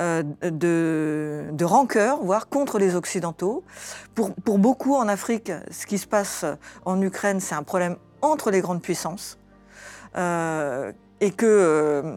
euh, 0.00 0.22
de, 0.42 1.46
de, 1.50 1.64
rancœur, 1.64 2.22
voire 2.22 2.48
contre 2.48 2.78
les 2.78 2.94
Occidentaux. 2.94 3.64
Pour, 4.14 4.32
pour, 4.32 4.58
beaucoup 4.58 4.94
en 4.94 5.08
Afrique, 5.08 5.50
ce 5.72 5.86
qui 5.86 5.98
se 5.98 6.06
passe 6.06 6.44
en 6.84 7.02
Ukraine, 7.02 7.40
c'est 7.40 7.56
un 7.56 7.64
problème 7.64 7.96
entre 8.22 8.52
les 8.52 8.60
grandes 8.60 8.80
puissances. 8.80 9.38
Euh, 10.16 10.92
et 11.20 11.32
que 11.32 11.46
euh, 11.46 12.16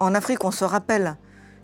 en 0.00 0.12
Afrique, 0.16 0.42
on 0.42 0.50
se 0.50 0.64
rappelle 0.64 1.16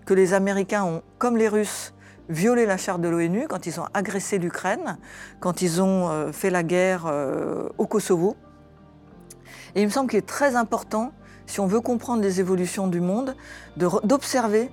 que 0.07 0.15
les 0.15 0.35
Américains 0.35 0.85
ont, 0.85 1.03
comme 1.19 1.37
les 1.37 1.49
Russes, 1.49 1.95
violé 2.29 2.65
la 2.65 2.77
charte 2.77 3.01
de 3.01 3.09
l'ONU 3.09 3.49
quand 3.49 3.67
ils 3.67 3.81
ont 3.81 3.89
agressé 3.95 4.39
l'Ukraine, 4.39 4.99
quand 5.41 5.63
ils 5.63 5.83
ont 5.83 6.33
fait 6.33 6.51
la 6.51 6.63
guerre 6.63 7.13
au 7.77 7.87
Kosovo. 7.87 8.37
Et 9.75 9.83
il 9.83 9.87
me 9.87 9.91
semble 9.91 10.11
qu'il 10.11 10.19
est 10.19 10.27
très 10.27 10.57
important, 10.57 11.13
si 11.47 11.61
on 11.61 11.67
veut 11.67 11.81
comprendre 11.81 12.23
les 12.23 12.41
évolutions 12.41 12.87
du 12.87 13.01
monde, 13.01 13.35
d'observer 13.77 14.71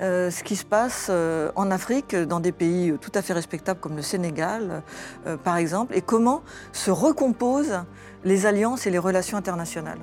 euh, 0.00 0.30
ce 0.30 0.42
qui 0.42 0.56
se 0.56 0.64
passe 0.64 1.08
euh, 1.10 1.52
en 1.54 1.70
Afrique, 1.70 2.16
dans 2.16 2.40
des 2.40 2.50
pays 2.50 2.94
tout 3.00 3.12
à 3.14 3.22
fait 3.22 3.32
respectables 3.32 3.78
comme 3.78 3.94
le 3.94 4.02
Sénégal, 4.02 4.82
euh, 5.26 5.36
par 5.36 5.56
exemple, 5.56 5.94
et 5.96 6.00
comment 6.00 6.42
se 6.72 6.90
recomposent 6.90 7.80
les 8.24 8.46
alliances 8.46 8.86
et 8.86 8.90
les 8.90 8.98
relations 8.98 9.38
internationales. 9.38 10.00